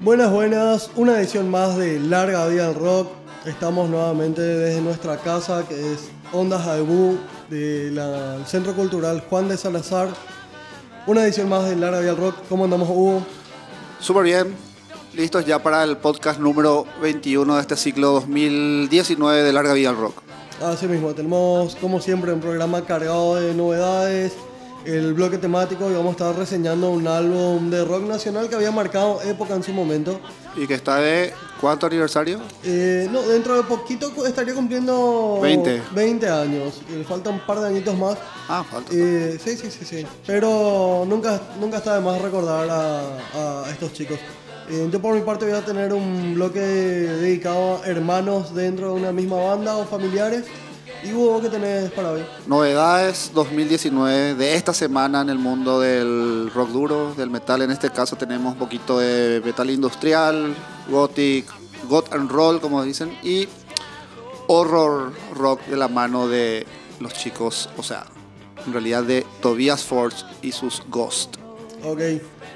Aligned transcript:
Buenas, 0.00 0.32
buenas, 0.32 0.90
una 0.96 1.18
edición 1.18 1.50
más 1.50 1.76
de 1.76 1.98
Larga 1.98 2.46
Vida 2.46 2.68
al 2.68 2.74
Rock. 2.74 3.08
Estamos 3.44 3.88
nuevamente 3.88 4.42
desde 4.42 4.80
nuestra 4.80 5.16
casa, 5.16 5.64
que 5.68 5.92
es 5.92 6.10
Ondas 6.32 6.66
Aibú, 6.66 7.18
del 7.48 8.00
Centro 8.46 8.74
Cultural 8.74 9.24
Juan 9.28 9.48
de 9.48 9.56
Salazar. 9.56 10.08
Una 11.06 11.24
edición 11.24 11.48
más 11.48 11.68
de 11.68 11.76
Larga 11.76 12.00
Vida 12.00 12.10
al 12.10 12.16
Rock. 12.16 12.36
¿Cómo 12.48 12.64
andamos, 12.64 12.88
Hugo? 12.88 13.22
Súper 13.98 14.24
bien, 14.24 14.69
listos 15.14 15.44
ya 15.44 15.62
para 15.62 15.82
el 15.84 15.96
podcast 15.96 16.40
número 16.40 16.86
21 17.02 17.54
de 17.56 17.60
este 17.60 17.76
ciclo 17.76 18.12
2019 18.12 19.42
de 19.42 19.52
Larga 19.52 19.72
Vida 19.72 19.90
al 19.90 19.96
Rock. 19.96 20.14
Así 20.62 20.86
mismo, 20.86 21.14
tenemos 21.14 21.74
como 21.76 22.00
siempre 22.00 22.32
un 22.32 22.40
programa 22.40 22.84
cargado 22.84 23.36
de 23.36 23.54
novedades, 23.54 24.32
el 24.84 25.14
bloque 25.14 25.38
temático 25.38 25.90
y 25.90 25.94
vamos 25.94 26.08
a 26.08 26.12
estar 26.12 26.36
reseñando 26.36 26.90
un 26.90 27.06
álbum 27.06 27.70
de 27.70 27.84
rock 27.84 28.02
nacional 28.02 28.48
que 28.48 28.54
había 28.54 28.70
marcado 28.70 29.20
época 29.22 29.54
en 29.54 29.62
su 29.62 29.72
momento. 29.72 30.20
¿Y 30.56 30.66
que 30.66 30.74
está 30.74 30.96
de 30.96 31.32
cuánto 31.60 31.86
aniversario? 31.86 32.40
Eh, 32.64 33.08
no, 33.10 33.22
dentro 33.22 33.56
de 33.56 33.62
poquito 33.62 34.12
estaría 34.26 34.54
cumpliendo 34.54 35.38
20, 35.40 35.82
20 35.94 36.28
años. 36.28 36.80
Y 36.90 36.96
le 36.98 37.04
falta 37.04 37.30
un 37.30 37.40
par 37.40 37.60
de 37.60 37.68
añitos 37.68 37.96
más. 37.96 38.18
Ah, 38.48 38.64
falta. 38.68 38.90
Eh, 38.92 39.38
sí, 39.42 39.56
sí, 39.56 39.70
sí, 39.70 39.84
sí. 39.84 40.06
Pero 40.26 41.04
nunca, 41.06 41.40
nunca 41.58 41.78
está 41.78 41.94
de 41.94 42.00
más 42.00 42.20
recordar 42.20 42.68
a, 42.68 43.64
a 43.64 43.70
estos 43.70 43.92
chicos. 43.92 44.18
Yo 44.70 45.02
por 45.02 45.16
mi 45.16 45.22
parte 45.22 45.46
voy 45.46 45.54
a 45.54 45.64
tener 45.64 45.92
un 45.92 46.34
bloque 46.36 46.60
dedicado 46.60 47.82
a 47.82 47.86
hermanos 47.86 48.54
dentro 48.54 48.94
de 48.94 49.00
una 49.00 49.10
misma 49.10 49.36
banda 49.36 49.76
o 49.76 49.84
familiares. 49.84 50.44
¿Y 51.02 51.10
vos 51.10 51.42
qué 51.42 51.48
tenés 51.48 51.90
para 51.90 52.12
hoy? 52.12 52.24
Novedades 52.46 53.32
2019 53.34 54.36
de 54.36 54.54
esta 54.54 54.72
semana 54.72 55.22
en 55.22 55.30
el 55.30 55.38
mundo 55.38 55.80
del 55.80 56.52
rock 56.54 56.68
duro, 56.70 57.14
del 57.14 57.30
metal. 57.30 57.62
En 57.62 57.72
este 57.72 57.90
caso 57.90 58.14
tenemos 58.14 58.52
un 58.52 58.58
poquito 58.60 59.00
de 59.00 59.42
metal 59.44 59.70
industrial, 59.70 60.54
gothic, 60.88 61.46
goth 61.88 62.12
and 62.12 62.30
roll, 62.30 62.60
como 62.60 62.84
dicen, 62.84 63.18
y 63.24 63.48
horror 64.46 65.12
rock 65.34 65.66
de 65.66 65.76
la 65.76 65.88
mano 65.88 66.28
de 66.28 66.64
los 67.00 67.12
chicos, 67.14 67.68
o 67.76 67.82
sea, 67.82 68.06
en 68.64 68.72
realidad 68.72 69.02
de 69.02 69.26
Tobias 69.40 69.82
Forge 69.82 70.24
y 70.42 70.52
sus 70.52 70.82
Ghost. 70.88 71.38
Ok, 71.84 72.00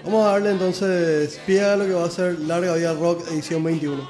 vamos 0.04 0.26
a 0.26 0.32
darle 0.32 0.50
entonces 0.50 1.40
pie 1.46 1.64
a 1.64 1.76
lo 1.76 1.86
que 1.86 1.92
va 1.92 2.06
a 2.06 2.10
ser 2.10 2.38
Larga 2.40 2.74
Vida 2.74 2.92
Rock 2.94 3.26
edición 3.30 3.64
21. 3.64 4.08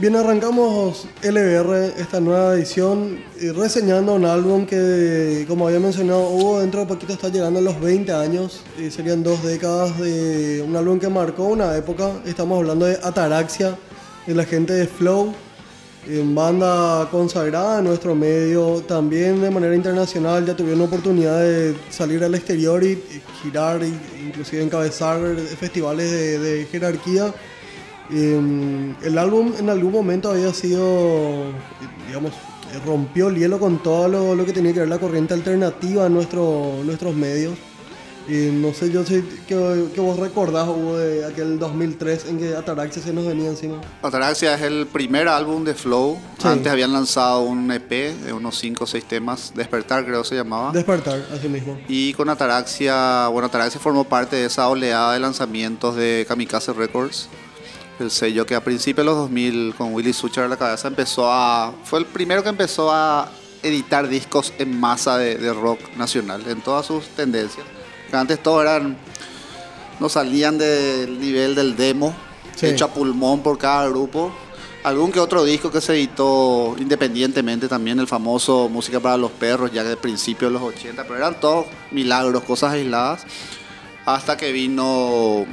Bien, 0.00 0.14
arrancamos 0.14 1.08
LBR, 1.24 1.94
esta 1.98 2.20
nueva 2.20 2.54
edición, 2.54 3.18
reseñando 3.56 4.14
un 4.14 4.26
álbum 4.26 4.64
que, 4.64 5.44
como 5.48 5.66
había 5.66 5.80
mencionado, 5.80 6.30
Hugo, 6.30 6.60
dentro 6.60 6.78
de 6.78 6.86
poquito 6.86 7.14
está 7.14 7.30
llegando 7.30 7.58
a 7.58 7.62
los 7.62 7.80
20 7.80 8.12
años, 8.12 8.62
serían 8.92 9.24
dos 9.24 9.42
décadas 9.42 9.98
de 9.98 10.62
un 10.64 10.76
álbum 10.76 11.00
que 11.00 11.08
marcó 11.08 11.46
una 11.46 11.76
época. 11.76 12.12
Estamos 12.24 12.60
hablando 12.60 12.86
de 12.86 12.96
Ataraxia, 13.02 13.76
de 14.24 14.34
la 14.36 14.44
gente 14.44 14.72
de 14.72 14.86
Flow, 14.86 15.34
banda 16.26 17.08
consagrada 17.10 17.80
en 17.80 17.86
nuestro 17.86 18.14
medio, 18.14 18.80
también 18.82 19.42
de 19.42 19.50
manera 19.50 19.74
internacional, 19.74 20.46
ya 20.46 20.54
tuvieron 20.54 20.78
la 20.78 20.84
oportunidad 20.84 21.40
de 21.40 21.74
salir 21.90 22.22
al 22.22 22.36
exterior 22.36 22.84
y, 22.84 23.02
girar, 23.42 23.80
inclusive 24.24 24.62
encabezar 24.62 25.18
festivales 25.58 26.08
de 26.08 26.68
jerarquía. 26.70 27.34
Em, 28.10 28.94
el 29.02 29.18
álbum 29.18 29.52
en 29.58 29.68
algún 29.68 29.92
momento 29.92 30.30
había 30.30 30.52
sido, 30.54 31.44
digamos, 32.06 32.32
rompió 32.86 33.28
el 33.28 33.36
hielo 33.36 33.58
con 33.58 33.82
todo 33.82 34.34
lo, 34.34 34.44
que 34.44 34.52
tenía 34.52 34.72
que 34.72 34.80
ver 34.80 34.88
la 34.88 34.98
corriente 34.98 35.34
alternativa 35.34 36.06
en 36.06 36.14
nuestro, 36.14 36.80
nuestros 36.84 37.14
medios. 37.14 37.54
Y 38.26 38.50
no 38.52 38.74
sé 38.74 38.90
yo 38.90 39.06
si 39.06 39.22
que, 39.46 39.56
vos 39.96 40.18
recordás 40.18 40.68
hubo 40.68 40.98
de 40.98 41.24
aquel 41.24 41.58
2003 41.58 42.26
en 42.26 42.38
que 42.38 42.54
Ataraxia 42.54 43.02
se 43.02 43.10
nos 43.14 43.26
venía 43.26 43.48
encima. 43.48 43.80
Ataraxia 44.02 44.54
es 44.54 44.60
el 44.60 44.86
primer 44.86 45.28
álbum 45.28 45.64
de 45.64 45.74
Flow. 45.74 46.18
Antes 46.44 46.70
habían 46.70 46.92
lanzado 46.92 47.40
un 47.40 47.70
EP 47.72 47.90
de 47.90 48.32
unos 48.34 48.58
5 48.58 48.84
o 48.84 48.86
6 48.86 49.04
temas. 49.06 49.52
Despertar 49.54 50.04
creo 50.04 50.24
se 50.24 50.34
llamaba. 50.34 50.72
Despertar, 50.72 51.24
así 51.32 51.48
mismo. 51.48 51.78
Y 51.88 52.12
con 52.12 52.28
Ataraxia, 52.28 53.28
bueno, 53.28 53.46
Ataraxia 53.46 53.80
formó 53.80 54.04
parte 54.04 54.36
de 54.36 54.44
esa 54.44 54.68
oleada 54.68 55.14
de 55.14 55.20
lanzamientos 55.20 55.96
de 55.96 56.26
Kamikaze 56.28 56.74
Records 56.74 57.30
el 58.00 58.10
sello 58.10 58.46
que 58.46 58.54
a 58.54 58.62
principios 58.62 59.04
de 59.04 59.10
los 59.10 59.16
2000 59.16 59.74
con 59.76 59.94
Willy 59.94 60.12
Sucher 60.12 60.44
a 60.44 60.48
la 60.48 60.56
cabeza 60.56 60.88
empezó 60.88 61.30
a... 61.30 61.72
Fue 61.84 61.98
el 61.98 62.06
primero 62.06 62.42
que 62.42 62.48
empezó 62.48 62.90
a 62.92 63.30
editar 63.62 64.08
discos 64.08 64.52
en 64.58 64.78
masa 64.78 65.18
de, 65.18 65.52
rock 65.52 65.80
nacional, 65.96 66.42
en 66.48 66.60
todas 66.60 66.86
sus 66.86 67.06
tendencias. 67.08 67.66
antes 68.12 68.42
todos 68.42 68.62
eran... 68.62 68.96
No 70.00 70.08
salían 70.08 70.58
del 70.58 71.18
nivel 71.18 71.56
del 71.56 71.76
demo, 71.76 72.14
hecho 72.62 72.84
a 72.84 72.88
pulmón 72.88 73.42
por 73.42 73.58
cada 73.58 73.88
grupo. 73.88 74.32
Algún 74.84 75.10
que 75.10 75.18
otro 75.18 75.42
disco 75.42 75.72
que 75.72 75.80
se 75.80 75.94
editó 75.94 76.76
independientemente 76.78 77.66
también, 77.66 77.98
el 77.98 78.06
famoso 78.06 78.68
Música 78.68 79.00
para 79.00 79.16
los 79.16 79.32
Perros, 79.32 79.72
ya 79.72 79.82
de 79.82 79.96
principios 79.96 80.52
de 80.52 80.58
los 80.58 80.62
80, 80.62 81.02
pero 81.02 81.16
eran 81.16 81.40
todos 81.40 81.66
milagros, 81.90 82.44
cosas 82.44 82.74
aisladas 82.74 83.26
hasta 84.14 84.38
que 84.38 84.52
vino 84.52 85.44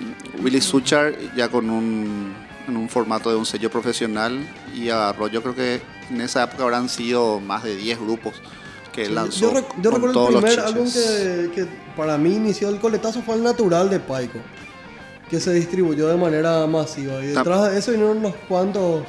Willy 0.42 0.62
Suchar 0.62 1.14
ya 1.36 1.50
con 1.50 1.70
un, 1.70 2.35
en 2.68 2.78
un 2.78 2.90
formato 2.90 3.30
de 3.30 3.36
un 3.36 3.46
sello 3.46 3.70
profesional 3.70 4.40
y 4.74 4.90
agarró, 4.90 5.28
yo 5.28 5.42
creo 5.42 5.56
que 5.56 5.82
en 6.10 6.22
esa 6.22 6.44
época 6.44 6.64
habrán 6.64 6.90
sido 6.90 7.40
más 7.40 7.64
de 7.64 7.76
10 7.76 8.00
grupos 8.00 8.34
que 8.94 9.10
lanzó. 9.10 9.54
Yo, 9.54 9.68
yo 9.82 9.92
recuerdo 9.92 10.30
el 10.30 10.36
primer 10.36 10.60
álbum 10.60 10.90
que, 10.92 11.68
para 11.96 12.18
mí 12.18 12.36
inició 12.36 12.70
el 12.70 12.80
coletazo 12.80 13.22
fue 13.22 13.36
el 13.36 13.44
natural 13.44 13.90
de 13.90 14.00
Paico, 14.00 14.40
que 15.30 15.40
se 15.40 15.54
distribuyó 15.54 16.08
de 16.08 16.18
manera 16.18 16.66
masiva. 16.68 17.24
Y 17.24 17.28
detrás 17.28 17.72
de 17.72 17.80
eso 17.80 17.92
vinieron 17.92 18.18
unos 18.18 18.36
cuantos 18.48 19.04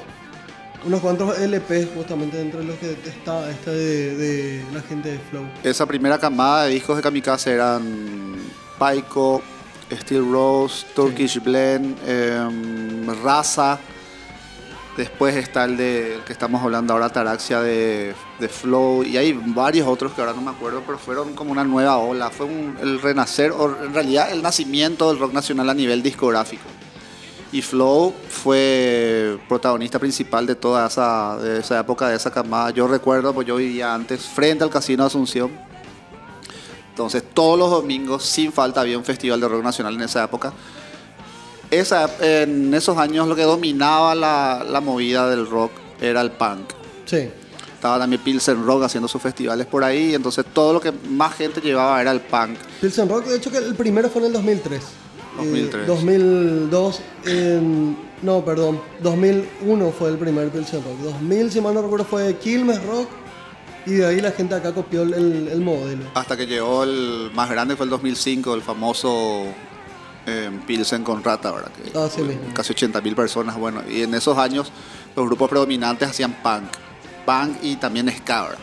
unos 0.84 1.00
cuantos 1.00 1.36
LP 1.38 1.88
justamente 1.96 2.36
dentro 2.36 2.60
de 2.60 2.66
los 2.66 2.76
que 2.76 2.92
está 2.92 3.50
este 3.50 3.70
de, 3.72 4.16
de, 4.16 4.64
la 4.72 4.80
gente 4.82 5.10
de 5.10 5.18
Flow. 5.18 5.44
Esa 5.64 5.84
primera 5.84 6.18
camada 6.18 6.64
de 6.64 6.74
discos 6.74 6.96
de 6.96 7.02
Kamikaze 7.02 7.52
eran 7.52 8.36
Paiko, 8.78 9.42
Steel 9.90 10.30
Rose, 10.30 10.86
Turkish 10.94 11.40
Blend, 11.42 11.96
em, 12.06 13.06
Raza. 13.22 13.78
Después 14.96 15.36
está 15.36 15.66
el 15.66 15.76
de 15.76 16.20
que 16.26 16.32
estamos 16.32 16.62
hablando 16.62 16.94
ahora, 16.94 17.10
Taraxia 17.10 17.60
de, 17.60 18.14
Flow. 18.48 19.02
Y 19.04 19.18
hay 19.18 19.32
varios 19.32 19.86
otros 19.86 20.12
que 20.12 20.22
ahora 20.22 20.32
no 20.32 20.40
me 20.40 20.50
acuerdo, 20.50 20.82
pero 20.86 20.98
fueron 20.98 21.34
como 21.34 21.52
una 21.52 21.64
nueva 21.64 21.98
ola. 21.98 22.30
Fue 22.30 22.48
el 22.80 23.00
renacer, 23.02 23.52
o 23.52 23.84
en 23.84 23.92
realidad 23.92 24.32
el 24.32 24.42
nacimiento 24.42 25.08
del 25.08 25.18
rock 25.18 25.34
nacional 25.34 25.68
a 25.68 25.74
nivel 25.74 26.02
discográfico. 26.02 26.64
Y 27.52 27.62
Flow 27.62 28.14
fue 28.28 29.38
protagonista 29.48 29.98
principal 29.98 30.46
de 30.46 30.54
toda 30.56 30.86
esa, 30.86 31.38
de 31.38 31.60
esa 31.60 31.78
época, 31.78 32.08
de 32.08 32.16
esa 32.16 32.30
camada. 32.30 32.70
Yo 32.70 32.88
recuerdo, 32.88 33.34
pues 33.34 33.46
yo 33.46 33.56
vivía 33.56 33.94
antes 33.94 34.22
frente 34.22 34.64
al 34.64 34.70
Casino 34.70 35.04
Asunción 35.04 35.50
entonces 36.96 37.22
todos 37.34 37.58
los 37.58 37.70
domingos, 37.70 38.24
sin 38.24 38.50
falta, 38.50 38.80
había 38.80 38.96
un 38.96 39.04
festival 39.04 39.38
de 39.38 39.46
rock 39.46 39.62
nacional 39.62 39.94
en 39.96 40.00
esa 40.00 40.24
época. 40.24 40.54
Esa, 41.70 42.08
en 42.20 42.72
esos 42.72 42.96
años 42.96 43.28
lo 43.28 43.36
que 43.36 43.42
dominaba 43.42 44.14
la, 44.14 44.64
la 44.66 44.80
movida 44.80 45.28
del 45.28 45.46
rock 45.46 45.72
era 46.00 46.22
el 46.22 46.30
punk. 46.30 46.70
Sí. 47.04 47.28
Estaba 47.74 47.98
también 47.98 48.22
Pilsen 48.22 48.64
Rock 48.64 48.84
haciendo 48.84 49.08
sus 49.08 49.20
festivales 49.20 49.66
por 49.66 49.84
ahí, 49.84 50.14
entonces 50.14 50.46
todo 50.54 50.72
lo 50.72 50.80
que 50.80 50.90
más 50.90 51.34
gente 51.34 51.60
llevaba 51.60 52.00
era 52.00 52.12
el 52.12 52.20
punk. 52.20 52.56
Pilsen 52.80 53.10
Rock, 53.10 53.26
de 53.26 53.36
hecho 53.36 53.50
que 53.50 53.58
el 53.58 53.74
primero 53.74 54.08
fue 54.08 54.22
en 54.22 54.28
el 54.28 54.32
2003. 54.32 54.82
2003. 55.36 55.86
2002, 55.86 57.00
no, 58.22 58.42
perdón, 58.42 58.80
2001 59.02 59.92
fue 59.92 60.08
el 60.08 60.16
primer 60.16 60.48
Pilsen 60.48 60.82
Rock. 60.82 60.96
2000, 61.12 61.52
si 61.52 61.60
mal 61.60 61.74
no 61.74 61.82
recuerdo, 61.82 62.06
fue 62.06 62.38
Quilmes 62.38 62.82
Rock. 62.84 63.06
Y 63.86 63.94
de 63.94 64.06
ahí 64.06 64.20
la 64.20 64.32
gente 64.32 64.54
acá 64.54 64.72
copió 64.72 65.02
el, 65.02 65.48
el, 65.48 65.60
modelo. 65.60 66.04
Hasta 66.14 66.36
que 66.36 66.46
llegó 66.46 66.82
el 66.82 67.30
más 67.32 67.48
grande, 67.48 67.76
fue 67.76 67.84
el 67.84 67.90
2005, 67.90 68.54
el 68.54 68.62
famoso 68.62 69.44
eh, 70.26 70.50
Pilsen 70.66 71.04
con 71.04 71.22
Rata, 71.22 71.52
¿verdad? 71.52 71.70
Que 71.70 71.96
ah, 71.96 72.08
sí 72.12 72.22
mismo. 72.22 72.52
Casi 72.52 72.74
80.000 72.74 73.14
personas, 73.14 73.56
bueno. 73.56 73.82
Y 73.88 74.02
en 74.02 74.12
esos 74.14 74.36
años 74.38 74.72
los 75.14 75.24
grupos 75.26 75.48
predominantes 75.48 76.08
hacían 76.08 76.32
punk. 76.42 76.64
Punk 77.24 77.58
y 77.62 77.76
también 77.76 78.10
ska, 78.10 78.56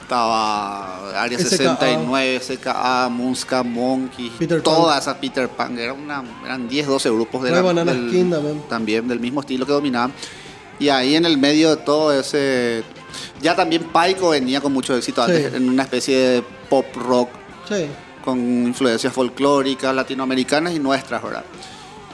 Estaba 0.00 1.22
Área 1.22 1.38
69, 1.38 2.40
SKA, 2.40 3.08
Munska, 3.10 3.62
Monkey, 3.62 4.30
toda 4.62 4.98
esa 4.98 5.18
Peter 5.18 5.48
Punk. 5.48 5.78
Era 5.78 5.92
una, 5.92 6.24
eran 6.44 6.68
10, 6.68 6.86
12 6.86 7.10
grupos 7.10 7.42
de 7.42 7.50
la, 7.50 7.62
del, 7.84 8.62
también 8.68 9.06
del 9.06 9.20
mismo 9.20 9.40
estilo 9.40 9.66
que 9.66 9.72
dominaban. 9.72 10.12
Y 10.78 10.88
ahí 10.88 11.14
en 11.14 11.26
el 11.26 11.38
medio 11.38 11.76
de 11.76 11.76
todo 11.76 12.12
ese... 12.18 12.82
Ya 13.40 13.54
también 13.56 13.84
Paico 13.84 14.30
venía 14.30 14.60
con 14.60 14.72
mucho 14.72 14.96
éxito 14.96 15.24
Sí. 15.26 15.32
antes, 15.32 15.54
en 15.54 15.68
una 15.68 15.82
especie 15.82 16.16
de 16.16 16.42
pop 16.68 16.86
rock 16.96 17.28
Sí. 17.68 17.86
con 18.24 18.38
influencias 18.38 19.12
folclóricas, 19.12 19.94
latinoamericanas 19.94 20.74
y 20.74 20.78
nuestras, 20.78 21.22
¿verdad? 21.22 21.44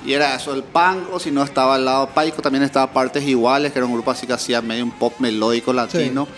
Y 0.06 0.12
era 0.12 0.34
eso, 0.34 0.54
el 0.54 0.62
punk, 0.62 1.12
o 1.12 1.18
si 1.18 1.30
no 1.30 1.42
estaba 1.42 1.74
al 1.74 1.84
lado 1.84 2.08
Paico, 2.14 2.40
también 2.40 2.62
estaba 2.62 2.92
Partes 2.92 3.24
Iguales, 3.24 3.72
que 3.72 3.78
era 3.78 3.86
un 3.86 3.92
grupo 3.92 4.10
así 4.10 4.26
que 4.26 4.32
hacía 4.32 4.62
medio 4.62 4.84
un 4.84 4.92
pop 4.92 5.12
melódico 5.18 5.72
latino. 5.72 6.28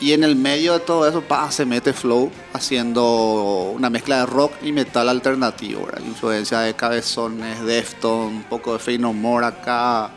Y 0.00 0.12
en 0.12 0.22
el 0.22 0.36
medio 0.36 0.74
de 0.74 0.80
todo 0.80 1.08
eso, 1.08 1.22
pa, 1.22 1.50
se 1.50 1.64
mete 1.64 1.92
Flow 1.92 2.30
haciendo 2.52 3.72
una 3.74 3.90
mezcla 3.90 4.18
de 4.20 4.26
rock 4.26 4.52
y 4.62 4.70
metal 4.72 5.08
alternativo, 5.08 5.86
¿verdad? 5.86 6.02
Influencia 6.06 6.60
de 6.60 6.74
Cabezones, 6.74 7.64
Defton, 7.64 8.26
un 8.26 8.42
poco 8.44 8.74
de 8.74 8.78
Fey 8.78 8.98
No 8.98 9.12
More 9.12 9.46
acá, 9.46 10.10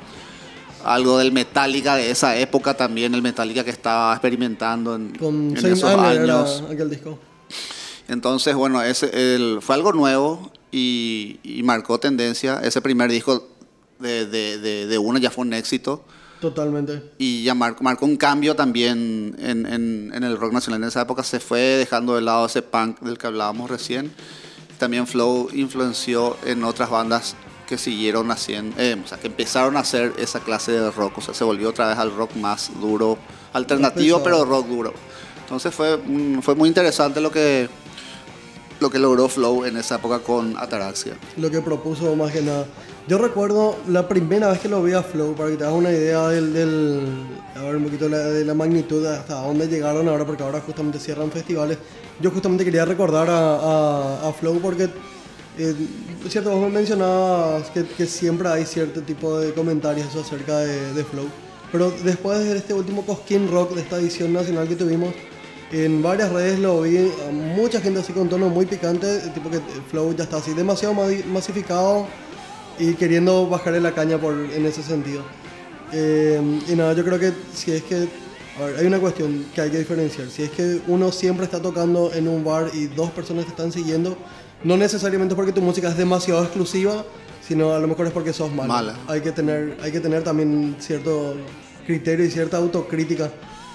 algo 0.86 1.18
del 1.18 1.32
Metallica 1.32 1.96
de 1.96 2.12
esa 2.12 2.36
época 2.38 2.76
también, 2.76 3.14
el 3.16 3.22
Metallica 3.22 3.64
que 3.64 3.70
estaba 3.72 4.14
experimentando 4.14 4.96
en, 4.96 5.16
Con 5.16 5.56
en 5.58 5.66
esos 5.66 5.90
era 5.92 6.10
años. 6.10 6.64
aquel 6.72 6.90
disco. 6.90 7.20
Entonces, 8.08 8.56
bueno, 8.56 8.82
ese, 8.82 9.36
el- 9.36 9.60
fue 9.62 9.76
algo 9.76 9.94
nuevo 9.94 10.52
y, 10.72 11.40
y 11.44 11.64
marcó 11.64 12.00
tendencia. 12.00 12.60
Ese 12.64 12.82
primer 12.82 13.10
disco 13.12 13.48
de, 14.00 14.26
de, 14.26 14.58
de, 14.58 14.88
de 14.88 14.98
uno 14.98 15.18
ya 15.20 15.30
fue 15.32 15.46
un 15.46 15.54
éxito 15.54 16.04
Totalmente. 16.42 17.12
y 17.18 17.44
ya 17.44 17.54
mar- 17.54 17.76
marcó 17.82 18.06
un 18.06 18.18
cambio 18.18 18.56
también 18.56 19.36
en, 19.40 19.66
en- 19.66 20.12
en 20.14 20.24
el 20.24 20.38
rock 20.38 20.54
nacional. 20.54 20.82
En 20.82 20.88
esa 20.90 21.02
época 21.02 21.24
se 21.24 21.40
fue 21.40 21.60
dejando 21.62 22.16
de 22.16 22.22
lado 22.22 22.46
ese 22.48 22.62
punk 22.62 23.00
del 23.02 23.18
que 23.18 23.28
hablábamos 23.28 23.70
recién. 23.70 24.12
También 24.78 25.06
Flow 25.06 25.50
influenció 25.54 26.36
en 26.46 26.64
otras 26.64 26.90
bandas 26.90 27.36
que 27.72 27.78
siguieron 27.78 28.30
haciendo, 28.32 28.76
eh, 28.82 28.98
o 29.02 29.08
sea, 29.08 29.18
que 29.18 29.28
empezaron 29.28 29.78
a 29.78 29.80
hacer 29.80 30.12
esa 30.18 30.42
clase 30.42 30.74
de 30.74 30.92
rock. 30.92 31.20
O 31.20 31.22
sea, 31.22 31.34
se 31.34 31.46
volvió 31.46 31.70
otra 31.70 31.88
vez 31.88 31.98
al 31.98 32.14
rock 32.14 32.36
más 32.36 32.70
duro, 32.82 33.18
alternativo, 33.54 34.22
pero 34.22 34.44
rock 34.44 34.68
duro. 34.68 34.94
Entonces 35.40 35.74
fue, 35.74 35.98
fue 36.42 36.54
muy 36.56 36.68
interesante 36.68 37.22
lo 37.22 37.32
que, 37.32 37.70
lo 38.82 38.90
que 38.90 39.00
logró 39.00 39.30
Flow 39.30 39.64
en 39.64 39.78
esa 39.78 39.96
época 39.96 40.20
con 40.20 40.58
Ataraxia. 40.58 41.14
Lo 41.38 41.50
que 41.50 41.62
propuso 41.62 42.14
más 42.18 42.34
que 42.34 42.42
nada. 42.42 42.66
Yo 43.08 43.18
recuerdo 43.18 43.78
la 43.88 44.06
primera 44.10 44.50
vez 44.52 44.60
que 44.60 44.68
lo 44.68 44.84
vi 44.84 44.92
a 44.92 45.02
Flow, 45.02 45.34
para 45.34 45.50
que 45.52 45.56
te 45.56 45.64
hagas 45.64 45.76
una 45.78 45.92
idea 45.92 46.28
del, 46.28 46.52
del- 46.54 47.26
a 47.56 47.62
ver 47.62 47.78
un 47.78 47.86
poquito 47.86 48.10
la- 48.10 48.18
de 48.18 48.44
la 48.44 48.54
magnitud 48.54 49.06
hasta 49.06 49.36
dónde 49.36 49.68
llegaron 49.70 50.10
ahora, 50.10 50.26
porque 50.26 50.44
ahora 50.44 50.60
justamente 50.60 51.00
cierran 51.00 51.32
festivales. 51.32 51.78
Yo 52.20 52.32
justamente 52.32 52.66
quería 52.66 52.84
recordar 52.84 53.30
a, 53.30 53.56
a- 53.56 54.28
a 54.30 54.34
Flow 54.34 54.60
porque, 54.62 54.90
eh, 55.58 55.76
cierto, 56.30 56.52
vos 56.52 56.62
me 56.62 56.70
mencionabas 56.80 57.70
que, 57.70 57.86
que 57.86 58.06
siempre 58.06 58.48
hay 58.50 58.66
cierto 58.66 59.02
tipo 59.02 59.40
de 59.40 59.54
comentarios 59.54 60.16
acerca 60.16 60.60
de, 60.60 60.94
de 60.94 61.04
Flow. 61.04 61.28
Pero 61.72 61.92
después 62.04 62.40
de 62.40 62.58
este 62.58 62.74
último 62.74 63.06
Cosquín 63.06 63.50
Rock, 63.50 63.76
de 63.76 63.82
esta 63.82 63.98
edición 63.98 64.34
nacional 64.34 64.68
que 64.68 64.76
tuvimos, 64.76 65.14
en 65.72 66.02
varias 66.02 66.32
redes 66.32 66.60
lo 66.60 66.82
vi, 66.82 67.10
mucha 67.56 67.80
gente 67.80 68.02
así 68.02 68.12
con 68.12 68.28
tono 68.28 68.50
muy 68.50 68.66
picante, 68.66 69.20
tipo 69.34 69.50
que 69.50 69.62
Flow 69.90 70.14
ya 70.14 70.26
está 70.26 70.38
así 70.38 70.54
demasiado 70.54 70.94
masificado 71.32 72.06
y 72.78 72.94
queriendo 72.96 73.48
bajarle 73.48 73.80
la 73.80 73.94
caña 73.94 74.18
por, 74.18 74.34
en 74.34 74.66
ese 74.66 74.84
sentido. 74.84 75.22
Eh, 75.94 76.42
y 76.68 76.76
nada, 76.76 76.94
yo 76.94 77.06
creo 77.06 77.20
que 77.20 77.32
si 77.54 77.72
es 77.72 77.84
que, 77.84 78.08
a 78.60 78.66
ver, 78.66 78.80
hay 78.80 78.86
una 78.86 79.00
cuestión 79.00 79.46
que 79.56 79.62
hay 79.62 79.70
que 79.70 79.80
diferenciar. 79.80 80.30
Si 80.30 80.44
es 80.44 80.52
que 80.52 80.82
uno 80.88 81.10
siempre 81.12 81.46
está 81.46 81.62
tocando 81.62 82.12
en 82.14 82.28
un 82.28 82.44
bar 82.44 82.70
y 82.74 82.88
dos 82.88 83.12
personas 83.12 83.46
te 83.46 83.52
están 83.52 83.72
siguiendo, 83.72 84.18
no 84.64 84.78
necesariamente 84.78 85.36
porque 85.36 85.52
tu 85.52 85.62
música 85.62 85.90
es 85.90 85.98
demasiado 85.98 86.44
exclusiva, 86.44 87.04
sino 87.42 87.74
a 87.74 87.80
lo 87.80 87.88
mejor 87.88 88.08
es 88.08 88.14
porque 88.14 88.34
sos 88.34 88.54
malo. 88.54 88.68
Mala. 88.68 88.96
Hay 89.08 89.22
que 89.22 89.32
tener, 89.32 89.78
hay 89.82 89.92
que 89.92 90.00
tener 90.00 90.24
también 90.24 90.76
cierto 90.80 91.36
criterio 91.86 92.26
y 92.26 92.32
cierta 92.32 92.58
autocrítica. 92.58 93.32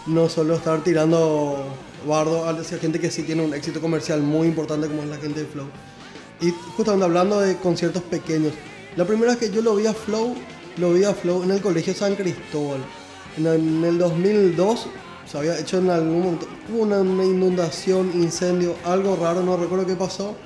No 0.07 0.29
solo 0.29 0.55
estar 0.55 0.83
tirando 0.85 1.67
bardo 2.07 2.49
hacia 2.49 2.79
gente 2.79 3.01
que 3.01 3.11
sí 3.11 3.25
tiene 3.25 3.45
un 3.45 3.53
éxito 3.53 3.81
comercial 3.81 4.23
muy 4.23 4.47
importante 4.47 4.87
como 4.87 5.03
es 5.03 5.09
la 5.09 5.17
gente 5.17 5.41
de 5.41 5.47
Flow. 5.47 5.67
Y 6.41 6.51
justamente 6.77 7.05
hablando 7.05 7.41
de 7.41 7.57
conciertos 7.57 8.03
pequeños, 8.05 8.53
la 8.97 9.05
primera 9.05 9.33
vez 9.33 9.41
que 9.41 9.51
yo 9.51 9.63
lo 9.63 9.75
vi 9.75 9.87
a 9.87 9.93
Flow, 9.93 10.35
lo 10.77 10.93
vi 10.93 11.05
a 11.05 11.13
Flow 11.13 11.43
en 11.43 11.51
el 11.51 11.61
Colegio 11.61 11.93
San 11.95 12.15
Cristóbal. 12.15 12.79
En 13.37 13.47
el, 13.47 13.61
en 13.61 13.85
el 13.85 13.99
2002 13.99 14.87
se 15.27 15.39
había 15.39 15.59
hecho 15.59 15.79
en 15.79 15.91
algún 15.91 16.23
momento, 16.23 16.47
hubo 16.73 16.83
una 16.83 17.25
inundación, 17.25 18.13
incendio, 18.15 18.77
algo 18.85 19.17
raro, 19.17 19.43
no 19.43 19.57
recuerdo 19.57 19.85
qué 19.85 19.97
pasó. 19.97 20.37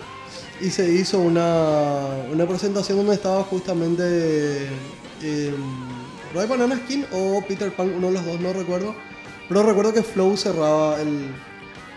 Y 0.61 0.71
se 0.71 0.91
hizo 0.93 1.19
una, 1.21 2.07
una 2.31 2.47
presentación 2.47 2.99
donde 2.99 3.15
estaba 3.15 3.43
justamente 3.45 4.67
eh, 5.23 5.55
Roy 6.35 6.47
Banana 6.47 6.77
Skin 6.85 7.07
o 7.13 7.43
Peter 7.49 7.73
Pan, 7.75 7.93
uno 7.97 8.09
de 8.09 8.13
los 8.15 8.27
dos, 8.27 8.41
no 8.41 8.53
recuerdo. 8.53 8.95
Pero 9.49 9.63
recuerdo 9.63 9.95
que 9.95 10.03
Flow 10.03 10.37
cerraba 10.37 11.01
el, 11.01 11.29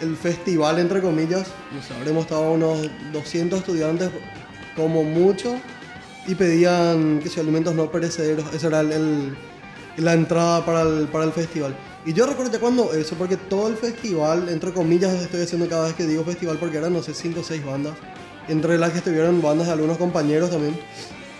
el 0.02 0.16
festival, 0.16 0.80
entre 0.80 1.02
comillas. 1.02 1.48
No 1.76 1.82
sé, 1.84 1.94
habremos 1.94 2.24
estado 2.24 2.52
unos 2.52 2.90
200 3.12 3.60
estudiantes 3.60 4.10
como 4.78 5.04
mucho 5.04 5.56
y 6.26 6.36
pedían 6.36 7.20
que 7.20 7.28
si 7.30 7.40
alimentos 7.42 7.76
no 7.76 7.92
perecederos. 7.92 8.46
Esa 8.54 8.68
era 8.68 8.80
el, 8.80 8.92
el- 8.94 9.38
la 9.98 10.14
entrada 10.14 10.66
para 10.66 10.82
el, 10.82 11.08
para 11.10 11.26
el 11.26 11.32
festival. 11.34 11.76
Y 12.06 12.14
yo 12.14 12.26
recuerdo 12.26 12.60
cuando 12.60 12.94
eso, 12.94 13.16
porque 13.16 13.38
todo 13.38 13.68
el 13.68 13.76
festival, 13.78 14.50
entre 14.50 14.74
comillas, 14.74 15.14
estoy 15.14 15.42
haciendo 15.44 15.70
cada 15.70 15.86
vez 15.86 15.94
que 15.94 16.08
digo 16.08 16.24
festival, 16.24 16.58
porque 16.58 16.78
eran, 16.78 16.94
no 16.94 17.04
sé, 17.04 17.14
5 17.14 17.42
o 17.42 17.44
6 17.44 17.64
bandas, 17.64 17.94
entre 18.48 18.78
las 18.78 18.92
que 18.92 19.00
estuvieron 19.00 19.42
bandas 19.42 19.68
de 19.68 19.74
algunos 19.74 19.98
compañeros 19.98 20.50
también. 20.50 20.78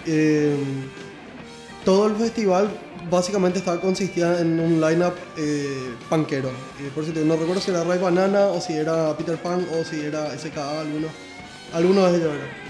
Eh, 0.06 0.56
todo 1.86 2.08
el 2.08 2.16
festival 2.16 2.70
básicamente 3.10 3.60
estaba 3.60 3.80
consistía 3.80 4.40
en 4.40 4.60
un 4.60 4.80
lineup 4.80 5.14
eh, 5.38 5.94
punkero. 6.10 6.50
Eh, 6.80 6.90
por 6.94 7.04
cierto, 7.04 7.24
no 7.26 7.36
recuerdo 7.36 7.62
si 7.62 7.72
era 7.72 7.84
Ray 7.84 8.00
Banana 8.00 8.48
o 8.48 8.62
si 8.62 8.74
era 8.74 9.16
Peter 9.18 9.38
Pan 9.38 9.66
o 9.80 9.84
si 9.84 10.02
era 10.02 10.38
SKA, 10.38 10.82
alguno, 10.82 11.08
alguno 11.74 12.06
de 12.08 12.18
ellos 12.18 12.32
era. 12.34 12.64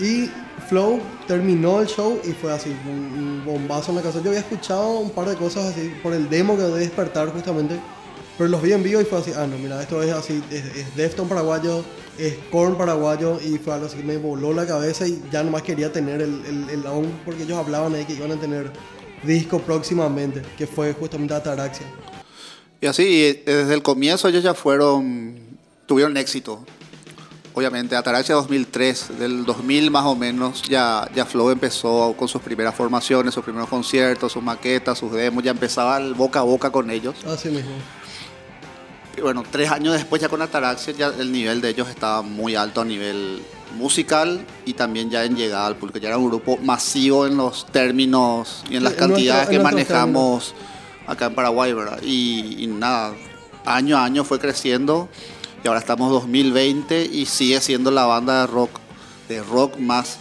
Y 0.00 0.30
Flow 0.68 1.00
terminó 1.26 1.80
el 1.80 1.88
show 1.88 2.20
y 2.24 2.32
fue 2.32 2.52
así, 2.52 2.74
un 2.86 3.42
bombazo 3.44 3.90
en 3.90 3.96
la 3.96 4.02
casa. 4.02 4.20
Yo 4.22 4.28
había 4.28 4.40
escuchado 4.40 4.98
un 4.98 5.10
par 5.10 5.28
de 5.28 5.36
cosas 5.36 5.66
así 5.66 5.92
por 6.02 6.12
el 6.12 6.28
demo 6.28 6.56
que 6.56 6.62
de 6.62 6.78
despertar 6.78 7.28
justamente, 7.30 7.78
pero 8.38 8.48
los 8.48 8.62
vi 8.62 8.72
en 8.72 8.84
vivo 8.84 9.00
y 9.00 9.04
fue 9.04 9.18
así, 9.18 9.32
ah 9.36 9.48
no, 9.48 9.58
mira, 9.58 9.82
esto 9.82 10.00
es 10.00 10.12
así, 10.12 10.40
es, 10.50 10.64
es 10.64 10.96
Defton 10.96 11.28
paraguayo, 11.28 11.84
es 12.16 12.34
Korn 12.52 12.78
paraguayo 12.78 13.40
y 13.44 13.58
fue 13.58 13.74
algo 13.74 13.86
así 13.86 13.96
que 13.96 14.04
me 14.04 14.16
voló 14.16 14.52
la 14.52 14.64
cabeza 14.64 15.08
y 15.08 15.20
ya 15.32 15.42
nomás 15.42 15.62
quería 15.62 15.92
tener 15.92 16.22
el, 16.22 16.46
el, 16.46 16.70
el 16.70 16.86
on 16.86 17.20
porque 17.24 17.42
ellos 17.42 17.58
hablaban 17.58 17.94
ahí 17.96 18.04
que 18.04 18.14
iban 18.14 18.30
a 18.30 18.36
tener 18.36 18.72
disco 19.24 19.58
próximamente, 19.58 20.42
que 20.56 20.68
fue 20.68 20.92
justamente 20.92 21.34
Ataraxia. 21.34 21.86
Y 22.80 22.86
así, 22.86 23.24
eh, 23.24 23.42
desde 23.44 23.74
el 23.74 23.82
comienzo 23.82 24.28
ellos 24.28 24.44
ya 24.44 24.54
fueron, 24.54 25.36
tuvieron 25.86 26.16
éxito. 26.16 26.64
Obviamente, 27.54 27.96
Ataraxia 27.96 28.36
2003, 28.36 29.18
del 29.18 29.44
2000 29.44 29.90
más 29.90 30.04
o 30.04 30.14
menos, 30.14 30.62
ya, 30.62 31.10
ya 31.12 31.26
Flow 31.26 31.50
empezó 31.50 32.14
con 32.16 32.28
sus 32.28 32.40
primeras 32.40 32.72
formaciones, 32.72 33.34
sus 33.34 33.42
primeros 33.42 33.68
conciertos, 33.68 34.30
sus 34.30 34.42
maquetas, 34.44 34.96
sus 34.96 35.10
demos, 35.10 35.42
ya 35.42 35.50
empezaba 35.50 35.96
el 35.96 36.14
boca 36.14 36.38
a 36.38 36.44
boca 36.44 36.70
con 36.70 36.88
ellos. 36.88 37.16
Así 37.26 37.48
mismo. 37.48 37.72
Bueno, 39.22 39.42
tres 39.50 39.70
años 39.70 39.94
después 39.94 40.20
ya 40.22 40.28
con 40.28 40.40
Ataraxia 40.42 40.92
ya 40.92 41.06
el 41.08 41.30
nivel 41.32 41.60
de 41.60 41.70
ellos 41.70 41.88
estaba 41.88 42.22
muy 42.22 42.54
alto 42.54 42.80
a 42.80 42.84
nivel 42.84 43.42
musical 43.76 44.44
y 44.64 44.72
también 44.74 45.10
ya 45.10 45.24
en 45.24 45.36
llegada 45.36 45.66
al 45.66 45.76
público. 45.76 45.98
Ya 45.98 46.08
era 46.08 46.18
un 46.18 46.28
grupo 46.28 46.56
masivo 46.58 47.26
en 47.26 47.36
los 47.36 47.66
términos 47.66 48.64
y 48.70 48.76
en 48.76 48.84
las 48.84 48.94
Sí, 48.94 48.98
en 49.02 49.06
cantidades 49.08 49.48
nuestro- 49.48 49.50
que 49.50 49.56
en 49.56 49.62
manejamos 49.62 50.54
acá 51.06 51.26
en 51.26 51.34
Paraguay, 51.34 51.72
¿verdad? 51.72 52.00
Y, 52.02 52.64
y 52.64 52.66
nada, 52.66 53.14
año 53.66 53.96
a 53.98 54.04
año 54.04 54.24
fue 54.24 54.38
creciendo 54.38 55.08
y 55.64 55.68
ahora 55.68 55.80
estamos 55.80 56.10
2020 56.10 57.04
y 57.12 57.26
sigue 57.26 57.60
siendo 57.60 57.90
la 57.90 58.04
banda 58.06 58.40
de 58.42 58.46
rock, 58.46 58.70
de 59.28 59.42
rock 59.42 59.76
más 59.78 60.18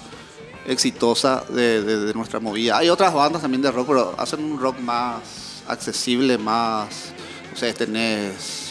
exitosa 0.66 1.44
de, 1.50 1.82
de- 1.84 2.00
de 2.06 2.14
nuestra 2.14 2.40
movida. 2.40 2.78
Hay 2.78 2.90
otras 2.90 3.14
bandas 3.14 3.42
también 3.42 3.62
de 3.62 3.72
rock, 3.72 3.88
pero 3.88 4.16
hacen 4.18 4.44
un 4.44 4.60
rock 4.60 4.80
más 4.80 5.22
accesible, 5.68 6.38
más, 6.38 7.12
no 7.52 7.58
sé, 7.58 7.74
tenés 7.74 8.67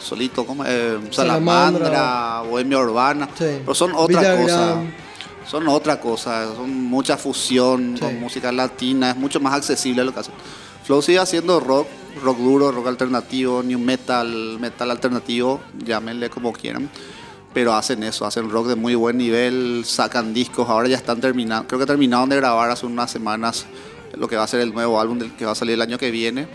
solito, 0.00 0.44
como 0.46 0.64
Salamandra. 0.64 1.12
Salamandra, 1.12 2.40
Bohemia 2.48 2.78
Urbana, 2.78 3.28
Sí. 3.36 3.44
pero 3.60 3.74
son 3.74 3.92
otra 3.94 4.20
cosa. 4.36 4.74
Villagrán. 4.74 4.94
Son 5.48 5.66
otra 5.68 5.98
cosa, 5.98 6.54
son 6.54 6.70
mucha 6.84 7.16
fusión 7.16 7.94
Sí. 7.96 8.00
con 8.04 8.20
música 8.20 8.52
latina, 8.52 9.10
es 9.10 9.16
mucho 9.16 9.40
más 9.40 9.54
accesible 9.54 10.04
lo 10.04 10.12
que 10.12 10.20
hacen. 10.20 10.34
Flow 10.84 11.00
sigue 11.00 11.18
haciendo 11.18 11.58
rock, 11.58 11.86
rock 12.22 12.38
duro, 12.38 12.70
rock 12.70 12.86
alternativo, 12.88 13.62
new 13.62 13.78
metal, 13.78 14.58
metal 14.60 14.90
alternativo, 14.90 15.60
llámenle 15.84 16.28
como 16.28 16.52
quieran. 16.52 16.90
Pero 17.54 17.72
hacen 17.72 18.02
eso, 18.02 18.26
hacen 18.26 18.50
rock 18.50 18.66
de 18.68 18.74
muy 18.76 18.94
buen 18.94 19.16
nivel, 19.16 19.84
sacan 19.86 20.34
discos, 20.34 20.68
ahora 20.68 20.86
ya 20.86 20.96
están 20.96 21.18
terminando, 21.20 21.66
creo 21.66 21.80
que 21.80 21.86
terminaron 21.86 22.28
de 22.28 22.36
grabar 22.36 22.70
hace 22.70 22.84
unas 22.84 23.10
semanas 23.10 23.64
lo 24.16 24.28
que 24.28 24.36
va 24.36 24.42
a 24.44 24.46
ser 24.46 24.60
el 24.60 24.72
nuevo 24.74 25.00
álbum 25.00 25.18
del 25.18 25.32
que 25.32 25.46
va 25.46 25.52
a 25.52 25.54
salir 25.54 25.74
el 25.74 25.82
año 25.82 25.96
que 25.96 26.10
viene. 26.10 26.46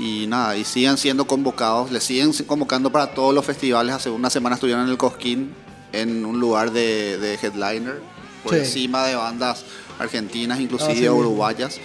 Y 0.00 0.26
nada, 0.26 0.56
y 0.56 0.64
siguen 0.64 0.96
siendo 0.96 1.26
convocados, 1.26 1.90
le 1.92 2.00
siguen 2.00 2.32
convocando 2.46 2.90
para 2.90 3.12
todos 3.12 3.34
los 3.34 3.44
festivales. 3.44 3.94
Hace 3.94 4.08
una 4.08 4.30
semana 4.30 4.54
estuvieron 4.54 4.84
en 4.84 4.90
el 4.90 4.96
Cosquín 4.96 5.52
en 5.92 6.24
un 6.24 6.40
lugar 6.40 6.70
de, 6.72 7.18
de 7.18 7.34
headliner, 7.34 8.00
por 8.42 8.54
Sí. 8.54 8.60
encima 8.60 9.04
de 9.04 9.14
bandas 9.16 9.64
argentinas, 9.98 10.58
inclusive 10.58 10.94
mismo. 10.94 11.16
uruguayas. 11.16 11.78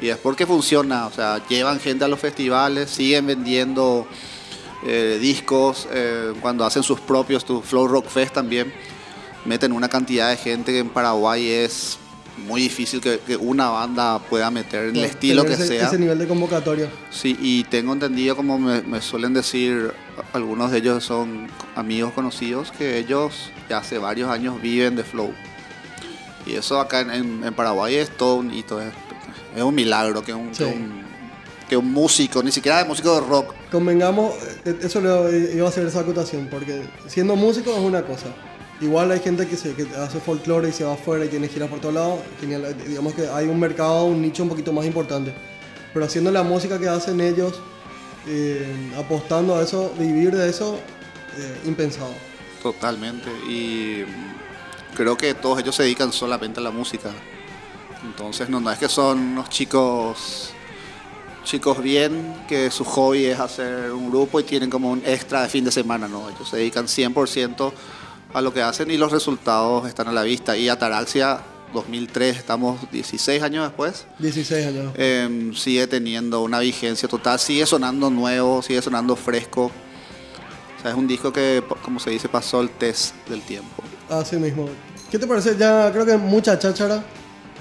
Y 0.00 0.08
es 0.08 0.16
porque 0.18 0.46
funciona, 0.46 1.06
o 1.06 1.12
sea, 1.12 1.44
llevan 1.48 1.80
gente 1.80 2.04
a 2.04 2.08
los 2.08 2.20
festivales, 2.20 2.88
siguen 2.90 3.26
vendiendo 3.26 4.06
eh, 4.86 5.18
discos, 5.20 5.88
eh, 5.90 6.34
cuando 6.40 6.64
hacen 6.64 6.82
sus 6.84 7.00
propios, 7.00 7.44
tu 7.44 7.62
Flow 7.62 7.88
Rock 7.88 8.06
Fest 8.08 8.34
también, 8.34 8.72
meten 9.44 9.72
una 9.72 9.88
cantidad 9.88 10.28
de 10.30 10.36
gente 10.36 10.70
que 10.70 10.78
en 10.80 10.90
Paraguay 10.90 11.48
es 11.48 11.98
muy 12.38 12.60
difícil 12.62 13.00
que, 13.00 13.18
que 13.26 13.36
una 13.36 13.70
banda 13.70 14.18
pueda 14.18 14.50
meter 14.50 14.90
en 14.90 14.96
el 14.96 15.04
estilo 15.04 15.44
que 15.44 15.54
ese, 15.54 15.66
sea. 15.66 15.86
Ese 15.86 15.98
nivel 15.98 16.18
de 16.18 16.26
convocatoria. 16.28 16.88
Sí, 17.10 17.36
y 17.40 17.64
tengo 17.64 17.92
entendido, 17.92 18.36
como 18.36 18.58
me, 18.58 18.82
me 18.82 19.00
suelen 19.00 19.32
decir, 19.34 19.92
algunos 20.32 20.70
de 20.70 20.78
ellos 20.78 21.02
son 21.04 21.48
amigos 21.74 22.12
conocidos, 22.12 22.70
que 22.72 22.98
ellos 22.98 23.50
ya 23.68 23.78
hace 23.78 23.98
varios 23.98 24.30
años 24.30 24.60
viven 24.60 24.96
de 24.96 25.04
Flow. 25.04 25.32
Y 26.46 26.54
eso 26.54 26.78
acá 26.80 27.00
en, 27.00 27.10
en- 27.10 27.44
en 27.44 27.54
Paraguay 27.54 27.96
es 27.96 28.10
todo 28.16 28.36
un 28.36 28.52
hito, 28.52 28.80
es, 28.80 28.92
es 29.56 29.62
un 29.62 29.74
milagro 29.74 30.22
que 30.22 30.32
un, 30.34 30.54
Sí. 30.54 30.64
que 30.64 30.70
un, 30.70 31.02
que 31.68 31.76
un 31.76 31.92
músico, 31.92 32.42
ni 32.42 32.52
siquiera 32.52 32.78
de 32.78 32.84
músico 32.84 33.14
de 33.20 33.26
rock, 33.26 33.52
Convengamos, 33.72 34.32
eh, 34.64 34.76
eso 34.82 35.00
le 35.00 35.54
iba 35.56 35.66
a 35.66 35.68
hacer 35.70 35.84
esa 35.86 36.00
acotación, 36.00 36.46
porque 36.48 36.82
siendo 37.08 37.34
músico 37.34 37.72
es 37.72 37.80
una 37.80 38.02
cosa. 38.02 38.26
Igual 38.80 39.10
hay 39.10 39.20
gente 39.20 39.46
que, 39.46 39.56
se, 39.56 39.74
que 39.74 39.86
hace 39.96 40.20
folclore 40.20 40.68
y 40.68 40.72
se 40.72 40.84
va 40.84 40.94
afuera 40.94 41.24
y 41.24 41.28
tiene 41.28 41.48
giras 41.48 41.68
por 41.68 41.80
todos 41.80 41.94
lados. 41.94 42.20
Genial, 42.40 42.64
eh, 42.64 42.74
digamos 42.86 43.14
que 43.14 43.26
hay 43.26 43.46
un 43.46 43.58
mercado, 43.58 44.04
un 44.04 44.20
nicho 44.20 44.42
un 44.42 44.50
poquito 44.50 44.72
más 44.72 44.84
importante. 44.84 45.32
Pero 45.94 46.04
haciendo 46.04 46.30
la 46.30 46.42
música 46.42 46.78
que 46.78 46.88
hacen 46.88 47.20
ellos, 47.20 47.60
eh, 48.26 48.92
apostando 48.98 49.56
a 49.56 49.62
eso, 49.62 49.94
vivir 49.98 50.36
de 50.36 50.50
eso, 50.50 50.78
eh, 51.38 51.60
impensado. 51.64 52.12
totalmente. 52.62 53.30
Y 53.48 54.04
creo 54.94 55.16
que 55.16 55.32
todos 55.34 55.60
ellos 55.60 55.74
se 55.74 55.84
dedican 55.84 56.12
solamente 56.12 56.60
a 56.60 56.62
la 56.62 56.70
música. 56.70 57.10
Entonces 58.04 58.48
no, 58.48 58.60
no 58.60 58.70
es 58.70 58.78
que 58.78 58.88
son 58.88 59.18
unos 59.18 59.48
chicos 59.48 60.52
chicos 61.44 61.80
bien, 61.80 62.34
que 62.48 62.72
su 62.72 62.84
hobby 62.84 63.26
es 63.26 63.38
hacer 63.38 63.92
un 63.92 64.10
grupo 64.10 64.40
y 64.40 64.42
tienen 64.42 64.68
como 64.68 64.90
un 64.90 65.00
extra 65.06 65.42
de 65.42 65.48
fin 65.48 65.64
de 65.64 65.70
semana, 65.70 66.08
no, 66.08 66.28
ellos 66.28 66.48
se 66.48 66.56
dedican 66.56 66.86
100% 66.86 67.72
a 68.32 68.40
lo 68.40 68.52
que 68.52 68.62
hacen 68.62 68.90
y 68.90 68.96
los 68.96 69.12
resultados 69.12 69.88
están 69.88 70.08
a 70.08 70.12
la 70.12 70.22
vista. 70.22 70.56
Y 70.56 70.68
Ataraxia 70.68 71.40
2003, 71.72 72.36
estamos 72.36 72.90
16 72.90 73.42
años 73.42 73.64
después, 73.66 74.06
16 74.18 74.66
años. 74.66 74.92
eh, 74.96 75.52
sigue 75.54 75.86
teniendo 75.86 76.42
una 76.42 76.58
vigencia 76.60 77.08
total, 77.08 77.38
sigue 77.38 77.66
sonando 77.66 78.10
nuevo, 78.10 78.62
sigue 78.62 78.80
sonando 78.82 79.16
fresco. 79.16 79.64
O 79.66 80.82
sea, 80.82 80.90
es 80.90 80.96
un 80.96 81.06
disco 81.08 81.32
que, 81.32 81.62
como 81.82 81.98
se 82.00 82.10
dice, 82.10 82.28
pasó 82.28 82.60
el 82.60 82.70
test 82.70 83.14
del 83.28 83.42
tiempo. 83.42 83.82
Así 84.08 84.36
mismo. 84.36 84.68
¿Qué 85.10 85.18
te 85.18 85.26
parece? 85.26 85.56
Ya 85.56 85.90
creo 85.92 86.04
que 86.06 86.16
mucha 86.16 86.58
cháchara. 86.58 87.04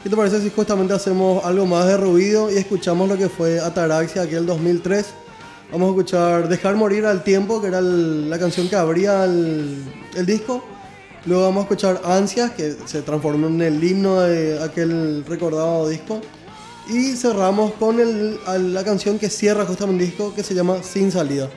¿Qué 0.04 0.10
te 0.10 0.16
parece 0.16 0.40
si 0.40 0.52
justamente 0.52 0.94
hacemos 0.94 1.44
algo 1.44 1.66
más 1.66 1.88
de 1.88 1.98
ruido 1.98 2.52
y 2.52 2.58
escuchamos 2.58 3.10
lo 3.10 3.18
que 3.18 3.28
fue 3.28 3.60
Ataraxia 3.60 4.22
aquel 4.24 4.46
2003? 4.46 5.06
Vamos 5.72 5.88
a 5.88 5.92
escuchar 5.92 6.48
Dejar 6.48 6.76
Morir 6.76 7.06
al 7.06 7.24
Tiempo, 7.24 7.60
que 7.62 7.68
era 7.68 7.82
la 7.82 8.38
canción 8.40 8.70
que 8.70 8.76
abría 8.76 9.26
el, 9.26 9.84
disco. 10.26 10.64
Luego 11.26 11.44
vamos 11.44 11.58
a 11.58 11.62
escuchar 11.64 12.02
Ansias, 12.06 12.52
que 12.52 12.76
se 12.86 13.02
transformó 13.02 13.48
en 13.48 13.62
el 13.62 13.84
himno 13.84 14.22
de 14.22 14.64
aquel 14.64 15.26
recordado 15.26 15.90
disco. 15.90 16.22
Y 16.88 17.16
cerramos 17.16 17.74
con 17.74 17.98
la 17.98 18.84
canción 18.84 19.18
que 19.18 19.30
cierra 19.30 19.66
justamente 19.66 20.04
el 20.04 20.12
disco, 20.12 20.34
que 20.36 20.44
se 20.44 20.54
llama 20.54 20.84
Sin 20.84 21.12
Salida. 21.12 21.50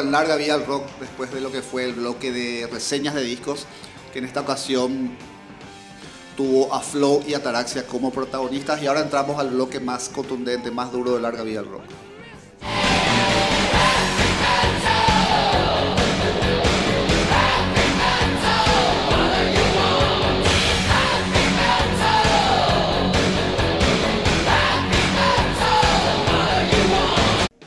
En 0.00 0.12
larga 0.12 0.36
vida 0.36 0.54
al 0.54 0.66
rock 0.66 0.84
después 1.00 1.32
de 1.32 1.40
lo 1.40 1.50
que 1.50 1.62
fue 1.62 1.84
el 1.84 1.94
bloque 1.94 2.32
de 2.32 2.66
reseñas 2.66 3.14
de 3.14 3.22
discos, 3.22 3.66
que 4.12 4.18
en 4.18 4.24
esta 4.24 4.40
ocasión 4.40 5.16
tuvo 6.36 6.72
a 6.72 6.80
Flow 6.80 7.24
y 7.26 7.34
a 7.34 7.42
Taraxia 7.42 7.86
como 7.86 8.12
protagonistas 8.12 8.80
y 8.82 8.86
ahora 8.86 9.00
entramos 9.00 9.38
al 9.40 9.50
bloque 9.50 9.80
más 9.80 10.08
contundente, 10.08 10.70
más 10.70 10.92
duro 10.92 11.14
de 11.14 11.20
larga 11.20 11.42
vida 11.42 11.60
al 11.60 11.66
rock. 11.66 11.82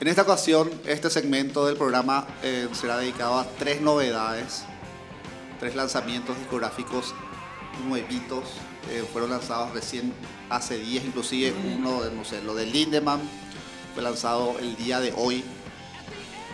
En 0.02 0.08
esta 0.08 0.24
ocasión, 0.24 0.72
este 0.88 1.12
segmento 1.12 1.68
del 1.68 1.78
programa 1.78 2.26
eh, 2.42 2.68
será 2.74 2.98
dedicado 2.98 3.38
a 3.38 3.46
tres 3.60 3.82
novedades, 3.82 4.64
tres 5.60 5.76
lanzamientos 5.76 6.36
discográficos 6.40 7.14
nuevitos. 7.88 8.46
eh, 8.90 9.06
fueron 9.14 9.30
lanzados 9.30 9.76
recién 9.76 10.12
hace 10.50 10.80
días, 10.80 11.06
inclusive 11.06 11.54
uno, 11.76 12.02
de, 12.02 12.10
no 12.16 12.26
sé, 12.26 12.42
lo 12.42 12.56
de 12.56 12.66
Lindemann 12.66 13.22
fue 13.94 14.02
lanzado 14.02 14.58
el 14.58 14.76
día 14.76 15.00
de 15.00 15.14
hoy. 15.16 15.44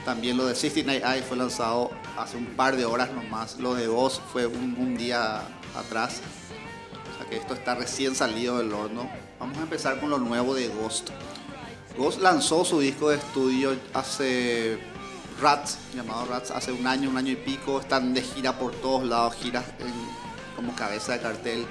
También 0.03 0.35
lo 0.35 0.45
de 0.45 0.53
69 0.53 1.05
Eye 1.05 1.23
fue 1.23 1.37
lanzado 1.37 1.91
hace 2.17 2.35
un 2.35 2.47
par 2.47 2.75
de 2.75 2.83
horas 2.83 3.13
nomás. 3.13 3.59
Lo 3.59 3.75
de 3.75 3.87
Ghost 3.87 4.21
fue 4.33 4.45
un, 4.45 4.75
un 4.77 4.97
día 4.97 5.41
atrás. 5.73 6.19
O 7.13 7.17
sea 7.17 7.29
que 7.29 7.37
esto 7.37 7.53
está 7.53 7.75
recién 7.75 8.13
salido 8.13 8.57
del 8.57 8.73
horno. 8.73 9.09
Vamos 9.39 9.57
a 9.57 9.61
empezar 9.61 10.01
con 10.01 10.09
lo 10.09 10.17
nuevo 10.17 10.53
de 10.53 10.67
Ghost. 10.67 11.11
Ghost 11.97 12.21
lanzó 12.21 12.63
su 12.63 12.79
disco 12.79 13.09
de 13.09 13.17
estudio 13.17 13.75
hace 13.91 14.77
Rats, 15.41 15.79
llamado 15.95 16.27
Rats, 16.27 16.51
hace 16.51 16.71
un 16.71 16.85
año, 16.85 17.09
un 17.09 17.17
año 17.17 17.31
y 17.31 17.37
pico. 17.37 17.79
Están 17.79 18.13
de 18.13 18.21
gira 18.21 18.59
por 18.59 18.71
todos 18.71 19.03
lados, 19.03 19.35
giras 19.35 19.65
como 20.55 20.75
cabeza 20.75 21.13
de 21.13 21.21
cartel. 21.21 21.65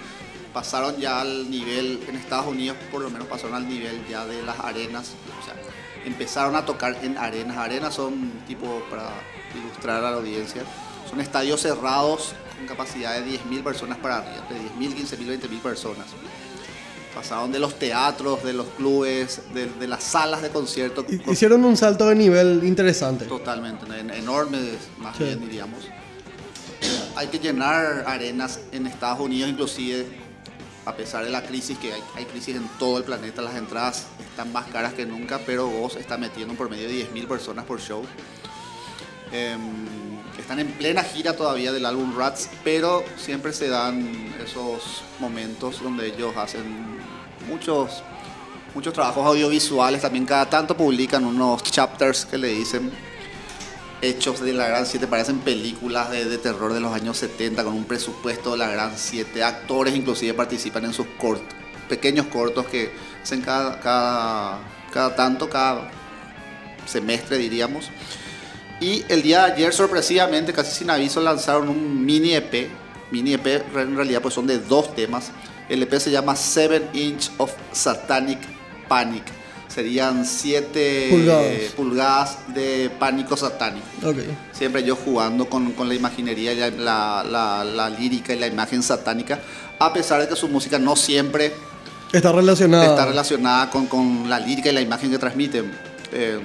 Pasaron 0.53 0.97
ya 0.97 1.21
al 1.21 1.49
nivel, 1.49 2.05
en 2.09 2.17
Estados 2.17 2.47
Unidos 2.47 2.77
por 2.91 3.03
lo 3.03 3.11
menos 3.11 3.29
pasaron 3.29 3.55
al 3.55 3.69
nivel 3.69 4.05
ya 4.09 4.27
de 4.27 4.43
las 4.43 4.59
arenas. 4.59 5.12
O 5.41 5.45
sea, 5.45 5.55
empezaron 6.05 6.57
a 6.57 6.67
tocar 6.67 6.97
en 7.05 7.17
arenas. 7.17 7.57
Arenas 7.57 7.95
son 7.95 8.33
tipo, 8.49 8.83
para 8.91 9.09
ilustrar 9.55 10.03
a 10.05 10.11
la 10.11 10.17
audiencia, 10.17 10.65
son 11.09 11.21
estadios 11.21 11.61
cerrados 11.61 12.35
con 12.57 12.67
capacidad 12.67 13.15
de 13.21 13.39
10.000 13.39 13.62
personas 13.62 13.99
para 13.99 14.17
arriba, 14.17 14.45
de 14.49 14.57
10.000, 14.57 15.07
15.000, 15.07 15.41
20.000 15.41 15.61
personas. 15.61 16.07
Pasaron 17.16 17.50
de 17.50 17.59
los 17.59 17.79
teatros, 17.79 18.44
de 18.44 18.52
los 18.52 18.66
clubes, 18.76 19.40
de, 19.55 19.64
de 19.70 19.88
las 19.88 20.05
salas 20.05 20.42
de 20.42 20.50
concierto. 20.50 21.02
Hi- 21.09 21.22
Hicieron 21.33 21.64
un 21.64 21.74
salto 21.74 22.07
de 22.11 22.14
nivel 22.14 22.61
interesante. 22.62 23.24
Totalmente, 23.24 23.87
en- 23.98 24.11
enormes 24.11 24.61
más 24.98 25.16
Sí. 25.16 25.24
bien 25.24 25.40
diríamos. 25.40 25.81
Hay 27.16 27.29
que 27.29 27.38
llenar 27.38 28.05
arenas 28.07 28.61
en 28.70 28.87
Estados 28.87 29.18
Unidos 29.20 29.48
inclusive, 29.50 30.07
a 30.85 30.94
pesar 30.94 31.24
de 31.24 31.31
la 31.31 31.42
crisis, 31.42 31.79
que 31.79 31.94
hay, 31.94 32.02
hay 32.16 32.26
crisis 32.26 32.55
en 32.57 32.68
todo 32.79 32.98
el 32.98 33.05
planeta, 33.05 33.40
las 33.40 33.57
entradas 33.57 34.09
están 34.31 34.52
más 34.52 34.66
caras 34.66 34.92
que 34.92 35.07
nunca, 35.07 35.40
pero 35.46 35.68
vos 35.68 35.96
está 35.96 36.18
metiendo 36.18 36.52
por 36.52 36.68
medio 36.68 36.87
de 36.87 37.09
10.000 37.11 37.26
personas 37.26 37.64
por 37.64 37.81
show. 37.81 38.02
Em, 39.33 39.59
están 40.47 40.61
en 40.61 40.69
plena 40.69 41.03
gira 41.03 41.35
todavía 41.35 41.73
del 41.73 41.85
álbum 41.85 42.17
Rats, 42.17 42.49
pero 42.63 43.03
siempre 43.17 43.53
se 43.53 43.69
dan 43.69 44.33
esos 44.45 45.03
momentos 45.19 45.83
donde 45.83 46.07
ellos 46.07 46.37
hacen 46.37 46.63
muchos, 47.49 48.05
muchos 48.73 48.93
trabajos 48.95 49.27
audiovisuales. 49.27 50.03
También 50.03 50.25
cada 50.25 50.49
tanto 50.49 50.77
publican 50.77 51.25
unos 51.25 51.65
chapters 51.65 52.25
que 52.27 52.39
le 52.39 52.47
dicen 52.47 52.93
hechos 54.01 54.39
de 54.41 54.53
la 54.53 54.69
Gran 54.69 54.87
7, 54.87 55.09
parecen 55.09 55.41
películas 55.41 56.13
de, 56.13 56.39
terror 56.39 56.73
de 56.73 56.79
los 56.79 56.93
años 56.95 57.17
70 57.17 57.65
con 57.65 57.75
un 57.75 57.85
presupuesto 57.85 58.53
de 58.53 58.59
la 58.59 58.69
Gran 58.69 58.93
7. 58.97 59.43
Actores 59.43 59.97
inclusive 59.97 60.33
participan 60.33 60.85
en 60.85 60.93
sus 60.93 61.07
cort- 61.19 61.43
pequeños 61.89 62.27
cortos 62.27 62.67
que 62.67 62.93
hacen 63.21 63.41
cada, 63.41 63.81
cada, 63.81 64.61
cada 64.93 65.17
tanto, 65.17 65.51
cada 65.51 65.91
semestre 66.87 67.37
diríamos. 67.37 67.91
Y 68.81 69.05
el 69.09 69.23
día 69.23 69.47
de 69.47 69.53
ayer, 69.53 69.73
sorpresivamente, 69.73 70.53
casi 70.53 70.73
sin 70.77 70.91
aviso, 70.91 71.21
lanzaron 71.21 71.69
un 71.69 72.05
mini 72.05 72.35
EP. 72.35 72.69
Mini 73.11 73.35
EP 73.35 73.47
en 73.77 73.97
realidad 73.97 74.21
pues 74.21 74.35
son 74.35 74.47
de 74.47 74.59
dos 74.59 74.95
temas. 74.95 75.31
El 75.69 75.83
EP 75.83 75.95
se 75.99 76.11
llama 76.11 76.37
Seven 76.37 76.89
Inch 76.93 77.31
of 77.39 77.53
Satanic 77.73 78.39
Panic. 78.89 79.23
Serían 79.69 80.25
7 80.25 81.09
Pulgadas. 81.11 81.73
pulgadas 81.77 82.39
de 82.55 82.91
pánico 82.99 83.37
satánico. 83.37 83.87
Ok. 84.05 84.17
Siempre 84.53 84.83
yo 84.85 84.97
jugando 84.97 85.49
con, 85.51 85.73
con 85.73 85.89
la 85.89 85.95
imaginería, 85.95 86.53
y 86.53 86.57
la, 86.57 86.71
la- 86.71 87.25
la- 87.25 87.65
la 87.65 87.91
lírica 87.91 88.33
y 88.35 88.39
la 88.39 88.47
imagen 88.47 88.83
satánica. 88.83 89.39
A 89.79 89.93
pesar 89.93 90.21
de 90.21 90.29
que 90.29 90.37
su 90.37 90.49
música 90.49 90.79
no 90.79 90.97
siempre 90.97 91.53
Está 92.12 92.33
relacionada. 92.33 92.85
está 92.87 93.07
relacionada 93.07 93.69
con, 93.71 93.87
con 93.87 94.31
la 94.31 94.39
lírica 94.41 94.71
y 94.71 94.73
la 94.73 94.81
imagen 94.81 95.11
que 95.11 95.19
transmiten. 95.19 95.71
Eh, 96.12 96.39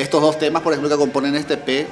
estos 0.00 0.22
dos 0.22 0.38
temas, 0.38 0.62
por 0.62 0.72
ejemplo, 0.72 0.88
que 0.90 0.96
componen 0.96 1.34
este 1.34 1.56
P, 1.56 1.86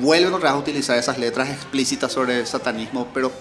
vuelven 0.00 0.32
otra 0.32 0.50
vez 0.50 0.56
a 0.56 0.58
utilizar 0.58 0.96
esas 0.96 1.18
letras 1.18 1.48
explícitas 1.50 2.12
sobre 2.12 2.46
satanismo, 2.46 3.08
pero 3.12 3.32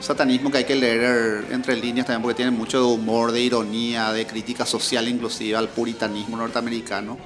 satanismo 0.00 0.50
que 0.50 0.58
hay 0.58 0.64
que 0.64 0.74
leer 0.74 1.46
entre 1.50 1.76
líneas 1.76 2.06
también 2.06 2.22
porque 2.22 2.36
tiene 2.36 2.50
mucho 2.50 2.88
humor, 2.88 3.32
de 3.32 3.40
ironía, 3.40 4.12
de 4.12 4.26
crítica 4.26 4.66
social 4.66 5.08
inclusive 5.08 5.56
al 5.56 5.68
puritanismo 5.68 6.36
norteamericano. 6.36 7.18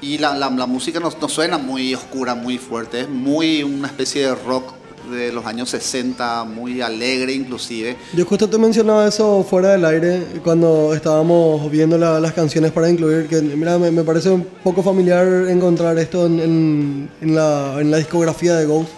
Y 0.00 0.18
la 0.18 0.48
música 0.50 1.00
no, 1.00 1.10
no 1.20 1.28
suena 1.28 1.58
muy 1.58 1.94
oscura, 1.94 2.34
muy 2.34 2.58
fuerte, 2.58 3.02
es 3.02 3.08
muy 3.08 3.62
una 3.62 3.88
especie 3.88 4.26
de 4.26 4.34
rock 4.34 4.77
de 5.10 5.32
los 5.32 5.44
años 5.46 5.70
60, 5.70 6.44
muy 6.44 6.80
alegre 6.80 7.32
inclusive. 7.32 7.96
Yo 8.14 8.24
justo 8.24 8.48
te 8.48 8.58
mencionaba 8.58 9.06
eso 9.08 9.44
fuera 9.48 9.70
del 9.72 9.84
aire 9.84 10.22
cuando 10.44 10.94
estábamos 10.94 11.70
viendo 11.70 11.96
la- 11.98 12.20
las 12.20 12.32
canciones 12.32 12.72
para 12.72 12.88
incluir, 12.90 13.26
que 13.28 13.40
mira, 13.42 13.78
me, 13.78 13.90
me 13.90 14.02
parece 14.04 14.30
un 14.30 14.44
poco 14.62 14.82
familiar 14.82 15.26
encontrar 15.48 15.98
esto 15.98 16.26
en, 16.26 16.40
en- 16.40 17.10
en 17.20 17.34
la, 17.34 17.76
en 17.80 17.90
la 17.90 17.96
discografía 17.98 18.54
de 18.56 18.66
Ghost. 18.66 18.88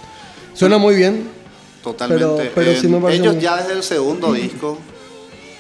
Suena 0.55 0.79
muy 0.79 0.95
bien. 0.95 1.29
Totalmente. 1.83 2.25
Pero- 2.25 2.51
pero 2.55 2.73
sí 2.81 2.87
Eh, 2.87 2.91
me 2.91 3.01
parece 3.01 3.23
ellos 3.23 3.35
muy- 3.35 3.43
ya 3.43 3.57
desde 3.57 3.73
el 3.73 3.83
segundo 3.83 4.33
disco, 4.33 4.79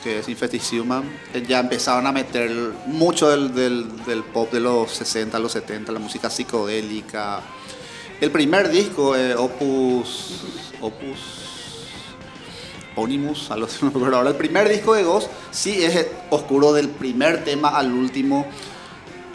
que 0.04 0.18
es 0.20 0.28
Infested 0.28 0.60
Human, 0.80 1.04
eh, 1.34 1.42
ya 1.46 1.60
empezaron 1.60 2.06
a 2.06 2.12
meter 2.12 2.50
mucho 2.86 3.28
del, 3.30 3.54
del- 3.54 3.86
del 4.06 4.22
pop 4.24 4.50
de 4.52 4.60
los 4.60 4.90
60, 4.92 5.38
los 5.38 5.52
70, 5.52 5.92
la 5.92 5.98
música 5.98 6.28
psicodélica. 6.30 7.40
El 8.20 8.30
primer 8.30 8.68
disco, 8.70 9.16
eh, 9.16 9.34
Opus. 9.34 10.42
Opus. 10.82 11.18
Onimus, 12.94 13.50
algo 13.50 13.66
así, 13.66 13.78
no 13.94 14.16
ahora. 14.16 14.28
El 14.28 14.36
primer 14.36 14.68
disco 14.68 14.92
de 14.94 15.04
Ghost 15.04 15.28
sí 15.50 15.82
es 15.82 16.06
oscuro 16.28 16.74
del 16.74 16.90
primer 16.90 17.44
tema 17.44 17.70
al 17.70 17.92
último. 17.92 18.46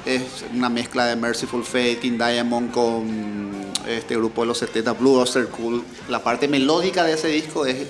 Es 0.05 0.45
una 0.53 0.69
mezcla 0.69 1.07
de 1.07 1.15
Merciful 1.15 1.63
Fate, 1.63 1.97
King 1.97 2.19
Diamond 2.19 2.71
con 2.71 3.71
este 3.87 4.15
grupo 4.15 4.41
de 4.41 4.47
los 4.47 4.59
70, 4.59 4.93
Blue 4.93 5.15
Oyster 5.19 5.47
Cool. 5.47 5.83
La 6.07 6.23
parte 6.23 6.47
melódica 6.47 7.03
de 7.03 7.13
ese 7.13 7.29
disco 7.29 7.65
es 7.65 7.87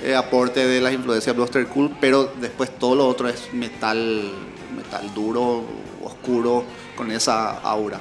eh, 0.00 0.14
aporte 0.14 0.64
de 0.64 0.80
las 0.80 0.92
influencias 0.92 1.34
Blue 1.34 1.42
Oyster 1.42 1.66
Cool, 1.66 1.96
pero 2.00 2.32
después 2.40 2.70
todo 2.78 2.94
lo 2.94 3.08
otro 3.08 3.28
es 3.28 3.52
metal, 3.52 4.30
metal 4.76 5.12
duro, 5.12 5.64
oscuro, 6.04 6.62
con 6.96 7.10
esa 7.10 7.58
aura. 7.58 8.00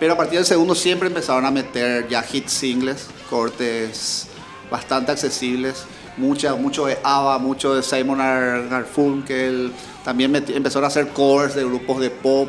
Pero 0.00 0.14
a 0.14 0.16
partir 0.16 0.38
del 0.38 0.46
segundo 0.46 0.74
siempre 0.74 1.08
empezaron 1.08 1.44
a 1.46 1.50
meter 1.50 2.08
ya 2.08 2.22
hit 2.22 2.48
singles, 2.48 3.06
cortes 3.28 4.26
bastante 4.70 5.12
accesibles, 5.12 5.84
mucha, 6.16 6.54
mucho 6.54 6.86
de 6.86 6.98
ABBA, 7.02 7.38
mucho 7.38 7.74
de 7.74 7.82
Simon 7.82 8.18
Gar- 8.18 8.68
Garfunkel, 8.68 9.72
también 10.04 10.32
meti- 10.32 10.56
empezaron 10.56 10.84
a 10.84 10.88
hacer 10.88 11.08
covers 11.08 11.54
de 11.54 11.64
grupos 11.64 12.00
de 12.00 12.08
pop 12.10 12.48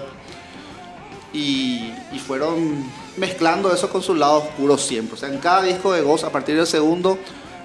y, 1.34 1.92
y 2.12 2.20
fueron 2.20 2.86
mezclando 3.18 3.74
eso 3.74 3.90
con 3.90 4.02
su 4.02 4.16
lado 4.16 4.38
oscuro 4.40 4.78
siempre. 4.78 5.16
O 5.16 5.18
sea, 5.18 5.30
en 5.30 5.40
cada 5.40 5.62
disco 5.64 5.92
de 5.94 6.02
Ghost, 6.02 6.24
a 6.24 6.30
partir 6.30 6.56
del 6.56 6.68
segundo, 6.68 7.18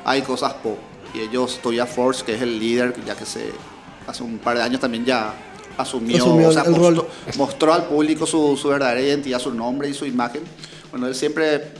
hay 0.04 0.22
cosas 0.22 0.54
pop. 0.54 0.78
Y 1.14 1.20
ellos, 1.20 1.60
Toya 1.62 1.86
Force, 1.86 2.24
que 2.24 2.34
es 2.34 2.42
el 2.42 2.58
líder, 2.58 2.94
ya 3.06 3.14
que 3.16 3.22
hace 3.24 4.22
un 4.22 4.38
par 4.38 4.56
de 4.56 4.62
años 4.62 4.80
también 4.80 5.04
ya 5.04 5.32
asumió, 5.76 6.16
Asumió 6.16 6.48
o 6.48 6.52
sea, 6.52 6.62
el 6.62 6.70
mostró, 6.70 6.90
rol. 6.90 7.06
mostró 7.36 7.72
al 7.72 7.84
público 7.84 8.26
su, 8.26 8.56
su 8.56 8.68
verdadera 8.68 9.00
identidad, 9.00 9.38
su 9.38 9.52
nombre 9.52 9.88
y 9.88 9.94
su 9.94 10.06
imagen. 10.06 10.42
Bueno, 10.90 11.06
él 11.06 11.14
siempre 11.14 11.72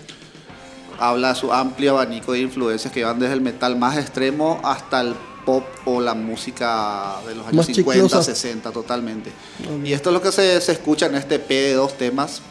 habla 0.99 1.31
de 1.31 1.35
su 1.35 1.53
amplio 1.53 1.93
abanico 1.93 2.33
de 2.33 2.41
influencias 2.41 2.93
que 2.93 3.05
van 3.05 3.19
desde 3.19 3.35
el 3.35 3.41
metal 3.41 3.77
más 3.77 3.97
extremo 3.99 4.61
hasta 4.65 5.01
el 5.01 5.15
pop 5.45 5.65
o 5.85 6.01
la 6.01 6.15
música 6.15 7.17
de 7.27 7.35
los 7.35 7.47
años 7.47 7.57
Más 7.57 7.67
50, 7.67 7.93
chiclosa. 7.93 8.23
60 8.23 8.73
totalmente. 8.73 9.31
Ok. 9.61 9.87
Y 9.87 9.93
esto 9.93 10.11
es 10.11 10.15
lo 10.15 10.21
que 10.21 10.33
se, 10.33 10.61
se 10.61 10.73
escucha 10.73 11.07
en 11.07 11.15
este 11.15 11.39
P 11.39 11.55
de 11.55 11.75
dos 11.75 11.97
temas. 11.97 12.43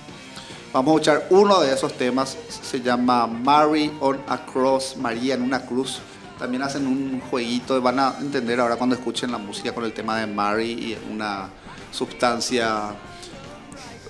Vamos 0.72 0.92
a 0.92 0.96
escuchar 0.96 1.28
uno 1.30 1.62
de 1.62 1.74
esos 1.74 1.94
temas, 1.94 2.38
se 2.50 2.82
llama 2.82 3.28
Mary 3.28 3.92
on 4.02 4.20
a 4.28 4.46
Cross, 4.46 4.98
María 4.98 5.36
en 5.36 5.42
una 5.42 5.66
cruz. 5.66 6.00
También 6.40 6.64
hacen 6.64 6.86
un 6.86 7.22
jueguito, 7.30 7.82
van 7.82 8.00
a 8.00 8.16
entender 8.20 8.60
ahora 8.60 8.76
cuando 8.76 8.96
escuchen 8.96 9.32
la 9.32 9.38
música 9.38 9.74
con 9.74 9.86
el 9.86 9.94
tema 9.94 10.20
de 10.20 10.28
Mary 10.28 10.72
y 10.72 10.98
una 11.14 11.48
sustancia 11.92 12.94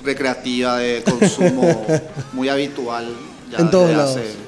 recreativa 0.03 0.77
de 0.77 1.03
consumo 1.03 1.85
muy 2.33 2.49
habitual. 2.49 3.07
Ya 3.51 3.59
En 3.59 3.69
todos 3.69 3.91
lados. 3.91 4.17
hace- 4.17 4.45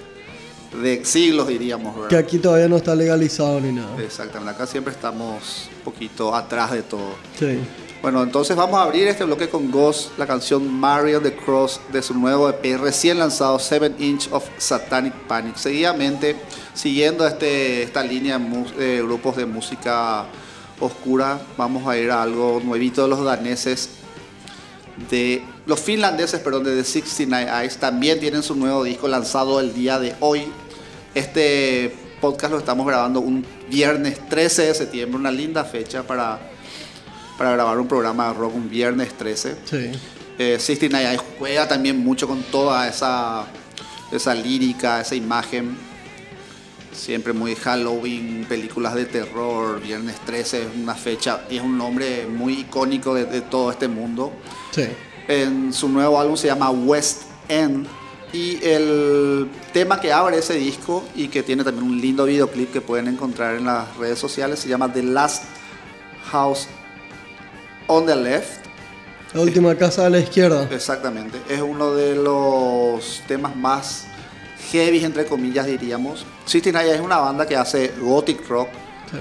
de 0.81 1.03
siglos 1.05 1.47
diríamos, 1.47 1.95
¿verdad? 1.95 2.09
Que 2.09 2.17
aquí 2.17 2.37
todavía 2.39 2.67
no 2.67 2.77
está 2.77 2.93
legalizado 2.93 3.59
ni 3.61 3.71
nada. 3.71 3.89
Exactamente, 4.03 4.51
acá 4.53 4.67
siempre 4.67 4.93
estamos 4.93 5.69
un 5.77 5.83
poquito 5.83 6.35
atrás 6.35 6.71
de 6.71 6.83
todo. 6.83 7.15
Sí. 7.39 7.57
Bueno, 7.99 8.21
entonces 8.21 8.55
vamos 8.55 8.79
a 8.79 8.83
abrir 8.83 9.07
este 9.07 9.23
bloque 9.23 9.49
con 9.49 9.71
Ghost, 9.71 10.19
la 10.19 10.27
canción 10.27 10.71
Mario 10.71 11.19
the 11.19 11.35
Cross 11.35 11.81
de 11.91 12.03
su 12.03 12.13
nuevo 12.13 12.47
EP 12.47 12.79
recién 12.79 13.17
lanzado 13.17 13.57
7 13.57 13.95
Inch 13.97 14.29
of 14.31 14.47
Satanic 14.59 15.13
Panic. 15.27 15.55
Seguidamente, 15.55 16.35
siguiendo 16.75 17.25
este, 17.25 17.81
esta 17.81 18.03
línea 18.03 18.37
de 18.37 19.01
grupos 19.01 19.35
de 19.35 19.47
música 19.47 20.25
oscura, 20.79 21.41
vamos 21.57 21.87
a 21.87 21.97
ir 21.97 22.11
a 22.11 22.21
algo 22.21 22.61
nuevito 22.63 23.01
de 23.01 23.07
los 23.09 23.25
daneses, 23.25 23.89
de 25.09 25.43
los 25.65 25.79
finlandeses, 25.79 26.39
perdón, 26.39 26.65
de 26.65 26.75
The 26.75 26.83
69 26.83 27.51
Eyes. 27.61 27.77
También 27.77 28.19
tienen 28.19 28.43
su 28.43 28.55
nuevo 28.55 28.83
disco 28.83 29.07
lanzado 29.07 29.59
el 29.59 29.73
día 29.73 29.97
de 29.97 30.15
hoy. 30.19 30.43
Este 31.15 31.95
podcast 32.21 32.53
lo 32.53 32.59
estamos 32.59 32.85
grabando 32.85 33.21
un 33.21 33.43
viernes 33.71 34.19
13 34.29 34.67
de 34.67 34.73
septiembre, 34.75 35.19
una 35.19 35.31
linda 35.31 35.63
fecha 35.63 36.03
para, 36.03 36.39
para 37.37 37.51
grabar 37.51 37.79
un 37.79 37.87
programa 37.87 38.27
de 38.27 38.33
rock 38.33 38.55
un 38.55 38.69
viernes 38.69 39.13
13. 39.17 39.57
Sí. 39.65 39.91
Eh, 40.39 40.57
69 40.59 41.09
Eyes 41.09 41.21
juega 41.39 41.67
también 41.67 41.97
mucho 41.97 42.27
con 42.27 42.43
toda 42.43 42.87
esa, 42.87 43.45
esa 44.11 44.35
lírica, 44.35 45.01
esa 45.01 45.15
imagen. 45.15 45.77
Siempre 46.91 47.31
muy 47.31 47.55
Halloween, 47.55 48.45
películas 48.49 48.95
de 48.95 49.05
terror, 49.05 49.79
Viernes 49.79 50.15
13 50.25 50.61
es 50.61 50.67
una 50.75 50.95
fecha 50.95 51.41
y 51.49 51.57
es 51.57 51.61
un 51.61 51.77
nombre 51.77 52.25
muy 52.25 52.61
icónico 52.61 53.13
de, 53.13 53.25
de 53.25 53.41
todo 53.41 53.71
este 53.71 53.87
mundo. 53.87 54.31
Sí. 54.71 54.85
En 55.27 55.73
su 55.73 55.89
nuevo 55.89 56.19
álbum 56.19 56.35
se 56.35 56.47
llama 56.47 56.71
West 56.71 57.23
End 57.49 57.87
y 58.33 58.59
el 58.63 59.47
tema 59.73 60.01
que 60.01 60.11
abre 60.11 60.39
ese 60.39 60.55
disco 60.55 61.03
y 61.15 61.27
que 61.27 61.43
tiene 61.43 61.63
también 61.63 61.85
un 61.85 62.01
lindo 62.01 62.25
videoclip 62.25 62.71
que 62.73 62.81
pueden 62.81 63.07
encontrar 63.07 63.55
en 63.55 63.65
las 63.65 63.95
redes 63.97 64.19
sociales 64.19 64.59
se 64.59 64.67
llama 64.67 64.91
The 64.91 65.03
Last 65.03 65.43
House 66.31 66.67
on 67.87 68.05
the 68.05 68.15
Left. 68.15 68.65
La 69.33 69.41
última 69.41 69.75
casa 69.75 70.05
a 70.05 70.09
la 70.09 70.19
izquierda. 70.19 70.67
Exactamente. 70.71 71.39
Es 71.49 71.61
uno 71.61 71.93
de 71.93 72.15
los 72.15 73.21
temas 73.27 73.55
más 73.55 74.05
heavy, 74.71 75.03
entre 75.03 75.25
comillas, 75.25 75.65
diríamos. 75.65 76.25
Naya 76.73 76.95
es 76.95 77.01
una 77.01 77.17
banda 77.17 77.45
que 77.45 77.55
hace 77.55 77.93
gothic 77.99 78.47
rock, 78.47 78.69
Sí. 79.11 79.17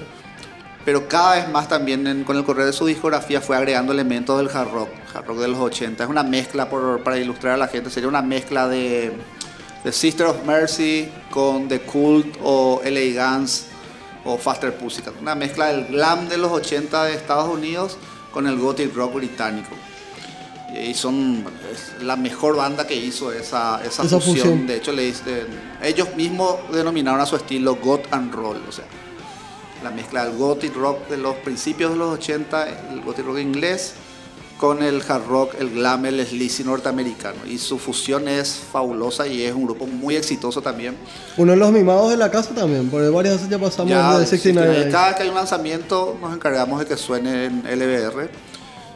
pero 0.84 1.08
cada 1.08 1.36
vez 1.36 1.48
más 1.48 1.68
también 1.68 2.06
en- 2.06 2.24
con 2.24 2.36
el 2.36 2.44
correr 2.44 2.66
de 2.66 2.72
su 2.72 2.86
discografía 2.86 3.40
fue 3.40 3.56
agregando 3.56 3.92
elementos 3.92 4.38
del 4.38 4.48
hard 4.48 4.70
rock, 4.72 4.88
hard 5.14 5.26
rock 5.26 5.38
de 5.38 5.48
los 5.48 5.58
80. 5.58 6.04
Es 6.04 6.10
una 6.10 6.22
mezcla, 6.22 6.68
por- 6.70 7.02
para 7.02 7.18
ilustrar 7.18 7.54
a 7.54 7.56
la 7.56 7.68
gente, 7.68 7.90
sería 7.90 8.08
una 8.08 8.22
mezcla 8.22 8.68
de, 8.68 9.12
de 9.84 9.92
Sister 9.92 10.26
of 10.26 10.44
Mercy 10.44 11.08
con 11.30 11.68
The 11.68 11.80
Cult 11.80 12.36
o 12.42 12.80
LA 12.84 13.12
Guns 13.36 13.66
o 14.24 14.38
Faster 14.38 14.72
Pussycat. 14.76 15.14
Una 15.20 15.34
mezcla 15.34 15.66
del 15.66 15.86
glam 15.86 16.28
de 16.28 16.38
los 16.38 16.50
80 16.52 17.04
de 17.04 17.14
Estados 17.14 17.48
Unidos 17.52 17.96
con 18.36 18.46
el 18.46 18.58
gothic 18.58 18.94
rock 18.94 19.14
británico. 19.14 19.70
Y 20.78 20.92
son 20.92 21.42
es 21.72 22.02
la 22.02 22.16
mejor 22.16 22.54
banda 22.54 22.86
que 22.86 22.94
hizo 22.94 23.32
esa, 23.32 23.82
esa, 23.82 24.02
Esa 24.02 24.16
fusión. 24.20 24.36
fusión. 24.36 24.66
De 24.66 24.76
hecho, 24.76 24.92
le 24.92 25.04
dicen- 25.10 25.46
ellos 25.82 26.14
mismos 26.16 26.56
denominaron 26.70 27.18
a 27.18 27.24
su 27.24 27.34
estilo 27.36 27.76
goth 27.76 28.04
and 28.12 28.34
roll. 28.34 28.60
O 28.68 28.72
sea, 28.72 28.84
la 29.82 29.90
mezcla 29.90 30.26
del 30.26 30.36
gothic 30.36 30.74
rock 30.76 31.08
de 31.08 31.16
los 31.16 31.34
principios 31.36 31.92
de 31.92 31.96
los 31.96 32.12
80, 32.18 32.68
el 32.92 33.00
gothic 33.00 33.24
rock 33.24 33.38
inglés, 33.38 33.94
con 34.58 34.82
el 34.82 35.02
hard 35.06 35.26
rock, 35.26 35.54
el 35.58 35.70
glam, 35.70 36.06
el 36.06 36.26
sleazy 36.26 36.64
norteamericano. 36.64 37.44
Y 37.46 37.58
su 37.58 37.78
fusión 37.78 38.26
es 38.28 38.60
fabulosa 38.72 39.26
y 39.26 39.42
es 39.42 39.54
un 39.54 39.64
grupo 39.64 39.86
muy 39.86 40.16
exitoso 40.16 40.62
también. 40.62 40.96
Uno 41.36 41.52
de 41.52 41.58
los 41.58 41.70
mimados 41.72 42.10
de 42.10 42.16
la 42.16 42.30
casa 42.30 42.54
también, 42.54 42.88
porque 42.88 43.08
varias 43.08 43.34
veces 43.34 43.48
ya 43.50 43.58
pasamos 43.58 43.90
Ya, 43.90 44.18
de 44.18 44.26
69 44.26 44.74
sí, 44.74 44.80
Eyes. 44.82 44.92
cada 44.92 45.14
que 45.14 45.22
hay 45.24 45.28
un 45.28 45.34
lanzamiento 45.34 46.16
nos 46.20 46.34
encargamos 46.34 46.78
de 46.80 46.86
que 46.86 46.96
suene 46.96 47.46
en 47.46 47.62
LBR. 47.64 48.30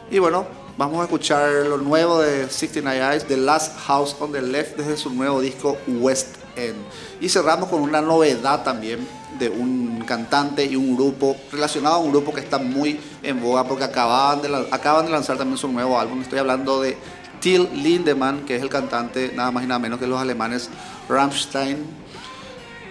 Y 0.09 0.19
bueno, 0.19 0.45
vamos 0.77 0.99
a 0.99 1.03
escuchar 1.03 1.49
lo 1.67 1.77
nuevo 1.77 2.19
de 2.21 2.49
69 2.49 3.11
Eyes, 3.13 3.25
The 3.25 3.37
Last 3.37 3.77
House 3.85 4.15
on 4.19 4.31
the 4.31 4.41
Left, 4.41 4.77
desde 4.77 4.97
su 4.97 5.11
nuevo 5.11 5.39
disco 5.41 5.77
West 5.87 6.35
End. 6.55 6.75
Y 7.21 7.29
cerramos 7.29 7.69
con 7.69 7.81
una 7.81 8.01
novedad 8.01 8.63
también 8.63 8.99
de 9.41 9.49
un 9.49 10.03
cantante 10.05 10.63
y 10.65 10.75
un 10.75 10.95
grupo 10.95 11.35
relacionado 11.51 11.95
a 11.95 11.97
un 11.97 12.11
grupo 12.11 12.31
que 12.31 12.41
está 12.41 12.59
muy 12.59 12.99
en 13.23 13.41
boga 13.41 13.63
porque 13.63 13.83
acaban 13.83 14.41
de, 14.41 14.67
acaban 14.69 15.05
de 15.05 15.11
lanzar 15.11 15.37
también 15.37 15.57
su 15.57 15.67
nuevo 15.67 15.99
álbum. 15.99 16.21
Estoy 16.21 16.37
hablando 16.37 16.79
de 16.79 16.95
Till 17.39 17.67
Lindemann, 17.73 18.45
que 18.45 18.55
es 18.55 18.61
el 18.61 18.69
cantante 18.69 19.31
nada 19.35 19.49
más 19.49 19.63
y 19.63 19.67
nada 19.67 19.79
menos 19.79 19.99
que 19.99 20.05
los 20.05 20.21
alemanes 20.21 20.69
Rammstein. 21.09 21.77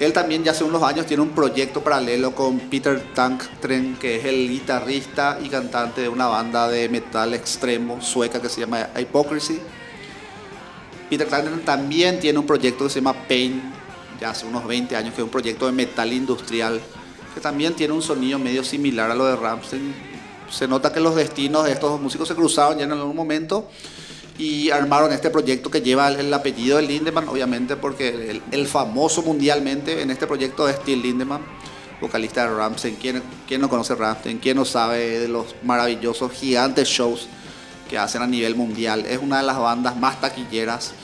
Él 0.01 0.13
también 0.13 0.43
ya 0.43 0.51
hace 0.53 0.65
unos 0.65 0.83
años 0.83 1.07
tiene 1.07 1.23
un 1.23 1.29
proyecto 1.31 1.85
paralelo 1.85 2.35
con 2.35 2.59
Peter 2.59 3.01
Tanktren, 3.15 3.97
que 3.97 4.17
es 4.17 4.25
el 4.25 4.49
guitarrista 4.49 5.39
y 5.45 5.49
cantante 5.49 6.01
de 6.01 6.09
una 6.09 6.27
banda 6.27 6.69
de 6.69 6.89
metal 6.89 7.33
extremo 7.35 8.01
sueca 8.01 8.41
que 8.41 8.49
se 8.49 8.63
llama 8.63 8.89
Hypocrisy. 8.99 9.61
Peter 11.09 11.29
Tanktren 11.29 11.65
también 11.65 12.19
tiene 12.19 12.39
un 12.39 12.47
proyecto 12.47 12.85
que 12.85 12.91
se 12.91 13.01
llama 13.01 13.15
Pain, 13.29 13.80
ya 14.21 14.31
hace 14.31 14.47
unos 14.47 14.67
20 14.67 14.95
años, 14.97 15.15
que 15.15 15.21
es 15.21 15.25
un 15.25 15.31
proyecto 15.31 15.67
de 15.67 15.73
metal 15.73 16.13
industrial, 16.13 16.81
que 17.35 17.41
también 17.41 17.75
tiene 17.75 17.95
un 17.95 18.03
sonido 18.03 18.39
medio 18.39 18.63
similar 18.63 19.11
a 19.11 19.15
lo 19.15 19.25
de 19.27 19.37
Rammstein. 19.37 19.95
Se 20.51 20.67
nota 20.69 20.93
que 20.93 21.01
los 21.01 21.15
destinos 21.15 21.65
de 21.65 21.73
estos 21.73 21.91
dos 21.91 22.01
músicos 22.01 22.29
se 22.29 22.35
cruzaron 22.35 22.79
ya 22.79 22.85
en 22.85 22.93
algún 22.93 23.17
momento 23.17 23.69
y 24.37 24.71
armaron 24.71 25.13
este 25.13 25.31
proyecto 25.31 25.71
que 25.71 25.81
lleva 25.81 26.09
el, 26.09 26.21
el 26.21 26.35
apellido 26.35 26.79
de 26.79 26.85
Lindemann, 26.85 27.29
obviamente 27.29 27.77
porque 27.77 28.09
el, 28.09 28.43
el 28.51 28.67
famoso 28.67 29.23
mundialmente 29.23 30.03
en 30.03 30.11
este 30.11 30.27
proyecto 30.27 30.69
es 30.69 30.83
Till 30.83 31.01
Lindemann, 31.01 31.43
vocalista 32.01 32.49
de 32.49 32.57
Rammstein. 32.57 32.97
¿Quién, 32.97 33.23
quién 33.47 33.61
no 33.61 33.69
conoce 33.69 33.95
Rammstein? 33.95 34.39
¿Quién 34.39 34.57
no 34.57 34.65
sabe 34.65 35.21
de 35.21 35.29
los 35.29 35.55
maravillosos, 35.63 36.33
gigantes 36.33 36.89
shows 36.89 37.29
que 37.89 37.99
hacen 37.99 38.23
a 38.23 38.27
nivel 38.27 38.57
mundial? 38.57 39.05
Es 39.07 39.19
una 39.19 39.39
de 39.39 39.45
las 39.45 39.59
bandas 39.59 39.97
más 39.97 40.21
taquilleras, 40.21 40.95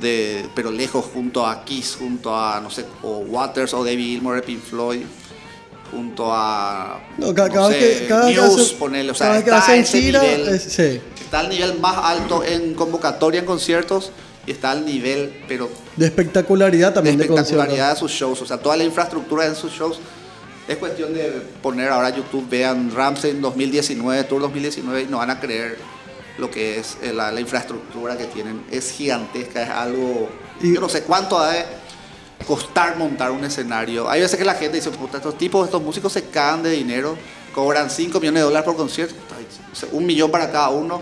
de, 0.00 0.46
pero 0.54 0.70
lejos, 0.70 1.04
junto 1.12 1.46
a 1.46 1.64
Kiss, 1.64 1.96
junto 1.98 2.34
a, 2.36 2.60
no 2.60 2.70
sé, 2.70 2.84
o 3.02 3.18
Waters 3.18 3.72
o 3.74 3.84
David 3.84 4.04
Gilmour 4.04 4.36
de 4.36 4.42
Pink 4.42 4.60
Floyd. 4.62 5.02
Junto 5.90 6.26
a 6.32 7.00
No, 7.16 7.32
ca- 7.32 7.46
no 7.46 7.54
cada 7.54 7.70
sé, 7.70 7.78
que, 7.78 8.06
cada 8.08 8.26
vez 8.26 8.34
que 8.34 8.40
Muse, 8.42 8.62
hacen- 8.62 8.78
ponele, 8.78 9.10
o 9.12 9.14
sea, 9.14 9.26
cada 9.28 9.38
que 9.44 9.50
está 9.50 9.58
hacen 9.58 9.80
ese 9.82 10.00
gira, 10.00 10.20
nivel. 10.22 10.48
es- 10.48 10.62
sí, 10.64 11.00
Está 11.20 11.40
al 11.40 11.48
nivel 11.48 11.78
más 11.78 11.96
alto 12.04 12.42
en 12.44 12.74
convocatoria 12.74 13.40
en 13.40 13.46
conciertos 13.46 14.10
y 14.46 14.50
está 14.50 14.72
al 14.72 14.84
nivel, 14.84 15.44
pero 15.48 15.70
de 15.96 16.06
espectacularidad 16.06 16.88
de 16.88 16.94
también 16.94 17.16
de, 17.18 17.24
espectacularidad 17.24 17.90
conciertos. 17.90 17.94
de 17.94 18.08
sus 18.08 18.10
shows. 18.20 18.42
O 18.42 18.46
sea, 18.46 18.58
toda 18.58 18.76
la 18.76 18.82
infraestructura 18.84 19.48
de 19.48 19.54
sus 19.54 19.72
shows. 19.72 19.98
Es 20.66 20.76
cuestión 20.78 21.14
de 21.14 21.30
poner 21.62 21.88
ahora 21.90 22.10
YouTube, 22.10 22.48
vean 22.48 22.90
Ramsey 22.92 23.34
2019, 23.40 24.24
Tour 24.24 24.40
2019 24.42 25.02
y 25.02 25.06
no 25.06 25.18
van 25.18 25.30
a 25.30 25.38
creer 25.38 25.78
lo 26.38 26.50
que 26.50 26.78
es 26.78 26.98
eh, 27.02 27.12
la, 27.12 27.32
la 27.32 27.40
infraestructura 27.40 28.16
que 28.18 28.24
tienen. 28.26 28.64
Es 28.70 28.92
gigantesca, 28.92 29.62
es 29.62 29.70
algo... 29.70 30.28
Y- 30.60 30.74
yo 30.74 30.80
no 30.80 30.88
sé 30.88 31.02
cuánto 31.02 31.38
ha 31.38 31.52
de 31.52 31.64
costar 32.46 32.96
montar 32.96 33.30
un 33.30 33.44
escenario. 33.44 34.08
Hay 34.08 34.20
veces 34.20 34.38
que 34.38 34.44
la 34.44 34.54
gente 34.54 34.76
dice, 34.76 34.90
puta, 34.90 35.16
estos 35.18 35.36
tipos, 35.38 35.64
estos 35.64 35.82
músicos 35.82 36.12
se 36.12 36.24
cagan 36.24 36.62
de 36.62 36.70
dinero, 36.70 37.16
cobran 37.54 37.88
5 37.90 38.20
millones 38.20 38.40
de 38.40 38.44
dólares 38.44 38.64
por 38.66 38.76
concierto, 38.76 39.14
un 39.92 40.04
millón 40.06 40.30
para 40.30 40.50
cada 40.52 40.68
uno. 40.70 41.00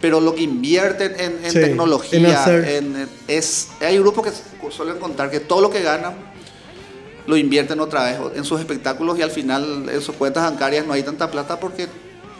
Pero 0.00 0.20
lo 0.20 0.34
que 0.34 0.42
invierten 0.42 1.14
en, 1.18 1.44
en 1.44 1.50
Sí, 1.50 1.60
tecnología, 1.60 2.44
en- 2.76 3.08
es, 3.26 3.68
hay 3.80 3.98
grupos 3.98 4.26
que 4.26 4.70
suelen 4.70 4.98
contar 4.98 5.30
que 5.30 5.40
todo 5.40 5.60
lo 5.62 5.70
que 5.70 5.82
ganan 5.82 6.14
lo 7.26 7.38
invierten 7.38 7.80
otra 7.80 8.04
vez 8.04 8.18
en 8.36 8.44
sus 8.44 8.60
espectáculos 8.60 9.18
y 9.18 9.22
al 9.22 9.30
final 9.30 9.88
en 9.88 10.00
sus 10.02 10.14
cuentas 10.14 10.42
bancarias 10.44 10.86
no 10.86 10.92
hay 10.92 11.02
tanta 11.02 11.30
plata 11.30 11.58
porque 11.58 11.86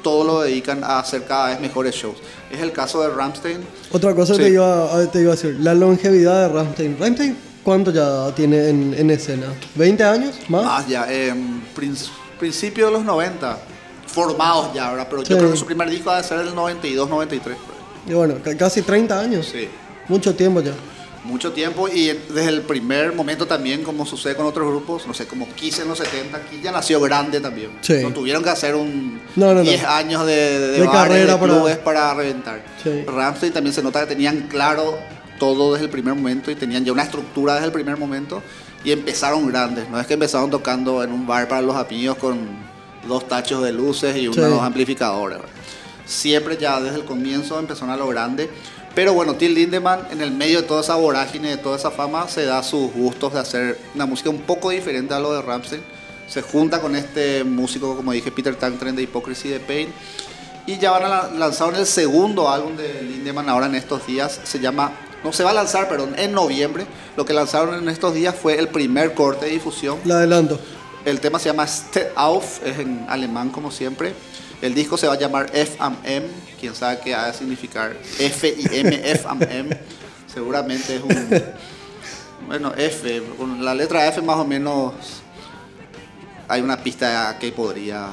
todo 0.04 0.22
lo 0.22 0.40
dedican 0.42 0.84
a 0.84 1.00
hacer 1.00 1.24
cada 1.24 1.48
vez 1.48 1.60
mejores 1.60 1.96
shows. 1.96 2.18
Es 2.52 2.60
el 2.60 2.70
caso 2.70 3.02
de 3.02 3.08
Ramstein. 3.08 3.58
Otra 3.90 4.14
cosa 4.14 4.34
Sí. 4.34 4.42
te, 4.42 4.50
iba, 4.50 4.94
a- 4.96 5.10
te 5.10 5.20
iba 5.22 5.32
a 5.32 5.34
decir, 5.34 5.56
la 5.58 5.74
longevidad 5.74 6.46
de 6.46 6.54
Rammstein. 6.54 6.96
¿Rammstein 7.00 7.36
cuánto 7.64 7.90
ya 7.90 8.32
tiene 8.36 8.68
en, 8.68 8.94
en 8.96 9.10
escena? 9.10 9.46
¿20 9.76 10.02
años? 10.02 10.36
¿Más? 10.48 10.64
Más 10.64 10.86
ya, 10.86 11.12
en 11.12 11.64
prin- 11.74 11.96
principio 12.38 12.86
de 12.86 12.92
los 12.92 13.04
90, 13.04 13.58
formados 14.06 14.72
ya, 14.74 14.90
¿verdad? 14.90 15.08
Pero 15.10 15.22
Sí. 15.24 15.30
yo 15.30 15.38
creo 15.38 15.50
que 15.50 15.56
su 15.56 15.66
primer 15.66 15.90
disco 15.90 16.10
va 16.10 16.18
a 16.18 16.22
ser 16.22 16.38
el 16.40 16.54
92, 16.54 17.08
93. 17.08 17.56
por 17.58 17.74
ahí. 17.74 17.80
Y 18.06 18.14
bueno, 18.14 18.34
ca- 18.44 18.56
casi 18.56 18.82
30 18.82 19.18
años. 19.18 19.48
Sí. 19.50 19.68
Mucho 20.08 20.34
tiempo 20.34 20.60
ya. 20.60 20.72
Mucho 21.24 21.52
tiempo 21.52 21.88
y 21.88 22.06
desde 22.08 22.48
el 22.50 22.60
primer 22.62 23.14
momento 23.14 23.46
también, 23.46 23.82
como 23.82 24.04
sucede 24.04 24.36
con 24.36 24.44
otros 24.44 24.68
grupos, 24.68 25.06
no 25.06 25.14
sé, 25.14 25.26
como 25.26 25.48
Kiss 25.54 25.78
en 25.78 25.88
los 25.88 25.96
70, 25.98 26.38
Kiss 26.50 26.62
ya 26.62 26.70
nació 26.70 27.00
grande 27.00 27.40
también. 27.40 27.70
Sí. 27.80 27.94
No 28.02 28.12
tuvieron 28.12 28.42
que 28.44 28.50
hacer 28.50 28.74
un 28.74 29.20
No, 29.34 29.46
no, 29.46 29.54
no. 29.54 29.62
10 29.62 29.84
años 29.84 30.26
de, 30.26 30.34
de, 30.34 30.68
De 30.72 30.78
bares, 30.86 30.92
carrera 30.92 31.32
de 31.32 31.38
para- 31.38 31.52
clubes 31.54 31.76
para, 31.78 32.14
reventar. 32.14 32.62
Sí. 32.82 33.04
Rammstein 33.06 33.52
también 33.54 33.72
se 33.72 33.82
nota 33.82 34.00
que 34.00 34.06
tenían 34.06 34.48
claro 34.48 34.98
todo 35.38 35.72
desde 35.72 35.86
el 35.86 35.90
primer 35.90 36.14
momento 36.14 36.50
y 36.50 36.56
tenían 36.56 36.84
ya 36.84 36.92
una 36.92 37.04
estructura 37.04 37.54
desde 37.54 37.66
el 37.66 37.72
primer 37.72 37.96
momento 37.96 38.42
y 38.84 38.92
empezaron 38.92 39.46
grandes. 39.48 39.88
No 39.88 39.98
es 39.98 40.06
que 40.06 40.14
empezaron 40.14 40.50
tocando 40.50 41.02
en 41.02 41.10
un 41.10 41.26
bar 41.26 41.48
para 41.48 41.62
los 41.62 41.74
amigos 41.74 42.18
con 42.18 42.38
dos 43.08 43.26
tachos 43.28 43.62
de 43.64 43.72
luces 43.72 44.14
y 44.16 44.20
Sí. 44.30 44.40
unos 44.40 44.60
amplificadores. 44.62 45.38
¿verdad? 45.38 45.52
siempre 46.06 46.58
ya 46.58 46.78
desde 46.82 46.96
el 46.96 47.04
comienzo 47.06 47.58
empezaron 47.58 47.88
a 47.90 47.96
lo 47.96 48.06
grande. 48.08 48.50
Pero 48.94 49.12
bueno, 49.12 49.34
Till 49.34 49.54
Lindemann, 49.54 50.06
en 50.12 50.20
el 50.20 50.30
medio 50.30 50.62
de 50.62 50.68
toda 50.68 50.80
esa 50.82 50.94
vorágine, 50.94 51.48
de 51.50 51.56
toda 51.56 51.76
esa 51.76 51.90
fama, 51.90 52.28
se 52.28 52.44
da 52.44 52.62
sus 52.62 52.92
gustos 52.92 53.32
de 53.32 53.40
hacer 53.40 53.78
una 53.94 54.06
música 54.06 54.30
un 54.30 54.42
poco 54.42 54.70
diferente 54.70 55.12
a 55.14 55.18
lo 55.18 55.32
de 55.34 55.42
Ramsey. 55.42 55.80
Se 56.28 56.42
junta 56.42 56.80
con 56.80 56.94
este 56.94 57.42
músico, 57.44 57.96
como 57.96 58.12
dije, 58.12 58.30
Peter 58.30 58.54
Tangren 58.54 58.94
de 58.94 59.02
Hypocrisy 59.02 59.48
de 59.48 59.58
Pain. 59.60 59.88
Y 60.66 60.78
ya 60.78 60.92
van 60.92 61.04
a 61.04 61.08
la- 61.08 61.30
lanzar 61.30 61.74
el 61.74 61.86
segundo 61.86 62.48
álbum 62.48 62.76
de 62.76 63.02
Lindemann 63.02 63.48
ahora 63.48 63.66
en 63.66 63.74
estos 63.74 64.06
días. 64.06 64.40
Se 64.44 64.60
llama, 64.60 64.92
no 65.24 65.32
se 65.32 65.42
va 65.42 65.50
a 65.50 65.54
lanzar, 65.54 65.88
perdón, 65.88 66.14
en 66.16 66.32
noviembre. 66.32 66.86
Lo 67.16 67.24
que 67.26 67.34
lanzaron 67.34 67.74
en 67.74 67.88
estos 67.88 68.14
días 68.14 68.34
fue 68.34 68.58
el 68.58 68.68
primer 68.68 69.12
corte 69.14 69.46
de 69.46 69.52
difusión. 69.52 69.98
La 70.04 70.16
adelanto. 70.18 70.58
El 71.04 71.20
tema 71.20 71.38
se 71.38 71.50
llama 71.50 71.66
Step 71.66 72.12
Auf, 72.16 72.64
es 72.64 72.78
en 72.78 73.04
alemán 73.08 73.50
como 73.50 73.70
siempre. 73.70 74.14
El 74.62 74.74
disco 74.74 74.96
se 74.96 75.06
va 75.06 75.14
a 75.14 75.18
llamar 75.18 75.50
F&M, 75.52 76.26
quién 76.60 76.74
sabe 76.74 76.98
qué 77.04 77.14
ha 77.14 77.26
de 77.26 77.34
significar 77.34 77.96
F 78.18 78.48
y 78.56 78.78
M, 78.78 79.00
F&M. 79.12 79.78
Seguramente 80.32 80.96
es 80.96 81.02
un... 81.02 81.42
Bueno, 82.46 82.72
F, 82.76 83.22
con 83.38 83.64
la 83.64 83.74
letra 83.74 84.06
F 84.08 84.20
más 84.22 84.36
o 84.36 84.44
menos 84.44 84.92
hay 86.48 86.60
una 86.60 86.82
pista 86.82 87.28
a 87.30 87.38
qué 87.38 87.52
podría... 87.52 88.08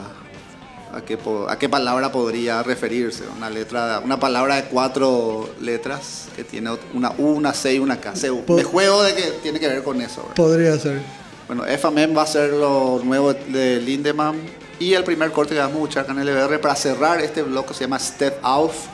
A 0.93 0.99
qué, 1.05 1.15
po- 1.17 1.47
a 1.49 1.57
qué 1.57 1.69
palabra 1.69 2.11
podría 2.11 2.61
referirse. 2.63 3.23
Una 3.37 3.49
letra, 3.49 4.01
una 4.03 4.19
palabra 4.19 4.57
de 4.57 4.63
cuatro 4.65 5.49
letras 5.61 6.27
que 6.35 6.43
tiene 6.43 6.69
una 6.93 7.11
U, 7.17 7.27
una 7.29 7.53
C 7.53 7.75
y 7.75 7.79
una 7.79 8.01
K. 8.01 8.11
Me 8.49 8.63
juego 8.63 9.01
de 9.01 9.15
que 9.15 9.21
tiene 9.41 9.57
que 9.57 9.69
ver 9.69 9.83
con 9.83 10.01
eso. 10.01 10.17
¿verdad? 10.23 10.35
Podría 10.35 10.77
ser. 10.77 11.01
Bueno, 11.47 11.63
FMM 11.65 12.17
va 12.17 12.23
a 12.23 12.27
ser 12.27 12.49
lo 12.51 12.99
nuevo 13.05 13.33
de 13.33 13.79
Lindemann 13.79 14.35
y 14.81 14.95
el 14.95 15.03
primer 15.03 15.31
corte 15.31 15.53
que 15.53 15.59
vamos 15.59 15.75
a 15.75 15.77
escuchar 15.77 16.03
acá 16.05 16.13
en 16.13 16.25
LBR 16.25 16.59
para 16.59 16.75
cerrar 16.75 17.21
este 17.21 17.43
bloque 17.43 17.71
se 17.71 17.81
llama 17.81 17.99
Step 17.99 18.43
Off. 18.43 18.87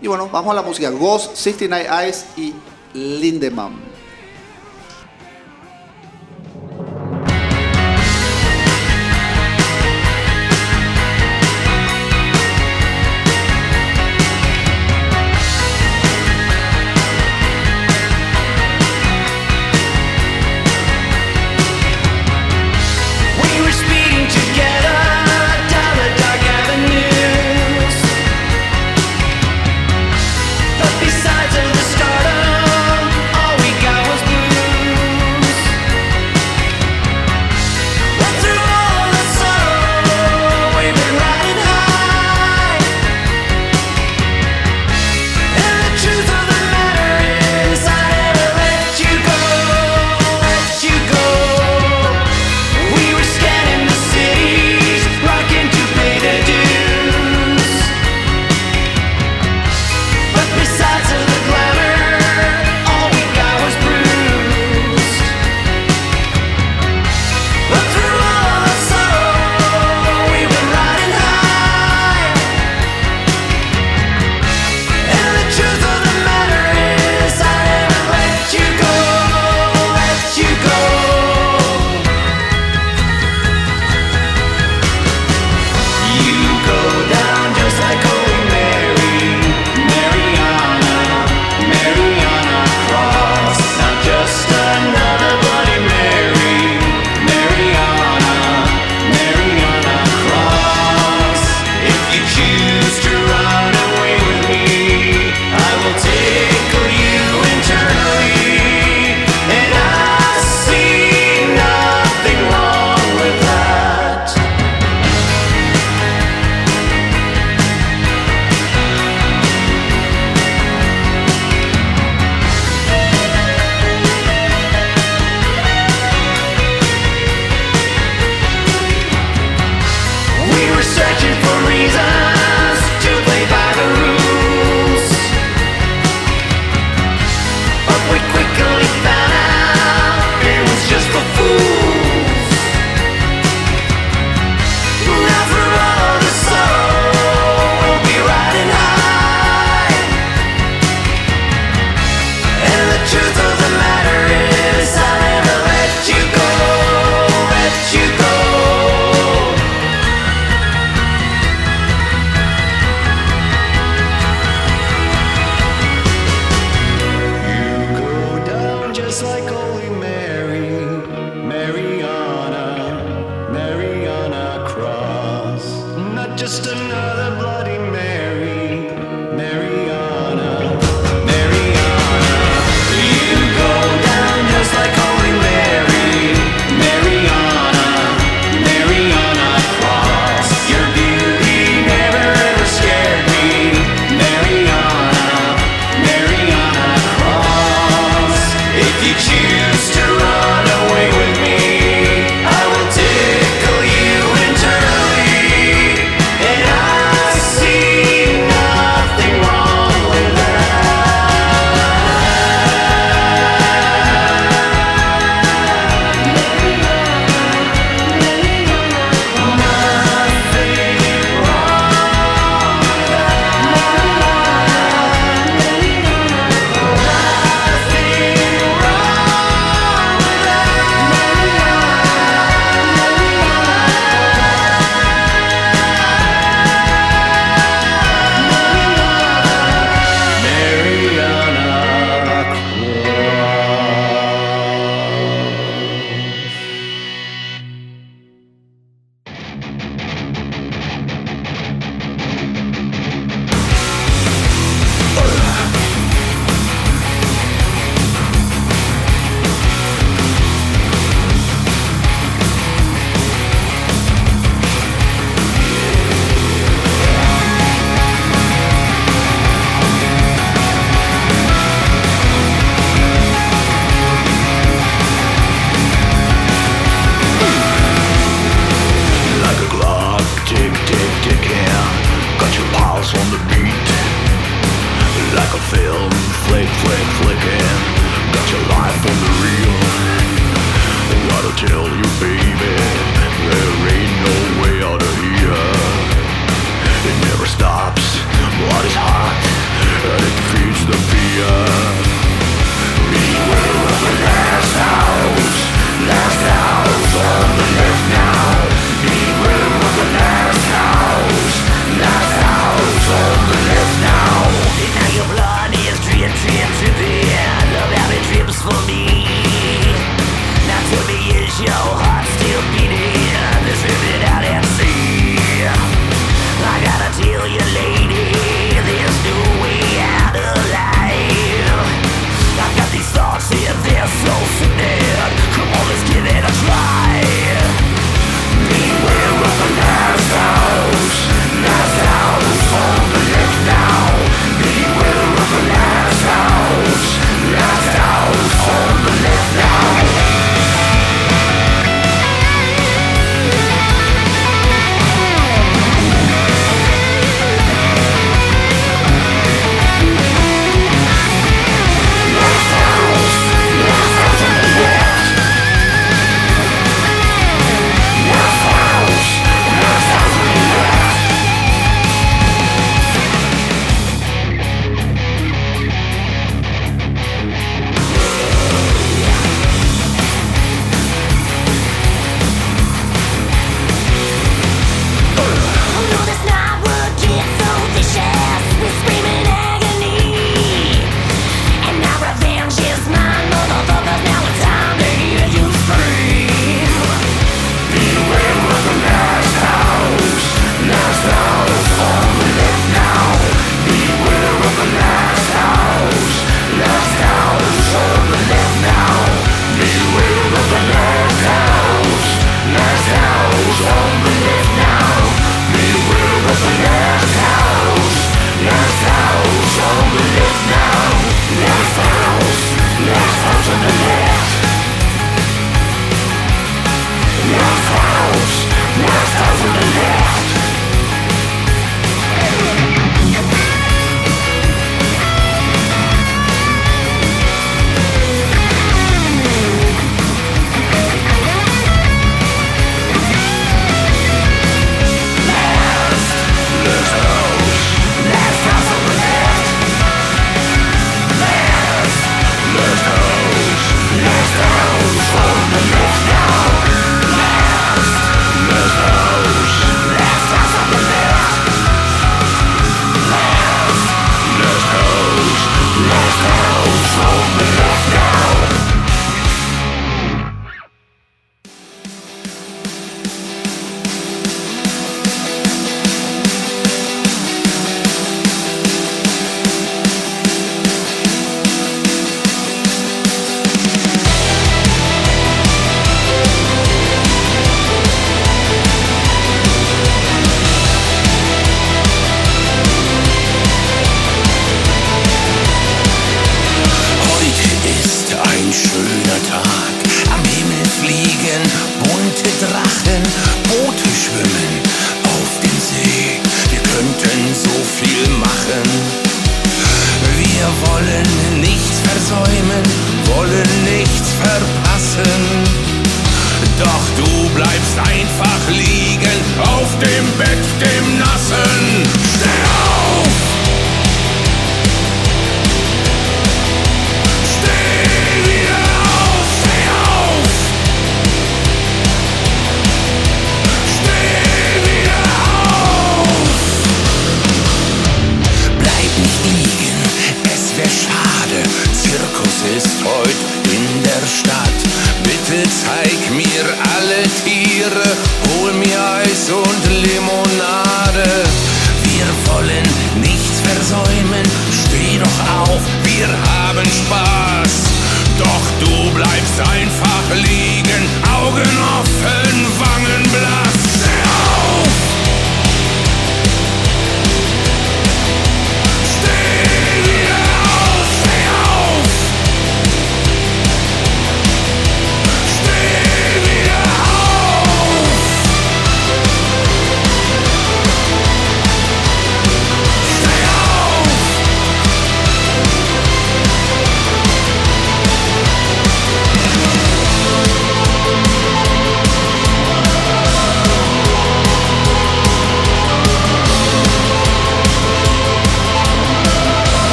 Y 0.00 0.08
bueno, 0.08 0.28
vamos 0.28 0.50
a 0.50 0.54
la 0.54 0.62
música 0.62 0.90
Ghost, 0.90 1.36
69 1.36 1.88
Eyes 1.88 2.26
y 2.36 2.52
Lindemann. 2.92 3.91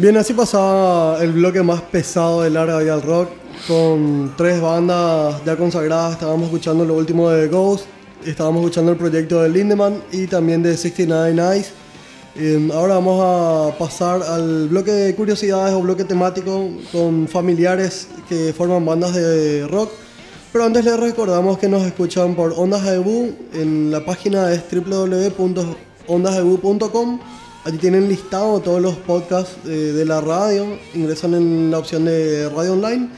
Bien, 0.00 0.16
así 0.16 0.32
pasaba 0.32 1.22
el 1.22 1.32
bloque 1.32 1.62
más 1.62 1.82
pesado 1.82 2.40
de 2.40 2.48
Larga 2.48 2.78
Vida 2.78 2.94
al 2.94 3.02
Rock, 3.02 3.28
con 3.68 4.32
tres 4.34 4.58
bandas 4.58 5.44
ya 5.44 5.58
consagradas. 5.58 6.12
Estábamos 6.12 6.44
escuchando 6.44 6.86
lo 6.86 6.94
último 6.94 7.28
de 7.28 7.48
Ghost, 7.48 7.84
estábamos 8.24 8.62
escuchando 8.62 8.92
el 8.92 8.96
proyecto 8.96 9.42
de 9.42 9.50
Lindemann 9.50 10.02
y 10.10 10.26
también 10.26 10.62
de 10.62 10.74
69 10.74 11.54
Eyes. 11.54 11.72
Eh, 12.34 12.70
ahora 12.72 12.94
vamos 12.94 13.20
a 13.22 13.76
pasar 13.76 14.22
al 14.22 14.68
bloque 14.68 14.90
de 14.90 15.14
curiosidades 15.14 15.74
o 15.74 15.82
bloque 15.82 16.04
temático 16.04 16.70
con 16.90 17.28
familiares 17.28 18.08
que 18.26 18.54
forman 18.54 18.86
bandas 18.86 19.14
de 19.14 19.68
rock. 19.68 19.90
Pero 20.50 20.64
antes 20.64 20.82
les 20.82 20.98
recordamos 20.98 21.58
que 21.58 21.68
nos 21.68 21.82
escuchan 21.82 22.34
por 22.34 22.54
Ondas 22.56 22.86
Ebu. 22.86 23.34
En 23.52 23.90
la 23.90 24.02
página 24.02 24.50
es 24.50 24.62
www.ondasebu.com. 24.72 27.20
Allí 27.64 27.76
tienen 27.78 28.08
listado 28.08 28.60
todos 28.60 28.80
los 28.80 28.94
podcasts 28.96 29.56
eh, 29.66 29.68
de 29.68 30.04
la 30.04 30.20
radio. 30.20 30.78
Ingresan 30.94 31.34
en 31.34 31.70
la 31.70 31.78
opción 31.78 32.04
de 32.06 32.48
radio 32.48 32.72
online. 32.72 33.08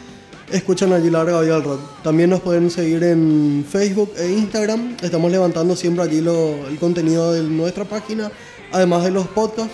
Escuchan 0.51 0.93
allí 0.93 1.09
Larga 1.11 1.40
Vida 1.40 1.55
al 1.57 1.62
Rock. 1.64 1.80
También 2.03 2.28
nos 2.30 2.40
pueden 2.40 2.70
seguir 2.70 3.03
en 3.05 3.64
Facebook 3.70 4.12
e 4.18 4.32
Instagram. 4.32 4.97
Estamos 5.01 5.30
levantando 5.30 5.76
siempre 5.76 6.05
allí 6.05 6.20
lo- 6.20 6.66
el 6.68 6.78
contenido 6.78 7.32
de 7.32 7.43
nuestra 7.43 7.84
página, 7.84 8.30
además 8.72 9.05
de 9.05 9.12
los 9.12 9.26
podcasts. 9.28 9.72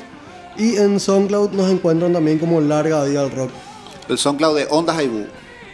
Y 0.57 0.77
en 0.77 1.01
SoundCloud 1.01 1.51
nos 1.53 1.71
encuentran 1.71 2.12
también 2.12 2.39
como 2.39 2.61
Larga 2.61 3.05
Vida 3.05 3.23
al 3.23 3.31
Rock. 3.31 3.51
El 4.09 4.19
SoundCloud 4.19 4.57
de 4.57 4.66
Ondas 4.71 4.97
Haibu. 4.99 5.25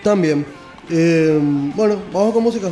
También. 0.02 0.46
Eh, 0.90 1.38
bueno, 1.74 1.96
vamos 2.12 2.32
con 2.32 2.42
música. 2.42 2.68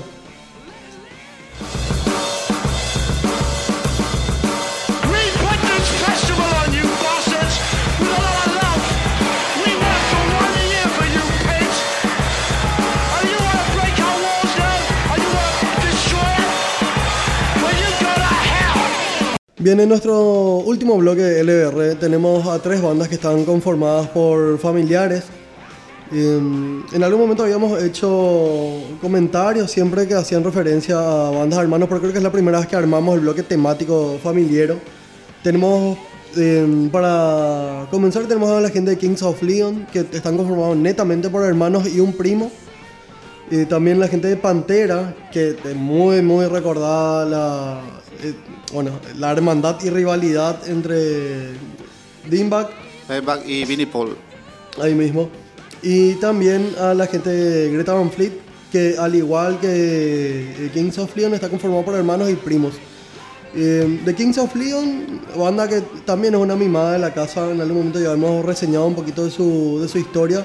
Bien, 19.63 19.79
en 19.79 19.89
nuestro 19.89 20.57
último 20.57 20.97
bloque 20.97 21.41
LBR 21.41 21.95
tenemos 21.95 22.49
a 22.49 22.59
tres 22.59 22.83
bandas 22.83 23.07
que 23.07 23.15
están 23.15 23.45
conformadas 23.45 24.09
por 24.09 24.59
familiares. 24.59 25.23
Eh, 26.13 26.83
en 26.93 27.05
algún 27.05 27.21
momento 27.21 27.45
habíamos 27.45 27.81
hecho 27.81 28.81
comentarios 29.01 29.71
siempre 29.71 30.09
que 30.09 30.15
hacían 30.15 30.43
referencia 30.43 30.97
a 30.99 31.31
bandas 31.31 31.61
hermanos, 31.61 31.89
pero 31.89 32.01
creo 32.01 32.11
que 32.11 32.19
es 32.19 32.25
la 32.25 32.33
primera 32.33 32.59
vez 32.59 32.67
que 32.67 32.75
armamos 32.75 33.15
el 33.15 33.21
bloque 33.21 33.45
temático 33.45 34.19
familiero. 34.21 34.79
Tenemos, 35.45 35.97
eh, 36.37 36.89
para 36.91 37.87
comenzar, 37.89 38.25
tenemos 38.25 38.51
a 38.51 38.61
la 38.61 38.69
gente 38.69 38.91
de 38.91 38.99
Kings 38.99 39.23
of 39.23 39.41
Leon, 39.45 39.87
que 39.93 40.01
están 40.01 40.37
conformados 40.37 40.77
netamente 40.77 41.31
por 41.31 41.45
hermanos 41.45 41.87
y 41.87 42.01
un 42.01 42.15
primo. 42.15 42.51
Y 43.53 43.67
también 43.67 44.01
la 44.01 44.09
gente 44.09 44.29
de 44.29 44.37
Pantera, 44.39 45.15
que 45.31 45.51
es 45.63 45.77
muy, 45.77 46.23
muy 46.23 46.47
recordada 46.47 47.27
la, 47.27 47.81
eh, 48.23 48.33
bueno, 48.73 48.93
la 49.19 49.31
hermandad 49.31 49.77
y 49.85 49.91
rivalidad 49.91 50.67
entre 50.67 51.51
Dimebag 52.31 52.71
y 53.45 53.67
Vinnie 53.67 53.87
Paul. 53.87 54.17
ahí 54.81 54.95
mismo. 54.95 55.29
Y 55.83 56.15
también 56.15 56.75
a 56.81 56.95
la 56.95 57.07
gente 57.07 57.29
de 57.29 57.71
Greta 57.71 57.93
Van 57.93 58.11
Fleet, 58.11 58.33
que 58.73 58.97
al 58.99 59.15
igual 59.15 59.61
que 59.61 59.69
eh, 59.69 60.71
Kings 60.73 60.97
of 60.97 61.15
Leon 61.15 61.35
está 61.35 61.51
conformado 61.51 61.85
por 61.85 61.95
hermanos 61.95 62.31
y 62.31 62.37
primos. 62.37 62.73
Eh, 63.55 64.01
The 64.07 64.15
Kings 64.15 64.39
of 64.39 64.57
Leon, 64.57 65.21
banda 65.37 65.69
que 65.69 65.83
también 66.07 66.33
es 66.33 66.41
una 66.41 66.57
mimada 66.57 66.95
de 66.95 67.01
la 67.01 67.13
casa, 67.13 67.51
en 67.51 67.61
algún 67.61 67.77
momento 67.77 68.01
ya 68.01 68.15
hemos 68.15 68.47
reseñado 68.47 68.87
un 68.87 68.95
poquito 68.95 69.27
de 69.27 69.31
su, 69.31 69.79
de 69.83 69.89
su 69.89 69.99
historia. 69.99 70.43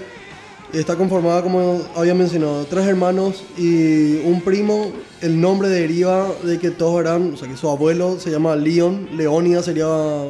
Está 0.74 0.96
conformada, 0.96 1.42
como 1.42 1.82
había 1.96 2.14
mencionado, 2.14 2.66
tres 2.66 2.86
hermanos 2.86 3.44
y 3.58 4.18
un 4.26 4.42
primo. 4.42 4.92
El 5.22 5.40
nombre 5.40 5.70
deriva 5.70 6.28
de 6.44 6.60
que 6.60 6.72
todos 6.72 7.00
eran, 7.00 7.34
o 7.34 7.38
sea, 7.38 7.48
que 7.48 7.56
su 7.56 7.70
abuelo 7.70 8.20
se 8.20 8.30
llama 8.30 8.56
Leon, 8.56 9.10
Leónida 9.16 9.64
sería 9.64 9.88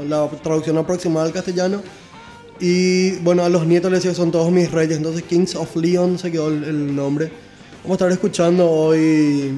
la 0.07 0.29
traducción 0.43 0.77
aproximada 0.77 1.25
al 1.25 1.33
castellano. 1.33 1.81
Y 2.59 3.17
bueno, 3.19 3.43
a 3.43 3.49
los 3.49 3.65
nietos 3.65 3.91
les 3.91 4.03
decía 4.03 4.15
son 4.15 4.31
todos 4.31 4.51
mis 4.51 4.71
reyes, 4.71 4.97
entonces 4.97 5.23
Kings 5.23 5.55
of 5.55 5.75
Leon 5.75 6.17
se 6.17 6.31
quedó 6.31 6.49
el, 6.49 6.63
el 6.63 6.95
nombre. 6.95 7.31
Vamos 7.83 7.95
a 8.01 8.05
estar 8.05 8.11
escuchando 8.11 8.69
hoy 8.69 9.53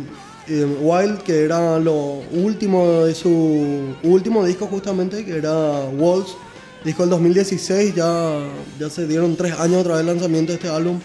eh, 0.47 0.65
Wild, 0.81 1.19
que 1.19 1.43
era 1.43 1.77
lo 1.77 2.21
último 2.31 3.03
de 3.03 3.13
su 3.13 3.95
último 4.03 4.43
disco 4.43 4.65
justamente, 4.65 5.23
que 5.23 5.37
era 5.37 5.85
Walls, 5.95 6.35
disco 6.83 7.03
del 7.03 7.09
2016, 7.11 7.95
ya, 7.95 8.39
ya 8.79 8.89
se 8.89 9.07
dieron 9.07 9.35
tres 9.35 9.53
años 9.59 9.81
otra 9.81 9.95
vez 9.95 10.05
del 10.05 10.15
lanzamiento 10.15 10.51
de 10.51 10.55
este 10.57 10.69
álbum. 10.69 10.99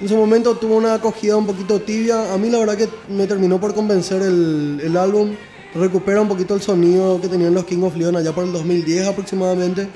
En 0.00 0.08
su 0.08 0.16
momento 0.16 0.56
tuvo 0.56 0.76
una 0.76 0.94
acogida 0.94 1.36
un 1.36 1.46
poquito 1.46 1.80
tibia, 1.80 2.32
a 2.32 2.38
mí 2.38 2.50
la 2.50 2.58
verdad 2.58 2.76
que 2.76 2.88
me 3.08 3.26
terminó 3.26 3.60
por 3.60 3.74
convencer 3.74 4.22
el, 4.22 4.80
el 4.82 4.96
álbum, 4.96 5.34
recupera 5.74 6.20
un 6.20 6.28
poquito 6.28 6.54
el 6.54 6.62
sonido 6.62 7.20
que 7.20 7.28
tenían 7.28 7.54
los 7.54 7.64
King 7.64 7.82
of 7.82 7.96
Leon 7.96 8.16
allá 8.16 8.32
por 8.32 8.44
el 8.44 8.52
2010 8.52 9.08
aproximadamente. 9.08 9.88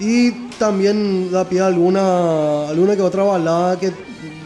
Y 0.00 0.32
también 0.58 1.30
da 1.30 1.48
pie 1.48 1.60
a 1.60 1.66
alguna, 1.66 2.68
alguna 2.68 2.96
que 2.96 3.02
otra 3.02 3.22
balada 3.22 3.78
que, 3.78 3.92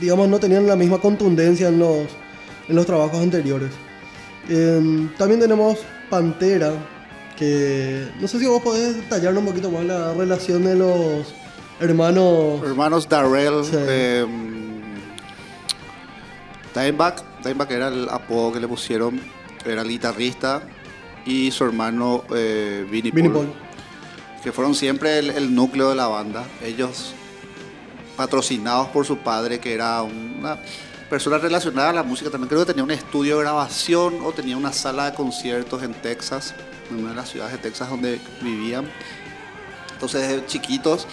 digamos, 0.01 0.28
no 0.28 0.38
tenían 0.38 0.66
la 0.66 0.76
misma 0.76 0.99
contundencia 0.99 1.68
en 1.68 1.78
los, 1.78 2.07
en 2.68 2.76
los 2.76 2.84
trabajos 2.84 3.18
anteriores. 3.20 3.70
Eh, 4.51 5.09
también 5.16 5.40
tenemos 5.40 5.78
Pantera, 6.11 6.72
que 7.39 8.09
no 8.20 8.26
sé 8.26 8.39
si 8.39 8.47
vos 8.47 8.61
podés 8.62 8.97
detallarnos 8.97 9.43
un 9.43 9.49
poquito 9.51 9.70
más 9.70 9.84
la 9.84 10.12
relación 10.14 10.64
de 10.64 10.74
los 10.74 11.34
hermanos. 11.80 12.61
Hermanos 12.64 13.09
Darrell. 13.09 13.64
Sí. 13.64 13.70
eh, 13.76 14.26
Dimebag. 16.74 17.22
Dimebag 17.45 17.72
era 17.72 17.89
el 17.89 18.09
apodo 18.09 18.53
que 18.53 18.61
le 18.61 18.68
pusieron. 18.68 19.20
Era 19.64 19.82
el 19.82 19.89
guitarrista. 19.89 20.62
Y 21.24 21.51
su 21.51 21.64
hermano 21.64 22.24
eh, 22.34 22.86
Vinnie, 22.91 23.11
Vinnie 23.12 23.30
Paul, 23.30 23.47
Paul. 23.47 23.57
Que 24.43 24.53
fueron 24.53 24.74
siempre 24.74 25.18
el, 25.18 25.30
el 25.30 25.55
núcleo 25.55 25.91
de 25.91 25.97
la 25.97 26.07
banda. 26.07 26.45
Ellos 26.64 27.12
patrocinados 28.16 28.89
por 28.89 29.07
su 29.07 29.18
padre, 29.18 29.61
que 29.61 29.74
era 29.74 30.03
una 30.03 30.59
persona 31.09 31.39
relacionada 31.39 31.91
a 31.91 31.93
la 31.93 32.03
música. 32.03 32.30
También 32.30 32.49
creo 32.49 32.61
que 32.61 32.66
tenía 32.66 32.82
un 32.82 32.91
estudio 32.91 33.36
de 33.36 33.43
grabación 33.45 34.18
o 34.24 34.32
tenía 34.32 34.57
una 34.57 34.72
sala 34.72 35.11
de 35.11 35.16
conciertos 35.16 35.82
en 35.82 35.95
Texas, 35.95 36.55
en 36.91 36.99
una 37.01 37.11
de 37.11 37.16
las 37.16 37.28
ciudades 37.30 37.53
de 37.53 37.59
Texas 37.59 37.89
donde 37.91 38.20
vivían. 38.41 38.89
Entonces, 39.93 40.22
desde 40.28 40.47
chiquitos, 40.47 41.07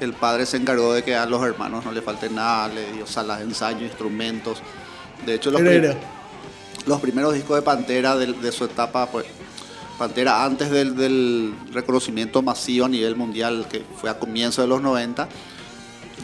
el 0.00 0.12
padre 0.14 0.46
se 0.46 0.56
encargó 0.56 0.92
de 0.94 1.02
que 1.02 1.14
a 1.16 1.26
los 1.26 1.42
hermanos 1.44 1.84
no 1.84 1.92
le 1.92 2.00
falte 2.02 2.30
nada, 2.30 2.68
le 2.68 2.92
dio 2.92 3.06
salas 3.06 3.38
de 3.38 3.44
ensayo, 3.44 3.84
instrumentos. 3.84 4.58
De 5.26 5.34
hecho, 5.34 5.50
los, 5.50 5.60
prim- 5.60 7.00
primeros 7.02 7.34
discos 7.34 7.56
de 7.56 7.62
Pantera 7.62 8.16
de, 8.16 8.32
de 8.32 8.52
su 8.52 8.64
etapa, 8.64 9.06
pues, 9.06 9.26
Pantera 9.98 10.44
antes 10.44 10.70
del, 10.70 10.96
del 10.96 11.52
reconocimiento 11.72 12.40
masivo 12.40 12.86
a 12.86 12.88
nivel 12.88 13.16
mundial, 13.16 13.66
que 13.70 13.84
fue 14.00 14.08
a 14.08 14.18
comienzos 14.18 14.64
de 14.64 14.68
los 14.68 14.80
90, 14.80 15.28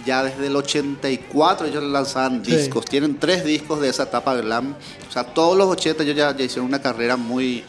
ya 0.07 0.23
desde 0.23 0.47
el 0.47 0.57
84 0.57 1.67
ellos 1.67 1.83
lanzaban 1.83 2.43
Sí. 2.45 2.57
discos. 2.57 2.85
Tienen 2.87 3.19
tres 3.19 3.45
discos 3.45 3.81
de 3.81 3.89
esa 3.91 4.05
etapa 4.05 4.35
glam. 4.37 4.75
O 5.09 5.13
sea, 5.13 5.25
todos 5.25 5.59
los 5.59 5.67
80 5.69 6.05
ellos 6.05 6.17
ya, 6.17 6.35
ya 6.35 6.45
hicieron 6.45 6.67
una 6.67 6.81
carrera 6.81 7.17
muy, 7.17 7.65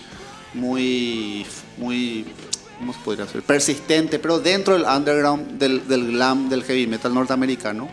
muy, 0.53 1.45
muy, 1.77 2.25
¿cómo 2.79 2.93
se 2.93 2.99
podría 2.99 3.25
decir? 3.25 3.41
Persistente, 3.43 4.19
pero 4.19 4.39
dentro 4.39 4.73
del 4.73 4.83
underground 4.83 5.57
del, 5.59 5.87
del 5.87 6.11
glam, 6.11 6.49
del 6.49 6.63
heavy 6.63 6.87
metal 6.87 7.13
norteamericano. 7.13 7.87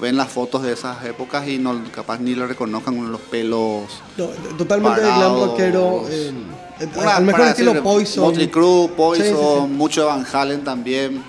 Ven 0.00 0.16
las 0.16 0.28
fotos 0.32 0.62
de 0.62 0.72
esas 0.72 1.04
épocas 1.04 1.46
y 1.46 1.58
no, 1.58 1.78
capaz 1.94 2.18
ni 2.18 2.34
lo 2.34 2.46
reconozcan 2.46 2.96
con 2.96 3.12
los 3.12 3.20
pelos. 3.20 3.82
No, 4.16 4.24
totalmente 4.56 5.00
de 5.02 5.06
glam 5.06 5.18
Parados. 5.20 5.48
rockero. 5.50 6.04
eh, 6.08 6.32
Una- 6.96 7.16
al 7.16 7.24
mejor 7.24 7.42
estilo 7.48 7.72
decir, 7.72 7.82
Poison. 7.82 8.24
Motley 8.24 8.48
Crue, 8.48 8.88
Poison, 8.88 9.26
Sí, 9.26 9.32
sí, 9.32 9.38
sí. 9.38 9.66
mucho 9.74 10.06
Van 10.06 10.24
Halen 10.32 10.64
también. 10.64 11.22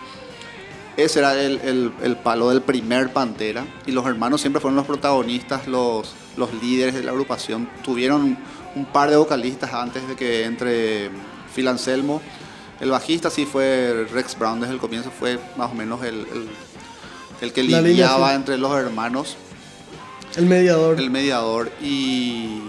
Ese 0.95 1.19
era 1.19 1.33
el, 1.39 1.59
el- 1.59 1.91
el 2.01 2.15
palo 2.15 2.49
del 2.49 2.61
primer 2.61 3.11
Pantera. 3.11 3.65
Y 3.85 3.91
los 3.91 4.05
hermanos 4.05 4.39
siempre 4.39 4.61
fueron 4.61 4.77
los 4.77 4.85
protagonistas, 4.85 5.67
los, 5.67 6.13
los 6.37 6.49
líderes 6.63 6.95
de 6.95 7.03
la 7.03 7.11
agrupación. 7.11 7.69
Tuvieron 7.83 8.37
un 8.75 8.85
par 8.85 9.09
de 9.09 9.15
vocalistas 9.17 9.73
antes 9.73 10.07
de 10.07 10.15
que 10.15 10.43
entre 10.45 11.09
Phil 11.55 11.67
Anselmo. 11.67 12.21
El 12.79 12.91
bajista 12.91 13.29
sí 13.31 13.45
fue 13.45 14.07
Rex 14.13 14.37
Brown 14.37 14.59
desde 14.59 14.73
el 14.73 14.79
comienzo, 14.79 15.09
fue 15.11 15.39
más 15.57 15.71
o 15.71 15.73
menos 15.75 16.03
el, 16.03 16.15
el- 16.19 16.49
el 17.41 17.53
que 17.53 17.63
La 17.63 17.81
lidiaba 17.81 18.33
entre 18.33 18.57
los 18.57 18.75
hermanos 18.77 19.35
El 20.35 20.45
mediador. 20.47 20.99
el 20.99 21.09
mediador 21.11 21.71
y, 21.81 22.61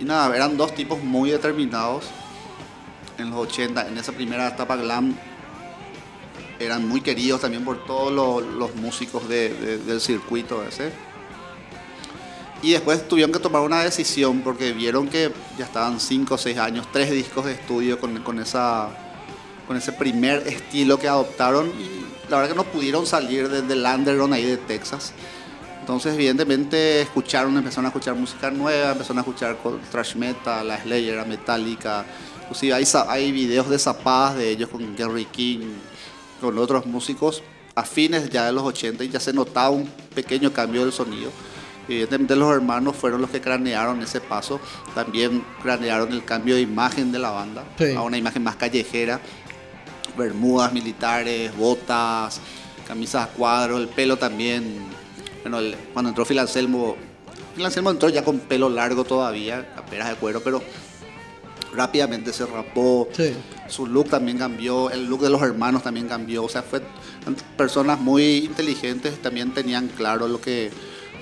y 0.00 0.04
nada, 0.04 0.34
eran 0.36 0.56
dos 0.56 0.74
tipos 0.74 1.02
muy 1.02 1.30
determinados 1.30 2.04
en 3.18 3.30
los 3.30 3.38
80, 3.40 3.88
en 3.88 3.96
esa 3.98 4.12
primera 4.12 4.48
etapa 4.48 4.76
glam 4.76 5.14
eran 6.58 6.86
muy 6.88 7.00
queridos 7.02 7.40
también 7.42 7.64
por 7.64 7.84
todos 7.86 8.12
los, 8.12 8.42
los 8.54 8.74
músicos 8.76 9.28
de- 9.28 9.50
de- 9.54 9.78
del 9.78 10.00
circuito 10.00 10.62
ese. 10.64 10.90
Y 12.66 12.72
después 12.72 13.06
tuvieron 13.06 13.30
que 13.30 13.38
tomar 13.38 13.62
una 13.62 13.80
decisión 13.84 14.40
porque 14.40 14.72
vieron 14.72 15.06
que 15.06 15.30
ya 15.56 15.66
estaban 15.66 16.00
5 16.00 16.34
o 16.34 16.36
6 16.36 16.58
años, 16.58 16.88
tres 16.92 17.12
discos 17.12 17.44
de 17.44 17.52
estudio 17.52 18.00
con, 18.00 18.20
con 18.24 18.40
esa, 18.40 18.88
con 19.68 19.76
ese 19.76 19.92
primer 19.92 20.44
estilo 20.48 20.98
que 20.98 21.06
adoptaron 21.06 21.68
y 21.68 22.28
la 22.28 22.38
verdad 22.38 22.50
que 22.50 22.56
no 22.56 22.64
pudieron 22.64 23.06
salir 23.06 23.48
desde 23.48 23.72
el 23.72 23.86
underground 23.86 24.34
ahí 24.34 24.44
de 24.46 24.56
Texas. 24.56 25.12
Entonces, 25.78 26.14
evidentemente, 26.14 27.02
escucharon, 27.02 27.56
empezaron 27.56 27.84
a 27.84 27.88
escuchar 27.90 28.16
música 28.16 28.50
nueva, 28.50 28.90
empezaron 28.90 29.18
a 29.18 29.20
escuchar 29.20 29.56
thrash 29.92 30.16
metal, 30.16 30.68
a 30.68 30.82
Slayer, 30.82 31.20
a 31.20 31.24
Metallica. 31.24 32.04
Inclusive 32.40 32.74
hay, 32.74 32.84
hay 33.06 33.30
videos 33.30 33.70
de 33.70 33.78
zapadas 33.78 34.38
de 34.38 34.50
ellos 34.50 34.70
con 34.70 34.96
Gary 34.96 35.26
King, 35.26 35.68
con 36.40 36.58
otros 36.58 36.84
músicos 36.84 37.44
a 37.76 37.84
fines 37.84 38.28
ya 38.30 38.46
de 38.46 38.52
los 38.52 38.64
80 38.64 39.04
y 39.04 39.10
ya 39.10 39.20
se 39.20 39.32
notaba 39.32 39.70
un 39.70 39.86
pequeño 40.16 40.52
cambio 40.52 40.80
del 40.80 40.92
sonido. 40.92 41.30
Evidentemente 41.88 42.34
los 42.34 42.52
hermanos 42.52 42.96
fueron 42.96 43.20
los 43.20 43.30
que 43.30 43.40
cranearon 43.40 44.02
ese 44.02 44.20
paso, 44.20 44.60
también 44.94 45.44
cranearon 45.62 46.12
el 46.12 46.24
cambio 46.24 46.56
de 46.56 46.62
imagen 46.62 47.12
de 47.12 47.18
la 47.20 47.30
banda 47.30 47.64
Sí. 47.78 47.92
a 47.94 48.02
una 48.02 48.16
imagen 48.18 48.42
más 48.42 48.56
callejera, 48.56 49.20
bermudas 50.18 50.72
militares, 50.72 51.54
botas, 51.56 52.40
camisas 52.88 53.24
a 53.24 53.28
cuadro, 53.28 53.78
el 53.78 53.88
pelo 53.88 54.16
también. 54.16 54.78
Bueno, 55.42 55.58
el- 55.60 55.76
cuando 55.92 56.08
entró 56.08 56.24
Phil 56.24 56.38
Anselmo, 56.40 56.96
Phil 57.54 57.64
Anselmo 57.64 57.90
entró 57.90 58.08
ya 58.08 58.24
con 58.24 58.38
pelo 58.40 58.68
largo 58.68 59.04
todavía, 59.04 59.72
apenas 59.76 60.08
de 60.08 60.14
cuero, 60.16 60.40
pero 60.42 60.62
rápidamente 61.74 62.32
se 62.32 62.46
rapó. 62.46 63.08
Sí. 63.12 63.32
Su 63.68 63.86
look 63.86 64.08
también 64.08 64.38
cambió, 64.38 64.90
el 64.90 65.06
look 65.06 65.20
de 65.20 65.30
los 65.30 65.42
hermanos 65.42 65.82
también 65.82 66.08
cambió. 66.08 66.44
O 66.44 66.48
sea, 66.48 66.62
fue 66.62 66.82
personas 67.56 68.00
muy 68.00 68.38
inteligentes, 68.38 69.20
también 69.20 69.52
tenían 69.52 69.88
claro 69.88 70.26
lo 70.28 70.40
que, 70.40 70.70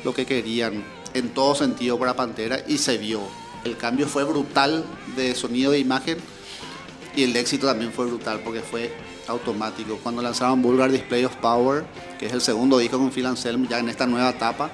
lo 0.04 0.14
que 0.14 0.26
querían 0.26 0.84
en 1.14 1.30
todo 1.30 1.54
sentido 1.54 1.98
para 1.98 2.14
Pantera 2.14 2.60
y 2.66 2.78
se 2.78 2.98
vio. 2.98 3.20
El 3.64 3.76
cambio 3.76 4.06
fue 4.06 4.24
brutal 4.24 4.84
de 5.16 5.34
sonido 5.34 5.72
e 5.72 5.78
imagen 5.78 6.18
y 7.16 7.22
el 7.22 7.34
éxito 7.36 7.66
también 7.66 7.92
fue 7.92 8.06
brutal 8.06 8.40
porque 8.44 8.60
fue 8.60 8.92
automático. 9.28 9.98
Cuando 10.02 10.20
lanzaron 10.20 10.60
Vulgar 10.60 10.90
Display 10.92 11.24
of 11.24 11.36
Power, 11.36 11.84
que 12.18 12.26
es 12.26 12.32
el 12.32 12.40
segundo 12.40 12.76
disco 12.78 12.98
con 12.98 13.10
Phil 13.10 13.24
Anselmo 13.26 13.66
ya 13.68 13.78
en 13.78 13.88
esta 13.88 14.06
nueva 14.06 14.30
etapa, 14.30 14.70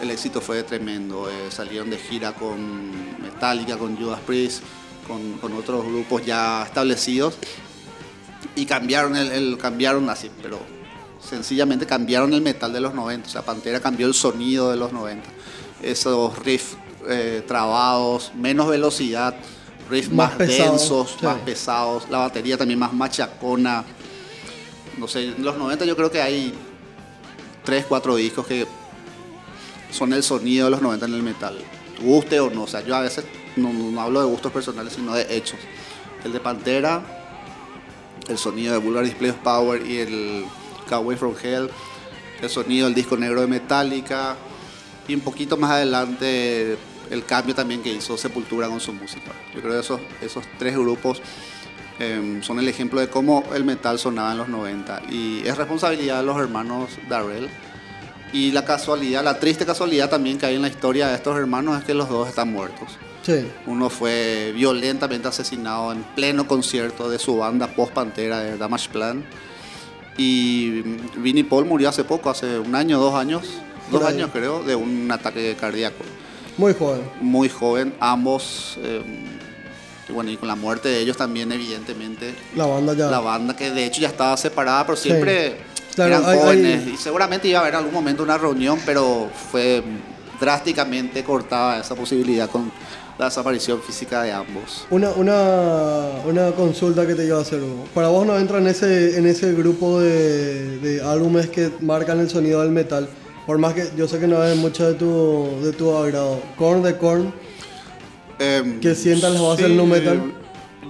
el 0.00 0.10
éxito 0.10 0.40
fue 0.40 0.62
tremendo. 0.62 1.28
Eh, 1.28 1.50
salieron 1.50 1.90
de 1.90 1.98
gira 1.98 2.32
con 2.32 2.90
Metallica, 3.20 3.76
con 3.76 3.96
Judas 3.96 4.20
Priest, 4.26 4.62
con, 5.06 5.34
con 5.38 5.52
otros 5.52 5.84
grupos 5.84 6.24
ya 6.24 6.62
establecidos 6.64 7.36
y 8.56 8.64
cambiaron 8.64 9.16
el- 9.16 9.58
cambiaron 9.58 10.08
así, 10.08 10.30
pero 10.42 10.58
sencillamente 11.28 11.86
cambiaron 11.86 12.32
el 12.34 12.40
metal 12.40 12.72
de 12.72 12.80
los 12.80 12.94
90. 12.94 13.26
O 13.26 13.30
sea, 13.30 13.42
Pantera 13.42 13.80
cambió 13.80 14.06
el 14.06 14.14
sonido 14.14 14.70
de 14.70 14.76
los 14.76 14.92
90. 14.92 15.28
Esos 15.82 16.38
riffs 16.40 16.76
eh, 17.08 17.42
trabados, 17.46 18.32
menos 18.34 18.68
velocidad, 18.68 19.34
riffs 19.90 20.12
Más 20.12 20.38
densos, 20.38 21.16
más 21.22 21.38
pesados, 21.40 22.08
la 22.10 22.18
batería 22.18 22.56
también 22.56 22.78
más 22.78 22.92
machacona. 22.92 23.84
No 24.98 25.08
sé, 25.08 25.28
en 25.28 25.44
los 25.44 25.56
90 25.56 25.84
yo 25.84 25.96
creo 25.96 26.10
que 26.10 26.22
hay 26.22 26.54
3, 27.64 27.86
4 27.88 28.16
discos 28.16 28.46
que 28.46 28.66
son 29.90 30.12
el 30.12 30.22
sonido 30.22 30.66
de 30.66 30.70
los 30.70 30.82
90 30.82 31.06
en 31.06 31.14
el 31.14 31.22
metal. 31.22 31.58
Guste 32.00 32.40
o 32.40 32.50
no, 32.50 32.62
o 32.62 32.66
sea, 32.66 32.80
yo 32.82 32.94
a 32.94 33.00
veces 33.00 33.24
no, 33.56 33.72
no 33.72 34.00
hablo 34.00 34.20
de 34.20 34.26
gustos 34.26 34.52
personales, 34.52 34.94
sino 34.94 35.14
de 35.14 35.36
hechos. 35.36 35.58
El 36.24 36.32
de 36.32 36.40
Pantera, 36.40 37.02
el 38.28 38.38
sonido 38.38 38.72
de 38.72 38.78
Vulgar 38.78 39.04
Display 39.04 39.30
of 39.30 39.38
Power 39.38 39.86
y 39.86 39.98
el 39.98 40.44
Cowboy 40.94 41.16
from 41.16 41.34
Hell, 41.42 41.68
el 42.40 42.48
sonido 42.48 42.86
del 42.86 42.94
disco 42.94 43.16
negro 43.16 43.40
de 43.40 43.48
Metallica 43.48 44.36
y 45.08 45.14
un 45.14 45.20
poquito 45.20 45.56
más 45.56 45.72
adelante 45.72 46.78
el 47.10 47.24
cambio 47.24 47.54
también 47.54 47.82
que 47.82 47.92
hizo 47.92 48.16
Sepultura 48.16 48.68
con 48.68 48.80
su 48.80 48.92
música. 48.92 49.32
Yo 49.54 49.60
creo 49.60 49.74
que 49.74 49.80
esos, 49.80 50.00
esos 50.20 50.44
tres 50.56 50.74
grupos 50.76 51.20
eh, 51.98 52.38
son 52.42 52.58
el 52.60 52.68
ejemplo 52.68 53.00
de 53.00 53.08
cómo 53.08 53.44
el 53.54 53.64
metal 53.64 53.98
sonaba 53.98 54.32
en 54.32 54.38
los 54.38 54.48
90 54.48 55.02
y 55.10 55.46
es 55.46 55.56
responsabilidad 55.56 56.20
de 56.20 56.26
los 56.26 56.38
hermanos 56.38 56.90
Darrell. 57.08 57.48
Y 58.32 58.50
la 58.52 58.64
casualidad, 58.64 59.22
la 59.22 59.38
triste 59.38 59.66
casualidad 59.66 60.10
también 60.10 60.38
que 60.38 60.46
hay 60.46 60.56
en 60.56 60.62
la 60.62 60.68
historia 60.68 61.08
de 61.08 61.14
estos 61.14 61.36
hermanos 61.36 61.78
es 61.78 61.84
que 61.84 61.94
los 61.94 62.08
dos 62.08 62.28
están 62.28 62.52
muertos. 62.52 62.88
Sí. 63.22 63.46
Uno 63.66 63.90
fue 63.90 64.52
violentamente 64.54 65.28
asesinado 65.28 65.92
en 65.92 66.02
pleno 66.14 66.46
concierto 66.46 67.08
de 67.08 67.18
su 67.18 67.36
banda 67.36 67.68
post 67.68 67.92
Pantera 67.92 68.40
de 68.40 68.58
Damage 68.58 68.90
Plan. 68.90 69.24
Y 70.16 70.82
Vinnie 71.16 71.44
Paul 71.44 71.64
murió 71.64 71.88
hace 71.88 72.04
poco, 72.04 72.30
hace 72.30 72.58
un 72.58 72.74
año, 72.74 72.98
dos 72.98 73.14
años, 73.14 73.42
Por 73.90 74.00
dos 74.00 74.08
ahí. 74.08 74.16
años 74.16 74.30
creo, 74.32 74.62
de 74.62 74.74
un 74.76 75.10
ataque 75.10 75.56
cardíaco. 75.60 76.04
Muy 76.56 76.72
joven. 76.74 77.02
Muy 77.20 77.48
joven, 77.48 77.94
ambos. 77.98 78.78
eh, 78.78 79.02
y 80.08 80.12
bueno, 80.12 80.30
y 80.30 80.36
con 80.36 80.46
la 80.48 80.54
muerte 80.54 80.88
de 80.88 81.00
ellos 81.00 81.16
también, 81.16 81.50
evidentemente, 81.50 82.34
La 82.54 82.66
banda 82.66 82.92
ya. 82.94 83.06
la 83.10 83.20
banda 83.20 83.56
que 83.56 83.70
de 83.70 83.86
hecho 83.86 84.02
ya 84.02 84.08
estaba 84.08 84.36
separada, 84.36 84.84
pero 84.84 84.96
siempre 84.96 85.56
Claro, 85.94 86.14
eran 86.16 86.28
hay- 86.30 86.38
jóvenes. 86.38 86.86
hay- 86.86 86.92
Y 86.92 86.96
seguramente 86.98 87.48
iba 87.48 87.58
a 87.58 87.62
haber 87.62 87.72
en 87.74 87.78
algún 87.78 87.94
momento 87.94 88.22
una 88.22 88.36
reunión, 88.38 88.78
pero 88.84 89.30
fue 89.50 89.82
drásticamente 90.38 91.24
cortada 91.24 91.80
esa 91.80 91.94
posibilidad 91.94 92.50
con 92.50 92.70
la 93.18 93.26
desaparición 93.26 93.80
física 93.80 94.22
de 94.22 94.32
ambos. 94.32 94.86
Una, 94.90 95.10
una, 95.10 96.08
una 96.26 96.50
consulta 96.52 97.06
que 97.06 97.14
te 97.14 97.24
iba 97.26 97.38
a 97.38 97.42
hacer, 97.42 97.60
Hugo. 97.62 97.84
Para 97.94 98.08
vos 98.08 98.26
no 98.26 98.36
entra 98.36 98.58
en 98.58 98.66
ese, 98.66 99.16
en 99.18 99.26
ese 99.26 99.52
grupo 99.52 100.00
de, 100.00 100.78
de 100.78 101.02
álbumes 101.02 101.48
que 101.48 101.70
marcan 101.80 102.18
el 102.20 102.28
sonido 102.28 102.60
del 102.62 102.70
metal. 102.70 103.08
Por 103.46 103.58
más 103.58 103.74
que 103.74 103.88
yo 103.96 104.08
sé 104.08 104.18
que 104.18 104.26
no 104.26 104.42
es 104.42 104.56
mucho 104.56 104.86
de 104.86 104.94
tu, 104.94 105.60
de 105.62 105.72
tu 105.72 105.94
agrado. 105.96 106.40
Korn 106.58 106.82
de 106.82 106.96
Korn. 106.96 107.32
Em, 108.38 108.80
Que 108.80 108.94
sientan 108.96 109.34
las 109.34 109.42
bases 109.42 109.62
del 109.64 109.76
nu 109.76 109.86
metal. 109.86 110.20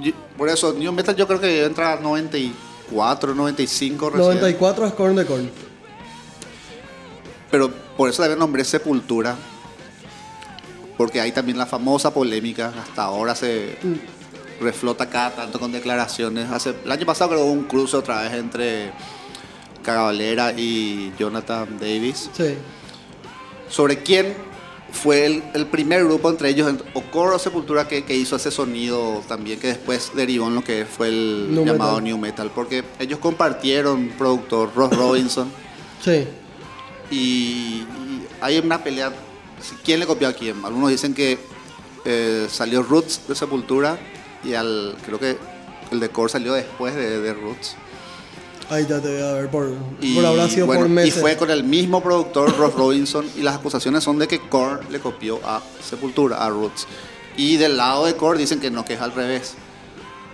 yo- 0.03 0.13
Por 0.39 0.49
eso, 0.49 0.73
New 0.73 0.93
Metal 0.93 1.15
yo 1.15 1.27
creo 1.27 1.41
que 1.41 1.65
entra 1.65 1.97
94, 2.01 3.35
95 3.35 4.11
recién. 4.11 4.25
94 4.25 4.87
es 4.87 4.93
Korn 4.95 5.15
de 5.17 5.27
Korn. 5.27 5.51
Pero 7.51 7.71
por 7.97 8.09
eso 8.09 8.23
también 8.23 8.39
nombré 8.39 8.65
Sepultura. 8.65 9.37
Porque 10.97 11.21
hay 11.21 11.33
también 11.33 11.59
la 11.59 11.67
famosa 11.67 12.15
polémica, 12.15 12.73
hasta 12.81 13.03
ahora 13.03 13.35
se 13.35 13.77
reflota 14.61 15.11
cada 15.11 15.31
tanto 15.31 15.59
con 15.59 15.73
declaraciones. 15.73 16.51
Hace, 16.51 16.75
el 16.85 16.93
año 16.93 17.05
pasado 17.05 17.31
creo 17.31 17.43
que 17.43 17.47
hubo 17.47 17.53
un 17.53 17.65
cruce 17.65 17.97
otra 17.97 18.23
vez 18.23 18.35
entre 18.35 18.93
Cavalera 19.83 20.53
y 20.53 21.13
Jonathan 21.19 21.79
Davis. 21.81 22.31
Sí. 22.33 22.55
Sobre 23.69 24.05
quién 24.05 24.35
fue 24.93 25.27
el, 25.27 25.43
el 25.55 25.67
primer 25.67 26.05
grupo 26.05 26.31
entre 26.31 26.51
ellos, 26.51 26.73
o 26.95 27.03
Coro 27.03 27.35
o 27.35 27.39
Sepultura, 27.41 27.89
que, 27.89 28.05
que 28.05 28.15
hizo 28.15 28.37
ese 28.37 28.53
sonido 28.53 29.21
también, 29.27 29.59
que 29.59 29.67
después 29.67 30.13
derivó 30.15 30.47
en 30.47 30.55
lo 30.55 30.63
que 30.63 30.87
fue 30.87 31.09
el 31.09 31.49
llamado 31.51 31.95
metal. 31.95 32.05
New 32.05 32.19
Metal. 32.19 32.53
Porque 32.55 32.85
ellos 33.01 33.19
compartieron 33.19 34.11
productor, 34.17 34.71
Ross 34.77 34.97
Robinson. 34.97 35.51
Sí. 36.01 36.25
Y, 37.11 37.17
y 37.17 38.27
hay 38.41 38.59
una 38.59 38.85
pelea. 38.85 39.13
¿Quién 39.85 40.01
le 40.01 40.07
copió 40.07 40.29
a 40.29 40.33
quién? 40.33 40.65
Algunos 40.65 40.91
dicen 40.91 41.15
que 41.15 41.39
eh, 42.05 42.47
salió 42.51 42.83
Roots 42.83 43.23
de 43.29 43.35
Sepultura 43.35 43.99
y 44.45 44.55
al 44.55 44.97
creo 45.05 45.19
que 45.19 45.39
el 45.91 46.01
de 46.01 46.09
Core 46.11 46.31
salió 46.31 46.53
después 46.53 46.95
de, 46.95 47.21
de 47.21 47.35
Roots. 47.35 47.77
Ahí 48.71 48.87
ya 48.89 49.01
te 49.01 49.13
voy 49.13 49.23
a 49.23 49.33
ver 49.33 49.51
por, 49.51 49.75
Y, 50.01 50.15
por 50.15 50.25
habrá 50.25 50.49
sido 50.49 50.67
bueno, 50.67 50.83
por 50.83 50.91
y 50.91 50.95
meses. 50.95 51.21
fue 51.21 51.37
con 51.37 51.51
el 51.51 51.65
mismo 51.65 52.03
productor, 52.03 52.57
Ross 52.57 52.75
Robinson, 52.75 53.27
y 53.37 53.43
las 53.43 53.57
acusaciones 53.57 54.03
son 54.03 54.19
de 54.19 54.27
que 54.27 54.41
Core 54.41 54.81
le 54.91 55.01
copió 55.01 55.39
a 55.45 55.63
Sepultura, 55.83 56.39
a 56.45 56.49
Roots. 56.49 56.87
Y 57.37 57.57
del 57.57 57.77
lado 57.77 58.07
de 58.07 58.15
Core 58.17 58.39
dicen 58.39 58.61
que 58.61 58.71
no, 58.71 58.85
que 58.85 58.95
es 58.95 59.01
al 59.01 59.13
revés. 59.13 59.55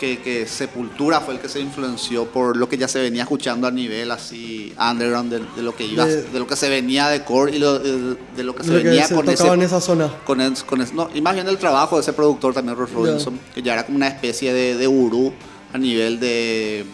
Que, 0.00 0.18
que 0.18 0.46
Sepultura 0.46 1.20
fue 1.20 1.34
el 1.34 1.40
que 1.40 1.48
se 1.50 1.60
influenció 1.60 2.24
por 2.24 2.56
lo 2.56 2.70
que 2.70 2.78
ya 2.78 2.88
se 2.88 2.98
venía 3.02 3.24
escuchando 3.24 3.66
a 3.66 3.70
nivel 3.70 4.10
así 4.10 4.72
underground 4.80 5.30
de, 5.30 5.40
de 5.54 5.62
lo 5.62 5.76
que 5.76 5.84
iba, 5.84 6.06
De- 6.06 6.22
de, 6.22 6.38
lo 6.38 6.46
que 6.46 6.56
se 6.56 6.70
venía 6.70 7.08
de 7.08 7.22
Core 7.22 7.54
y 7.54 7.58
lo- 7.58 7.78
de, 7.78 8.16
de 8.34 8.42
lo 8.42 8.54
que 8.54 8.64
se 8.64 8.70
Lo 8.72 8.78
que 8.78 8.84
venía 8.84 9.06
se 9.06 9.14
con 9.14 9.26
en 9.28 9.34
ese, 9.34 9.62
esa 9.66 9.80
zona. 9.82 10.10
con 10.24 10.40
el- 10.40 10.54
con 10.64 10.80
ese- 10.80 10.94
no, 10.94 11.10
y 11.14 11.20
más 11.20 11.34
bien 11.34 11.46
el 11.48 11.58
trabajo 11.58 11.96
de 11.96 12.00
ese 12.00 12.14
productor 12.14 12.54
también, 12.54 12.78
Ross 12.78 12.90
Robinson, 12.92 13.38
que 13.54 13.60
ya 13.60 13.74
era 13.74 13.84
como 13.84 13.96
una 13.96 14.08
especie 14.08 14.54
de, 14.54 14.74
de 14.74 14.86
gurú 14.86 15.34
a 15.74 15.76
nivel 15.76 16.18
de 16.18 16.86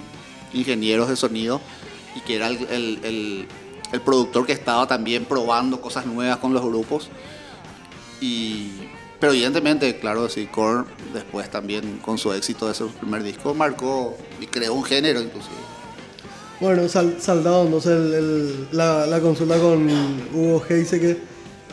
ingenieros 0.52 1.09
de 1.09 1.14
sonido 1.14 1.61
y 2.16 2.20
que 2.22 2.34
era 2.34 2.48
el, 2.48 2.57
el- 2.70 2.98
el- 3.04 3.46
el 3.92 4.00
productor 4.00 4.46
que 4.46 4.52
estaba 4.52 4.88
también 4.88 5.26
probando 5.26 5.80
cosas 5.80 6.07
nuevas 6.07 6.38
con 6.38 6.52
los 6.52 6.64
grupos. 6.64 7.09
Y, 8.20 8.70
pero 9.20 9.32
evidentemente, 9.32 9.98
claro, 9.98 10.28
sí, 10.28 10.46
Korn 10.46 10.86
después 11.14 11.50
también 11.50 11.98
con 12.04 12.18
su 12.18 12.32
éxito 12.32 12.66
de 12.66 12.72
ese 12.72 12.84
primer 13.00 13.22
disco 13.22 13.54
marcó 13.54 14.16
y 14.40 14.46
creó 14.46 14.74
un 14.74 14.84
género 14.84 15.20
inclusive. 15.20 15.54
Bueno, 16.60 16.88
sal- 16.88 17.16
saldado 17.20 17.66
el- 17.84 18.14
el- 18.14 18.68
la, 18.72 19.06
la 19.06 19.20
consulta 19.20 19.58
con 19.58 19.88
Hugo 20.34 20.62
Heiseke. 20.68 21.18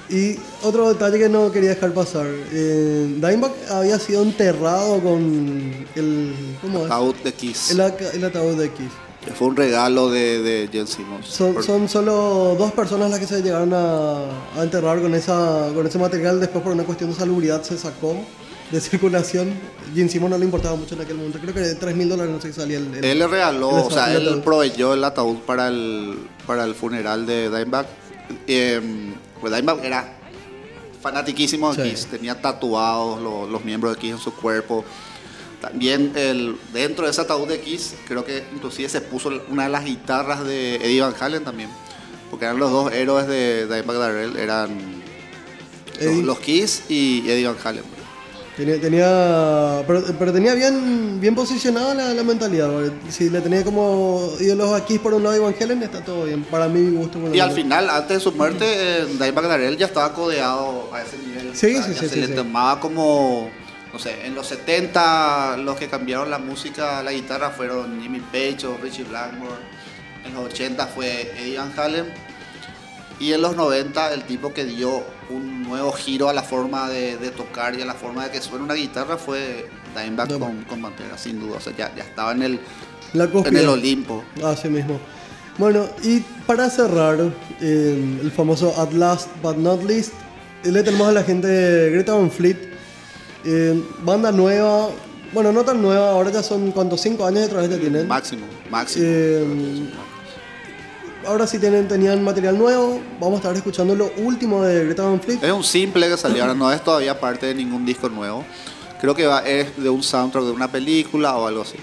Y 0.09 0.35
otro 0.61 0.89
detalle 0.89 1.17
que 1.17 1.29
no 1.29 1.49
quería 1.51 1.69
dejar 1.69 1.93
pasar. 1.93 2.27
Eh, 2.51 3.13
Dimebag 3.15 3.53
había 3.71 3.97
sido 3.97 4.21
enterrado 4.21 4.99
con 4.99 5.73
el... 5.95 6.35
¿Cómo 6.61 6.79
es? 6.79 6.85
Ataúd 6.85 7.15
de 7.23 7.33
Kiss. 7.33 7.71
El 7.71 7.79
ataúd 8.25 8.57
de 8.59 8.69
Kiss. 8.71 8.91
Que 9.34 9.38
Fue 9.39 9.47
un 9.47 9.55
regalo 9.55 10.09
de, 10.09 10.41
de 10.41 10.69
Jen 10.71 10.88
Simmons. 10.88 11.27
Son, 11.27 11.53
Por- 11.53 11.63
son 11.63 11.89
solo 11.89 12.55
dos 12.57 12.71
personas 12.71 13.09
las 13.11 13.19
que 13.19 13.27
se 13.27 13.41
llegaron 13.41 13.73
a, 13.73 14.23
a 14.57 14.63
enterrar 14.63 15.01
con, 15.01 15.13
esa, 15.15 15.69
con 15.73 15.86
ese 15.86 15.97
material. 15.99 16.39
Después 16.39 16.63
por 16.63 16.73
una 16.73 16.84
cuestión 16.84 17.09
de 17.11 17.15
salubridad 17.15 17.61
se 17.63 17.77
sacó. 17.77 18.15
de 18.71 18.79
circulación. 18.81 19.53
Y 19.95 20.01
encima 20.01 20.27
no 20.29 20.38
le 20.38 20.45
importaba 20.45 20.75
mucho 20.75 20.95
en 20.95 21.01
aquel 21.01 21.17
momento. 21.17 21.38
Creo 21.39 21.53
que 21.53 21.59
de 21.59 21.75
3 21.75 21.95
mil 21.95 22.09
dólares 22.09 22.31
no 22.31 22.41
sé 22.41 22.53
si 22.53 22.59
salía 22.59 22.77
el. 22.77 22.93
el- 22.95 23.05
Él 23.05 23.19
le 23.19 23.27
regaló, 23.27 23.77
el 23.77 23.84
o 23.86 23.91
sea, 23.91 24.11
él 24.13 24.41
proveyó 24.43 24.93
el 24.93 25.03
ataúd 25.03 25.38
para 25.45 25.67
el, 25.67 26.17
para 26.47 26.63
el 26.63 26.73
funeral 26.73 27.25
de 27.25 27.49
Dimebag. 27.49 27.86
Eh, 28.47 28.81
pues 29.41 29.53
Dimebag 29.53 29.84
era 29.86 30.17
fanatiquísimo 31.01 31.73
de 31.73 31.84
Sí. 31.84 31.89
Kiss, 31.91 32.05
tenía 32.07 32.39
tatuados 32.41 33.21
los, 33.21 33.49
los 33.49 33.63
miembros 33.65 33.93
de 33.95 33.99
Kiss 33.99 34.11
en 34.13 34.17
su 34.19 34.34
cuerpo. 34.34 34.84
También 35.64 36.11
el, 36.16 36.57
dentro 36.74 37.05
de 37.05 37.11
ese 37.11 37.22
ataúd 37.22 37.47
de 37.47 37.61
Kiss, 37.61 37.95
creo 38.05 38.26
que 38.26 38.43
inclusive 38.53 38.89
se 38.89 38.99
puso 38.99 39.32
una 39.49 39.64
de 39.64 39.70
las 39.70 39.86
guitarras 39.86 40.43
de 40.43 40.76
Eddie 40.76 40.99
Van 40.99 41.14
Halen 41.18 41.45
también. 41.45 41.70
Porque 42.30 42.43
eran 42.43 42.59
los 42.59 42.70
dos 42.70 42.91
héroes 42.91 43.28
de 43.28 43.66
Dimebag 43.68 43.97
Darrell, 43.97 44.36
eran 44.36 44.78
los, 46.01 46.39
Kiss 46.39 46.84
y 46.89 47.24
Eddie 47.30 47.47
Van 47.47 47.55
Halen. 47.64 47.84
Tenía, 48.57 48.82
tenía 48.82 49.84
pero, 49.88 50.03
pero 50.20 50.34
tenía 50.34 50.53
bien, 50.53 51.22
bien 51.22 51.34
posicionada 51.34 51.95
la, 51.95 52.14
la 52.14 52.24
mentalidad. 52.24 52.70
Si 53.07 53.30
le 53.30 53.39
tenía 53.39 53.64
como 53.64 54.34
ídolos 54.41 54.74
aquí 54.74 54.99
por 54.99 55.14
un 55.14 55.24
lado 55.24 55.38
y 55.38 55.39
Van 55.39 55.55
Halen, 55.57 55.82
está 55.82 56.03
todo 56.03 56.26
bien. 56.26 56.43
Para 56.43 56.68
mi 56.68 56.91
gusto. 56.91 57.20
por 57.20 57.34
Y 57.34 57.39
al 57.39 57.51
final, 57.53 57.89
antes 57.89 58.18
de 58.18 58.20
su 58.20 58.34
muerte, 58.34 58.66
eh, 58.68 59.05
Dimebag 59.14 59.47
Darrell 59.47 59.78
ya 59.78 59.86
estaba 59.86 60.14
codeado 60.14 60.89
a 60.93 61.01
ese 61.01 61.18
nivel. 61.20 61.55
Sí, 61.55 61.68
O 61.68 61.82
sea, 61.82 61.84
sí, 61.84 61.93
ya 61.93 61.99
sí, 62.01 62.07
Se 62.09 62.14
sí, 62.16 62.20
le 62.20 62.28
sí. 62.28 62.34
tomaba 62.34 62.82
como, 62.82 63.49
no 63.93 63.99
sé, 63.99 64.25
en 64.25 64.33
los 64.33 64.47
70 64.47 65.57
los 65.57 65.77
que 65.77 65.87
cambiaron 65.87 66.31
la 66.31 66.39
música, 66.39 67.03
la 67.03 67.11
guitarra 67.11 67.51
fueron 67.51 68.01
Jimmy 68.01 68.19
Page 68.19 68.65
o 68.65 68.77
Richie 68.81 69.03
Blackmore. 69.03 69.61
En 70.25 70.33
los 70.33 70.45
80 70.45 70.87
fue 70.87 71.31
Eddie 71.37 71.59
Van 71.59 71.71
Halen. 71.77 72.05
Y 73.19 73.33
en 73.33 73.41
los 73.43 73.55
90 73.55 74.13
el 74.15 74.23
tipo 74.23 74.51
que 74.51 74.65
dio 74.65 75.03
un 75.29 75.61
nuevo 75.61 75.91
giro 75.91 76.27
a 76.27 76.33
la 76.33 76.41
forma 76.41 76.89
de, 76.89 77.17
de 77.17 77.29
tocar 77.29 77.77
y 77.77 77.83
a 77.83 77.85
la 77.85 77.93
forma 77.93 78.25
de 78.25 78.31
que 78.31 78.41
suene 78.41 78.65
una 78.65 78.73
guitarra 78.73 79.17
fue 79.17 79.69
Dimebag 79.95 80.27
Dimebag. 80.27 80.49
con, 80.49 80.63
con 80.63 80.81
Pantera, 80.81 81.17
sin 81.17 81.39
duda. 81.39 81.57
O 81.57 81.61
sea, 81.61 81.75
ya, 81.77 81.93
ya 81.95 82.03
estaba 82.03 82.31
en 82.31 82.41
el, 82.41 82.59
La 83.13 83.25
en 83.25 83.55
el 83.55 83.69
Olimpo. 83.69 84.23
Así 84.43 84.69
mismo. 84.69 84.99
Bueno, 85.59 85.87
y 86.01 86.21
para 86.47 86.67
cerrar, 86.71 87.31
eh, 87.61 88.19
el 88.23 88.31
famoso 88.31 88.73
At 88.75 88.91
Last 88.91 89.29
But 89.43 89.57
Not 89.57 89.83
Least, 89.83 90.13
le 90.63 90.81
tenemos 90.81 91.07
a 91.07 91.11
la 91.11 91.23
gente 91.23 91.91
Greta 91.91 92.13
Van 92.15 92.31
Fleet, 92.31 92.72
eh, 93.45 93.83
banda 94.03 94.31
nueva, 94.31 94.89
bueno, 95.33 95.51
no 95.51 95.63
tan 95.63 95.81
nueva, 95.81 96.11
ahora 96.11 96.31
ya 96.31 96.43
son, 96.43 96.71
¿cuántos? 96.71 97.01
¿Cinco 97.01 97.25
años 97.25 97.49
de 97.49 97.69
que 97.69 97.77
tienen? 97.77 98.07
Máximo, 98.07 98.45
máximo. 98.69 99.05
Eh, 99.07 99.89
ahora 101.25 101.47
sí 101.47 101.59
tienen, 101.59 101.87
tenían 101.87 102.23
material 102.23 102.57
nuevo, 102.57 102.99
vamos 103.19 103.35
a 103.35 103.37
estar 103.37 103.55
escuchando 103.55 103.95
lo 103.95 104.11
último 104.17 104.63
de 104.63 104.85
Greta 104.85 105.03
Van 105.03 105.19
Fleet. 105.19 105.43
Es 105.43 105.51
un 105.51 105.63
simple 105.63 106.07
que 106.09 106.17
salió 106.17 106.43
ahora, 106.43 106.53
no 106.53 106.71
es 106.71 106.83
todavía 106.83 107.19
parte 107.19 107.47
de 107.47 107.55
ningún 107.55 107.85
disco 107.85 108.09
nuevo. 108.09 108.43
Creo 109.01 109.15
que 109.15 109.25
va, 109.25 109.39
es 109.39 109.75
de 109.75 109.89
un 109.89 110.01
soundtrack 110.01 110.45
de 110.45 110.51
una 110.51 110.71
película 110.71 111.35
o 111.35 111.47
algo 111.47 111.63
así. 111.63 111.77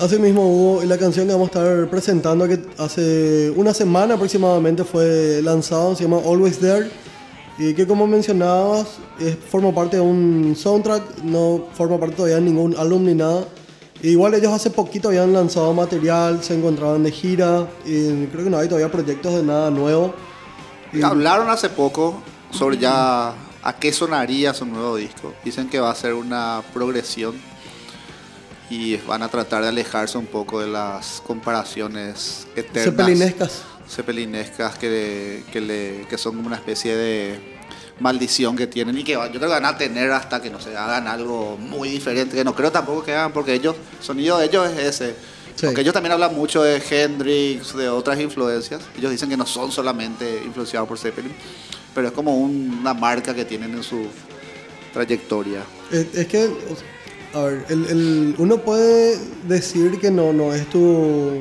Así 0.00 0.18
mismo 0.18 0.46
hubo 0.46 0.84
la 0.84 0.96
canción 0.96 1.26
que 1.26 1.32
vamos 1.32 1.50
a 1.54 1.58
estar 1.58 1.90
presentando 1.90 2.46
que 2.46 2.60
hace 2.78 3.52
una 3.56 3.74
semana 3.74 4.14
aproximadamente 4.14 4.84
fue 4.84 5.40
lanzado, 5.42 5.96
se 5.96 6.04
llama 6.04 6.18
Always 6.24 6.58
There. 6.58 6.88
Y 7.60 7.74
que 7.74 7.86
como 7.86 8.06
mencionabas, 8.06 8.86
es, 9.18 9.36
forma 9.36 9.70
parte 9.74 9.96
de 9.96 10.02
un 10.02 10.56
soundtrack, 10.56 11.18
no 11.24 11.66
forma 11.74 12.00
parte 12.00 12.16
todavía 12.16 12.36
de 12.36 12.40
ningún 12.42 12.74
álbum 12.74 13.04
ni 13.04 13.14
nada. 13.14 13.44
Igual 14.02 14.32
ellos 14.32 14.50
hace 14.50 14.70
poquito 14.70 15.08
habían 15.08 15.34
lanzado 15.34 15.74
material, 15.74 16.42
se 16.42 16.54
encontraban 16.54 17.02
de 17.02 17.12
gira, 17.12 17.68
y 17.84 18.24
creo 18.28 18.44
que 18.44 18.50
no 18.50 18.56
hay 18.56 18.66
todavía 18.66 18.90
proyectos 18.90 19.34
de 19.34 19.42
nada 19.42 19.70
nuevo. 19.70 20.14
Y- 20.90 21.02
Hablaron 21.02 21.50
hace 21.50 21.68
poco 21.68 22.22
sobre 22.50 22.78
ya 22.78 23.34
a 23.62 23.76
qué 23.78 23.92
sonaría 23.92 24.54
su 24.54 24.64
nuevo 24.64 24.96
disco. 24.96 25.34
Dicen 25.44 25.68
que 25.68 25.80
va 25.80 25.90
a 25.90 25.94
ser 25.94 26.14
una 26.14 26.62
progresión 26.72 27.34
y 28.70 28.96
van 28.96 29.22
a 29.22 29.28
tratar 29.28 29.64
de 29.64 29.68
alejarse 29.68 30.16
un 30.16 30.24
poco 30.24 30.60
de 30.60 30.68
las 30.68 31.22
comparaciones 31.26 32.46
eternas. 32.56 32.84
Cepelinescas. 32.84 33.62
Cepelinescas 33.88 34.76
que, 34.78 35.42
que, 35.52 35.60
le- 35.60 36.06
que 36.08 36.18
son 36.18 36.36
como 36.36 36.46
una 36.46 36.56
especie 36.56 36.96
de 36.96 37.58
maldición 37.98 38.56
que 38.56 38.66
tienen 38.66 38.96
y 38.96 39.04
que 39.04 39.12
yo 39.12 39.20
creo 39.28 39.40
que 39.40 39.46
van 39.46 39.64
a 39.66 39.76
tener 39.76 40.10
hasta 40.12 40.40
que 40.40 40.48
no 40.50 40.58
se 40.60 40.76
hagan 40.76 41.06
algo 41.06 41.56
muy 41.58 41.88
diferente, 41.90 42.34
que 42.36 42.44
no 42.44 42.54
creo 42.54 42.72
tampoco 42.72 43.02
que 43.02 43.12
hagan 43.12 43.32
porque 43.32 43.52
ellos, 43.54 43.76
el 43.98 44.04
sonido 44.04 44.38
de 44.38 44.46
ellos 44.46 44.70
es 44.70 44.78
ese. 44.78 45.14
Sí. 45.56 45.66
Aunque 45.66 45.82
ellos 45.82 45.92
también 45.92 46.12
hablan 46.12 46.34
mucho 46.34 46.62
de 46.62 46.80
Hendrix, 46.90 47.76
de 47.76 47.88
otras 47.90 48.18
influencias, 48.18 48.80
ellos 48.96 49.10
dicen 49.10 49.28
que 49.28 49.36
no 49.36 49.44
son 49.44 49.70
solamente 49.70 50.40
influenciados 50.46 50.88
por 50.88 50.96
Zeppelin, 50.98 51.32
pero 51.94 52.06
es 52.06 52.12
como 52.14 52.34
un- 52.38 52.78
una 52.80 52.94
marca 52.94 53.34
que 53.34 53.44
tienen 53.44 53.74
en 53.74 53.82
su 53.82 54.06
trayectoria. 54.94 55.62
Es, 55.90 56.06
es 56.14 56.26
que, 56.26 56.50
a 57.34 57.40
ver, 57.42 57.66
el, 57.68 57.84
el- 57.86 58.34
uno 58.38 58.58
puede 58.58 59.18
decir 59.44 59.98
que 60.00 60.10
no, 60.10 60.32
no 60.32 60.54
es 60.54 60.66
tu... 60.70 61.40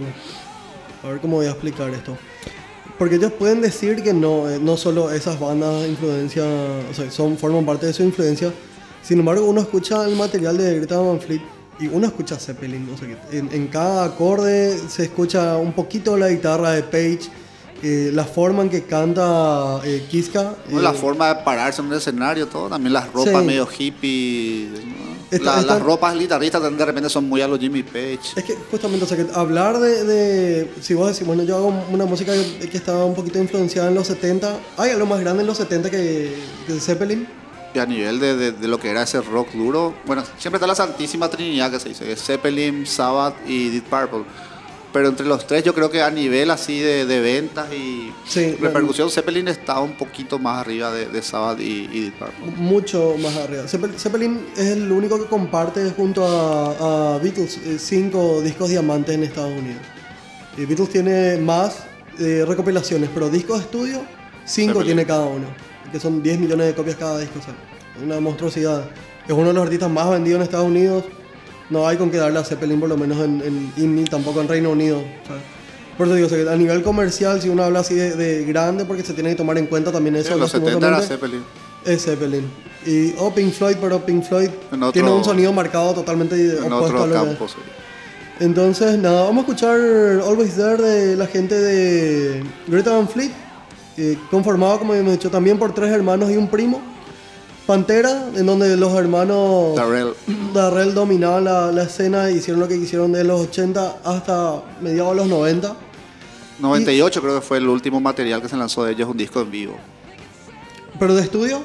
A 1.04 1.08
ver 1.08 1.22
cómo 1.22 1.38
voy 1.38 1.46
a 1.46 1.52
explicar 1.52 1.90
esto. 1.92 2.18
Porque 3.00 3.16
ellos 3.16 3.32
pueden 3.32 3.62
decir 3.62 4.04
que 4.04 4.14
no, 4.14 4.48
eh, 4.50 4.60
no 4.62 4.76
solo 4.78 5.10
esas 5.10 5.40
bandas 5.40 5.88
influencia, 5.88 6.44
o 6.92 6.94
sea, 6.94 7.10
son, 7.10 7.38
forman 7.38 7.66
parte 7.66 7.86
de 7.88 7.94
su 7.94 8.04
influencia. 8.04 8.54
Sin 9.02 9.20
embargo, 9.20 9.46
uno 9.46 9.62
escucha 9.62 10.06
el 10.06 10.16
material 10.18 10.58
de 10.58 10.76
Greta 10.76 10.98
Van 11.00 11.20
Fleet 11.22 11.42
y 11.80 11.88
uno 11.88 12.06
escucha 12.08 12.36
Zeppelin. 12.38 12.88
O 12.94 12.98
sea, 12.98 13.08
que 13.08 13.38
en, 13.38 13.50
en 13.54 13.68
cada 13.68 14.04
acorde 14.04 14.78
se 14.90 15.04
escucha 15.06 15.56
un 15.58 15.72
poquito 15.72 16.18
la 16.18 16.28
guitarra 16.30 16.72
de 16.72 16.84
Page, 16.84 17.22
eh, 17.82 18.12
la 18.14 18.26
forma 18.26 18.64
en 18.64 18.70
que 18.70 18.84
canta 18.84 19.80
eh, 19.86 20.06
Kiska. 20.12 20.56
¿no? 20.70 20.80
eh, 20.80 20.84
La 20.84 20.92
forma 20.92 21.34
de 21.34 21.36
pararse 21.46 21.82
en 21.82 21.88
un 21.88 21.94
escenario, 21.94 22.48
todo, 22.48 22.68
también 22.68 22.92
las 22.92 23.08
ropas 23.14 23.40
Sí. 23.40 23.46
medio 23.48 23.66
hippie, 23.66 24.68
¿no? 24.86 25.09
Esta- 25.32 25.56
La- 25.56 25.60
esta- 25.62 25.74
las 25.76 25.82
ropas 25.84 26.18
guitarristas 26.18 26.62
de 26.78 26.86
repente 26.86 27.10
son 27.10 27.30
muy 27.30 27.42
a 27.42 27.48
los 27.48 27.60
Jimmy 27.60 27.84
Page. 27.84 28.20
Es 28.36 28.44
que 28.44 28.56
justamente, 28.72 29.06
o 29.06 29.08
sea, 29.08 29.18
que 29.18 29.28
hablar 29.34 29.80
de, 29.80 30.04
de- 30.04 30.72
si 30.82 30.94
vos 30.96 31.12
decís, 31.12 31.26
bueno, 31.28 31.44
yo 31.44 31.56
hago 31.58 31.68
una 31.92 32.06
música 32.06 32.32
que, 32.34 32.76
estaba 32.78 33.06
un 33.06 33.14
poquito 33.16 33.38
influenciada 33.40 33.90
en 33.90 33.96
los 33.96 34.08
70, 34.08 34.58
hay 34.78 34.92
algo 34.92 35.06
más 35.06 35.20
grande 35.20 35.42
en 35.42 35.48
los 35.48 35.58
70 35.58 35.90
que, 35.92 36.36
que 36.66 36.80
Zeppelin. 36.80 37.28
Y 37.76 37.78
a 37.78 37.86
nivel 37.86 38.20
de, 38.20 38.36
de- 38.36 38.52
de 38.54 38.68
lo 38.68 38.80
que 38.80 38.90
era 38.90 39.04
ese 39.04 39.22
rock 39.22 39.52
duro, 39.54 39.94
bueno, 40.08 40.24
siempre 40.40 40.58
está 40.58 40.66
la 40.66 40.74
Santísima 40.74 41.30
Trinidad 41.30 41.70
que 41.70 41.80
se 41.80 41.90
dice, 41.90 42.16
Zeppelin, 42.16 42.88
Sabbath 42.88 43.36
y 43.48 43.70
Deep 43.70 43.84
Purple. 43.84 44.24
Pero 44.92 45.10
entre 45.10 45.26
los 45.28 45.46
tres 45.46 45.64
yo 45.64 45.76
creo 45.76 45.92
que 45.92 46.02
a 46.02 46.10
nivel 46.10 46.50
así 46.50 46.80
de, 46.80 47.06
de 47.06 47.20
ventas 47.20 47.72
y 47.72 48.12
Sí, 48.26 48.56
repercusión, 48.60 49.12
Zeppelin 49.12 49.48
está 49.48 49.80
un 49.82 49.94
poquito 49.94 50.40
más 50.40 50.60
arriba 50.62 50.92
de, 50.92 51.06
de 51.06 51.22
Sabbath 51.22 51.60
y, 51.60 51.88
y 51.92 52.12
Purple. 52.18 52.54
Mucho 52.58 53.16
más 53.22 53.36
arriba. 53.38 53.64
Zeppel- 53.68 53.96
Zeppelin 54.00 54.48
es 54.58 54.66
el 54.68 54.92
único 54.92 55.20
que 55.20 55.26
comparte 55.28 55.92
junto 55.92 56.26
a, 56.26 57.16
a 57.16 57.18
Beatles 57.20 57.58
eh, 57.66 57.78
cinco 57.80 58.42
discos 58.42 58.70
diamantes 58.70 59.14
en 59.14 59.24
Estados 59.24 59.52
Unidos. 59.52 59.82
Y 60.58 60.66
Beatles 60.66 60.90
tiene 60.90 61.38
más 61.38 61.84
eh, 62.20 62.44
recopilaciones, 62.48 63.10
pero 63.14 63.30
discos 63.30 63.60
de 63.60 63.66
estudio, 63.66 64.02
cinco 64.46 64.74
Zeppelin. 64.80 64.86
tiene 64.88 65.06
cada 65.06 65.26
uno. 65.26 65.46
Que 65.92 66.00
son 66.00 66.22
10 66.24 66.40
millones 66.40 66.66
de 66.68 66.74
copias 66.74 66.96
cada 66.98 67.20
disco. 67.20 67.38
O 67.40 67.42
sea, 67.44 67.54
una 68.04 68.20
monstruosidad. 68.20 68.90
Es 69.28 69.34
uno 69.34 69.48
de 69.50 69.54
los 69.54 69.64
artistas 69.64 69.90
más 69.90 70.10
vendidos 70.10 70.38
en 70.38 70.44
Estados 70.44 70.66
Unidos. 70.68 71.04
No 71.70 71.88
hay 71.88 71.98
con 71.98 72.10
qué 72.10 72.18
darle 72.18 72.40
a 72.40 72.44
Zeppelin, 72.44 72.80
por 72.80 72.90
lo 72.90 72.98
menos 72.98 73.20
en, 73.24 73.72
en 73.78 74.06
tampoco 74.06 74.42
en 74.42 74.48
Reino 74.48 74.72
Unido. 74.72 75.04
¿sabes? 75.28 75.44
Por 75.98 76.08
eso 76.08 76.16
digo, 76.16 76.28
o 76.28 76.30
sea, 76.30 76.44
que 76.44 76.50
a 76.50 76.56
nivel 76.56 76.82
comercial, 76.82 77.42
si 77.42 77.50
uno 77.50 77.64
habla 77.64 77.80
así 77.82 77.94
de, 77.94 78.16
de 78.16 78.46
grande, 78.46 78.86
porque 78.86 79.04
se 79.04 79.14
tiene 79.14 79.32
que 79.32 79.36
tomar 79.36 79.58
en 79.58 79.68
cuenta 79.68 79.92
también 79.92 80.16
eso. 80.16 80.34
en 80.34 80.40
los 80.40 80.52
70 80.52 80.88
era 80.88 81.02
Zeppelin. 81.02 81.44
es 81.86 82.04
Zeppelin. 82.06 82.46
Y, 82.86 83.14
o 83.18 83.34
Pink 83.36 83.52
Floyd, 83.54 83.76
pero 83.82 84.00
Pink 84.06 84.24
Floyd 84.24 84.50
otro- 84.72 84.92
tiene 84.94 85.12
un 85.12 85.24
sonido 85.24 85.52
marcado 85.52 85.94
totalmente 85.94 86.36
En 86.36 86.72
opuesto 86.72 87.04
a 87.04 87.08
lo 87.08 87.14
que- 87.14 87.28
campo. 87.30 87.48
sí. 87.50 87.56
Entonces, 88.40 88.98
nada, 88.98 89.24
vamos 89.24 89.38
a 89.38 89.42
escuchar 89.42 89.78
Always 90.26 90.56
There 90.56 90.78
de 90.82 91.16
la 91.18 91.28
gente 91.28 91.56
de 91.60 92.44
Greta 92.68 92.92
Van 92.96 93.10
Fleet, 93.10 93.32
eh, 93.98 94.18
conformado, 94.32 94.80
como 94.80 94.94
hemos 94.94 95.12
dicho, 95.12 95.30
también 95.30 95.60
por 95.60 95.74
tres 95.74 95.92
hermanos 95.92 96.32
y 96.32 96.38
un 96.38 96.48
primo. 96.48 96.82
Pantera, 97.70 98.32
en 98.36 98.48
donde 98.48 98.76
los 98.78 98.92
hermanos 98.96 99.76
Darrell. 99.76 100.16
Darrell 100.56 100.92
dominaban 100.96 101.44
la, 101.44 101.72
la 101.72 101.84
escena 101.84 102.32
y 102.32 102.38
hicieron 102.38 102.60
lo 102.60 102.68
que 102.68 102.80
quisieron 102.80 103.12
de 103.12 103.24
los 103.24 103.42
80 103.42 103.98
hasta 104.04 104.64
mediados 104.82 105.12
de 105.12 105.18
los 105.18 105.28
90. 105.28 105.76
98 106.62 107.22
creo 107.22 107.36
que 107.36 107.42
fue 107.46 107.60
el 107.60 107.68
último 107.68 108.02
material 108.02 108.42
que 108.42 108.50
se 108.50 108.58
lanzó 108.58 108.86
de 108.86 108.94
ellos, 108.94 109.08
un 109.08 109.18
disco 109.18 109.42
en 109.42 109.52
vivo. 109.52 109.76
Pero 110.98 111.14
de 111.14 111.22
estudio, 111.22 111.62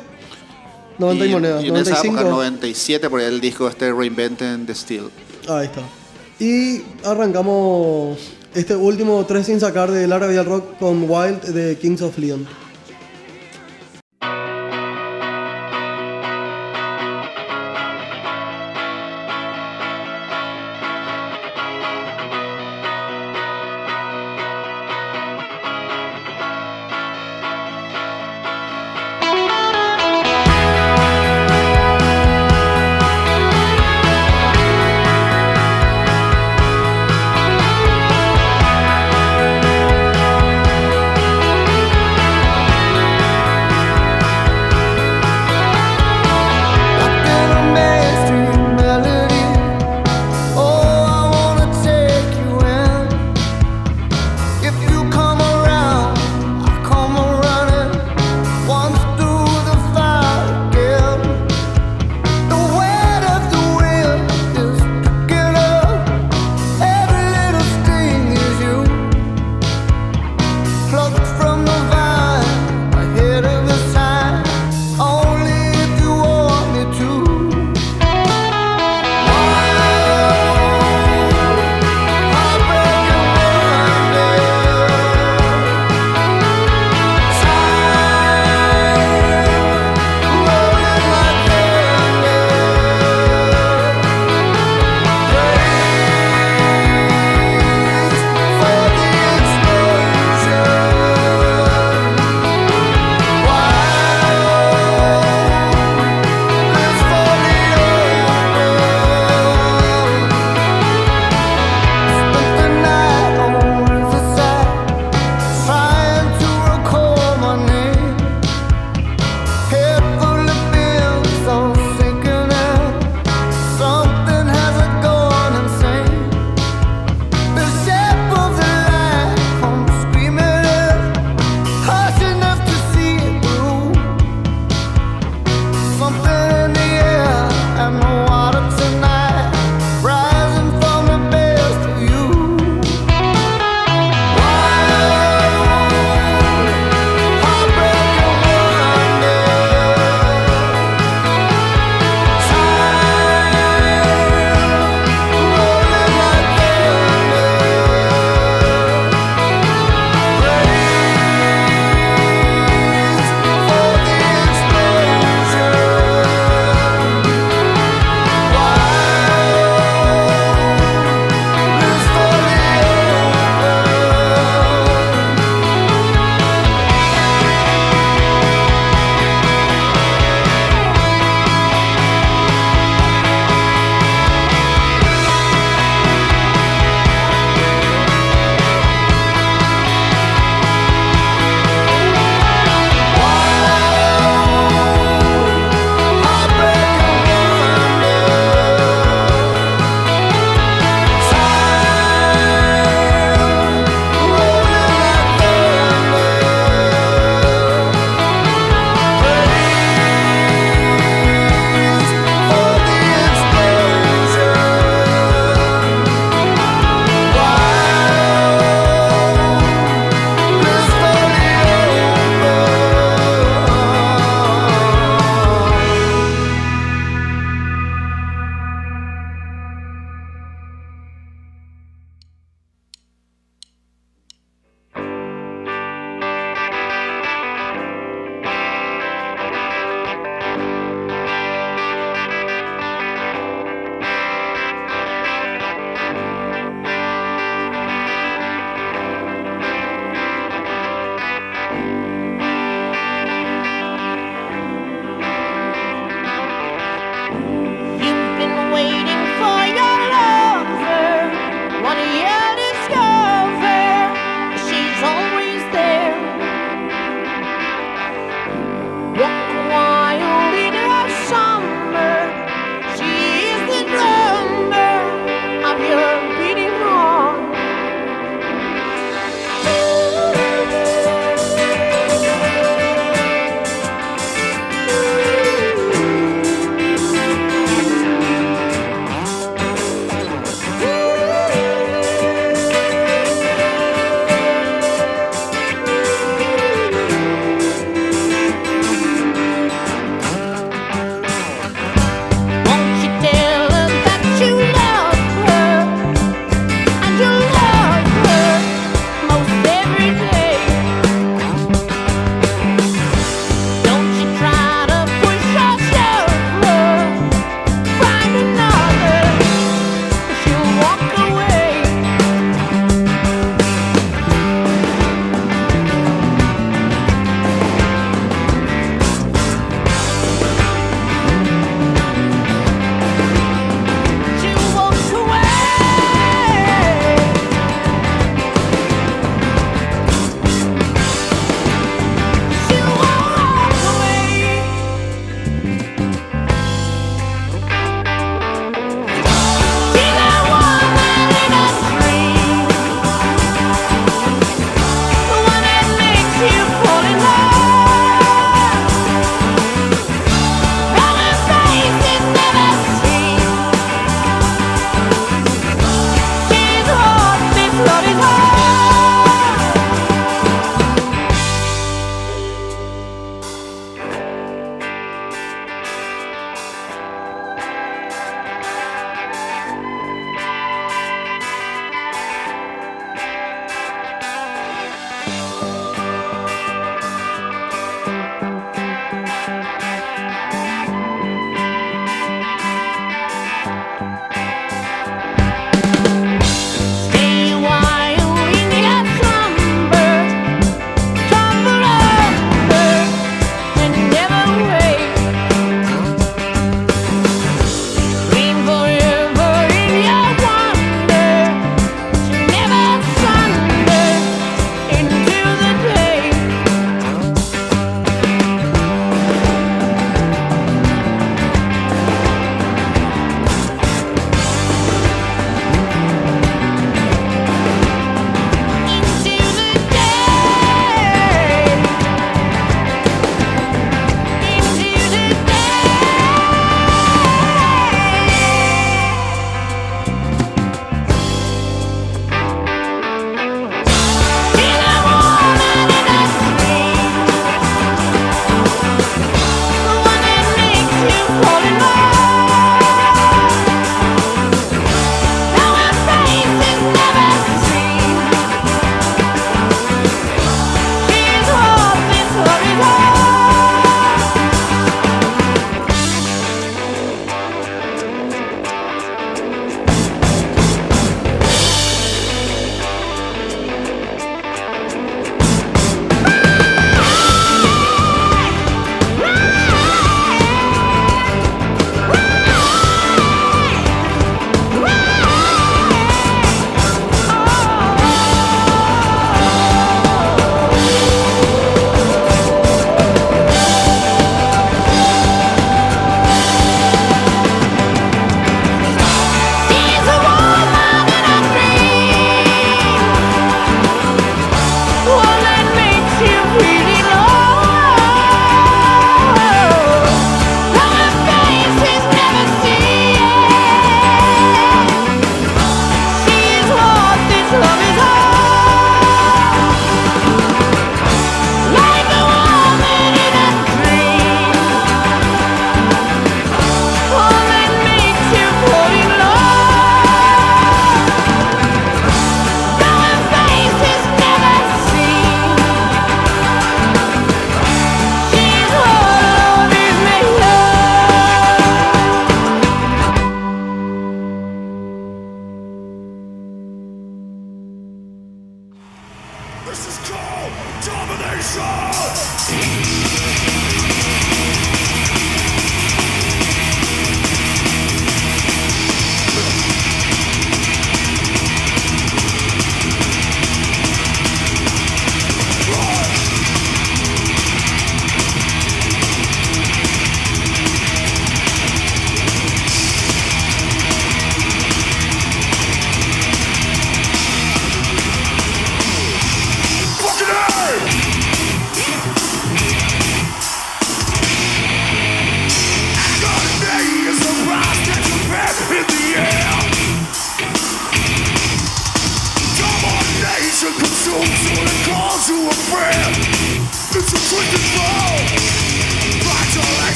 90 0.98 1.24
y, 1.24 1.26
en- 1.28 1.32
monedas, 1.32 1.64
y 1.64 1.68
en 1.68 1.76
esa 1.76 1.90
95. 1.92 2.16
época, 2.20 2.30
97, 2.30 3.08
por 3.08 3.20
ahí 3.20 3.26
el 3.26 3.40
disco 3.40 3.66
este 3.66 3.90
Reinventing 3.90 4.66
the 4.66 4.74
Steel. 4.74 5.08
Ahí 5.48 5.64
está. 5.68 5.80
Y 6.38 6.82
arrancamos 7.02 8.18
este 8.54 8.76
último 8.76 9.24
tres 9.24 9.46
sin 9.46 9.58
sacar 9.58 9.90
de 9.90 10.06
Lara 10.06 10.42
Rock 10.42 10.76
con 10.78 11.08
Wild 11.08 11.44
de 11.44 11.78
Kings 11.78 12.02
of 12.02 12.18
Leon. 12.18 12.46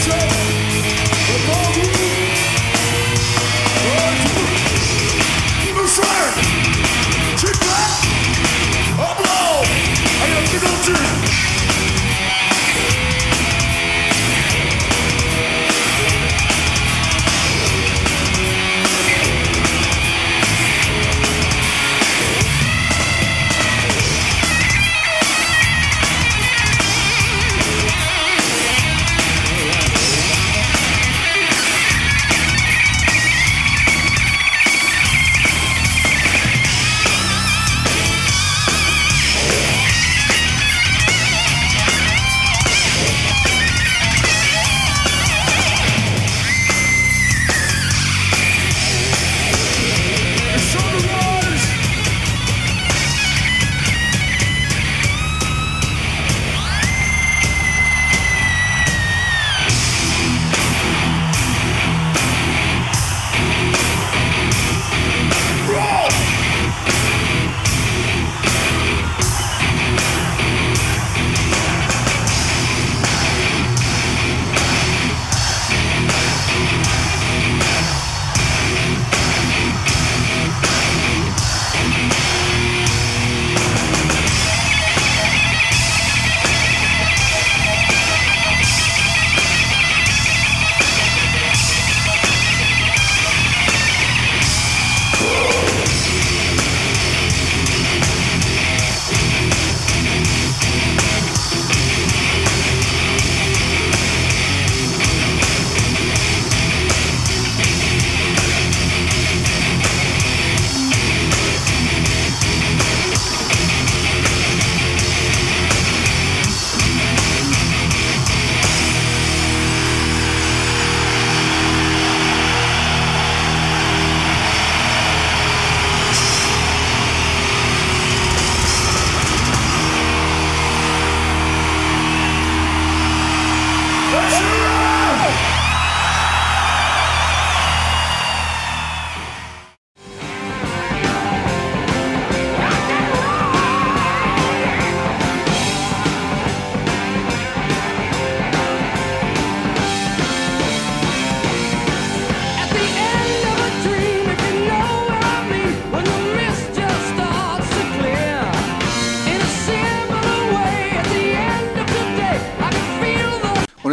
so 0.00 0.29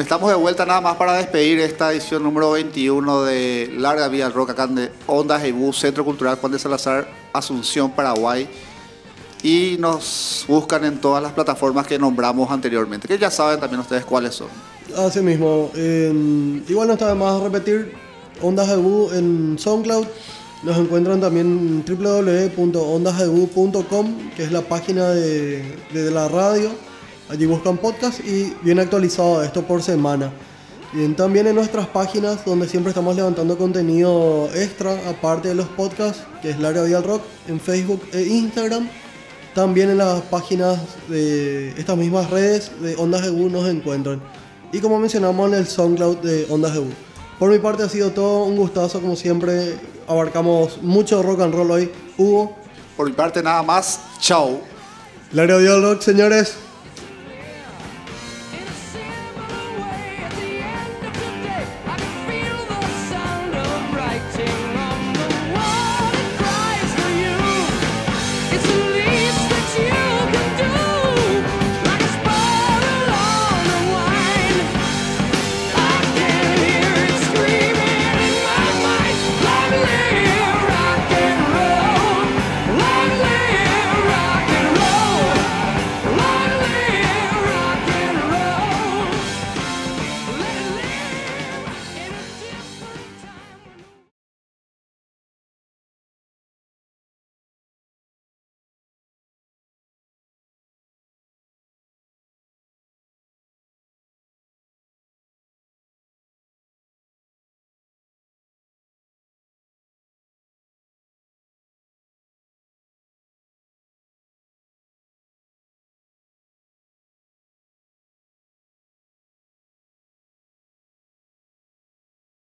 estamos 0.08 0.30
de 0.30 0.38
vuelta 0.38 0.66
nada 0.66 0.80
más 0.80 0.96
para 0.96 1.18
despedir 1.18 1.60
esta 1.60 1.92
edición 1.92 2.24
número 2.24 2.52
21 2.52 3.24
de 3.24 3.70
Larga 3.78 4.08
Vía 4.08 4.28
al 4.28 4.32
Rock 4.32 4.52
acá 4.52 4.66
de 4.66 4.90
Ondas 5.06 5.44
Ebú, 5.44 5.74
Centro 5.74 6.06
Cultural 6.06 6.38
Juan 6.38 6.54
de 6.54 6.60
Salazar, 6.60 7.10
Asunción, 7.34 7.92
Paraguay. 7.92 8.48
Y 9.44 9.76
nos 9.80 10.46
buscan 10.48 10.86
en 10.86 11.02
todas 11.02 11.22
las 11.22 11.34
plataformas 11.34 11.88
que 11.88 12.00
nombramos 12.00 12.50
anteriormente, 12.50 13.06
que 13.06 13.18
ya 13.18 13.30
saben 13.30 13.60
también 13.60 13.82
ustedes 13.82 14.06
cuáles 14.06 14.34
son. 14.34 14.48
Así 14.96 15.20
mismo. 15.20 15.72
igual 15.76 16.88
no 16.88 16.94
está 16.94 17.10
de 17.10 17.16
más 17.16 17.42
repetir. 17.42 17.92
Ondas 18.42 18.70
Ebu 18.70 19.12
en 19.12 19.58
SoundCloud. 19.60 20.08
Nos 20.64 20.78
encuentran 20.78 21.20
también 21.20 21.48
en 21.48 21.84
www.ondasebu.com, 21.86 24.30
que 24.38 24.44
es 24.46 24.54
la 24.54 24.62
página 24.62 25.10
de 25.10 25.66
la 25.92 26.30
radio. 26.30 26.87
Allí 27.30 27.46
buscan 27.46 27.78
podcast 27.78 28.22
y 28.26 28.56
viene 28.62 28.82
actualizado 28.82 29.44
esto 29.44 29.62
por 29.64 29.84
semana. 29.84 30.32
Bien, 30.94 31.14
también 31.14 31.46
en 31.48 31.56
nuestras 31.56 31.86
páginas 31.88 32.46
donde 32.46 32.70
siempre 32.70 32.92
estamos 32.92 33.14
levantando 33.18 33.58
contenido 33.58 34.50
extra, 34.56 34.98
aparte 35.10 35.50
de 35.50 35.56
los 35.56 35.68
podcasts, 35.68 36.24
que 36.42 36.52
es 36.52 36.60
Larga 36.60 36.84
Vía 36.84 36.98
al 36.98 37.04
Rock, 37.04 37.22
en 37.50 37.60
Facebook 37.60 38.02
e 38.14 38.22
Instagram. 38.22 38.88
También 39.54 39.90
en 39.90 39.98
las 39.98 40.22
páginas 40.22 40.80
de 41.10 41.70
estas 41.78 41.98
mismas 41.98 42.30
redes 42.30 42.72
de 42.82 42.96
Ondas 42.96 43.26
EU 43.26 43.50
nos 43.50 43.68
encuentran. 43.68 44.22
Y 44.72 44.80
como 44.80 44.98
mencionamos 44.98 45.52
en 45.52 45.58
el 45.58 45.68
SoundCloud 45.68 46.18
de 46.20 46.46
Ondas 46.50 46.76
EU. 46.76 46.88
Por 47.38 47.52
mi 47.52 47.60
parte 47.60 47.84
ha 47.84 47.90
sido 47.90 48.12
todo 48.12 48.46
un 48.46 48.56
gustazo, 48.56 49.02
como 49.02 49.18
siempre. 49.18 49.76
Abarcamos 50.08 50.82
mucho 50.82 51.22
rock 51.22 51.42
and 51.42 51.54
roll 51.54 51.72
hoy. 51.72 51.92
Hugo, 52.18 52.56
Por 52.96 53.08
mi 53.08 53.14
parte 53.14 53.44
nada 53.44 53.62
más, 53.64 54.00
chao. 54.20 54.62
Larga 55.34 55.58
Vía 55.58 55.74
al 55.74 55.84
Rock, 55.84 56.02
señores. 56.02 56.67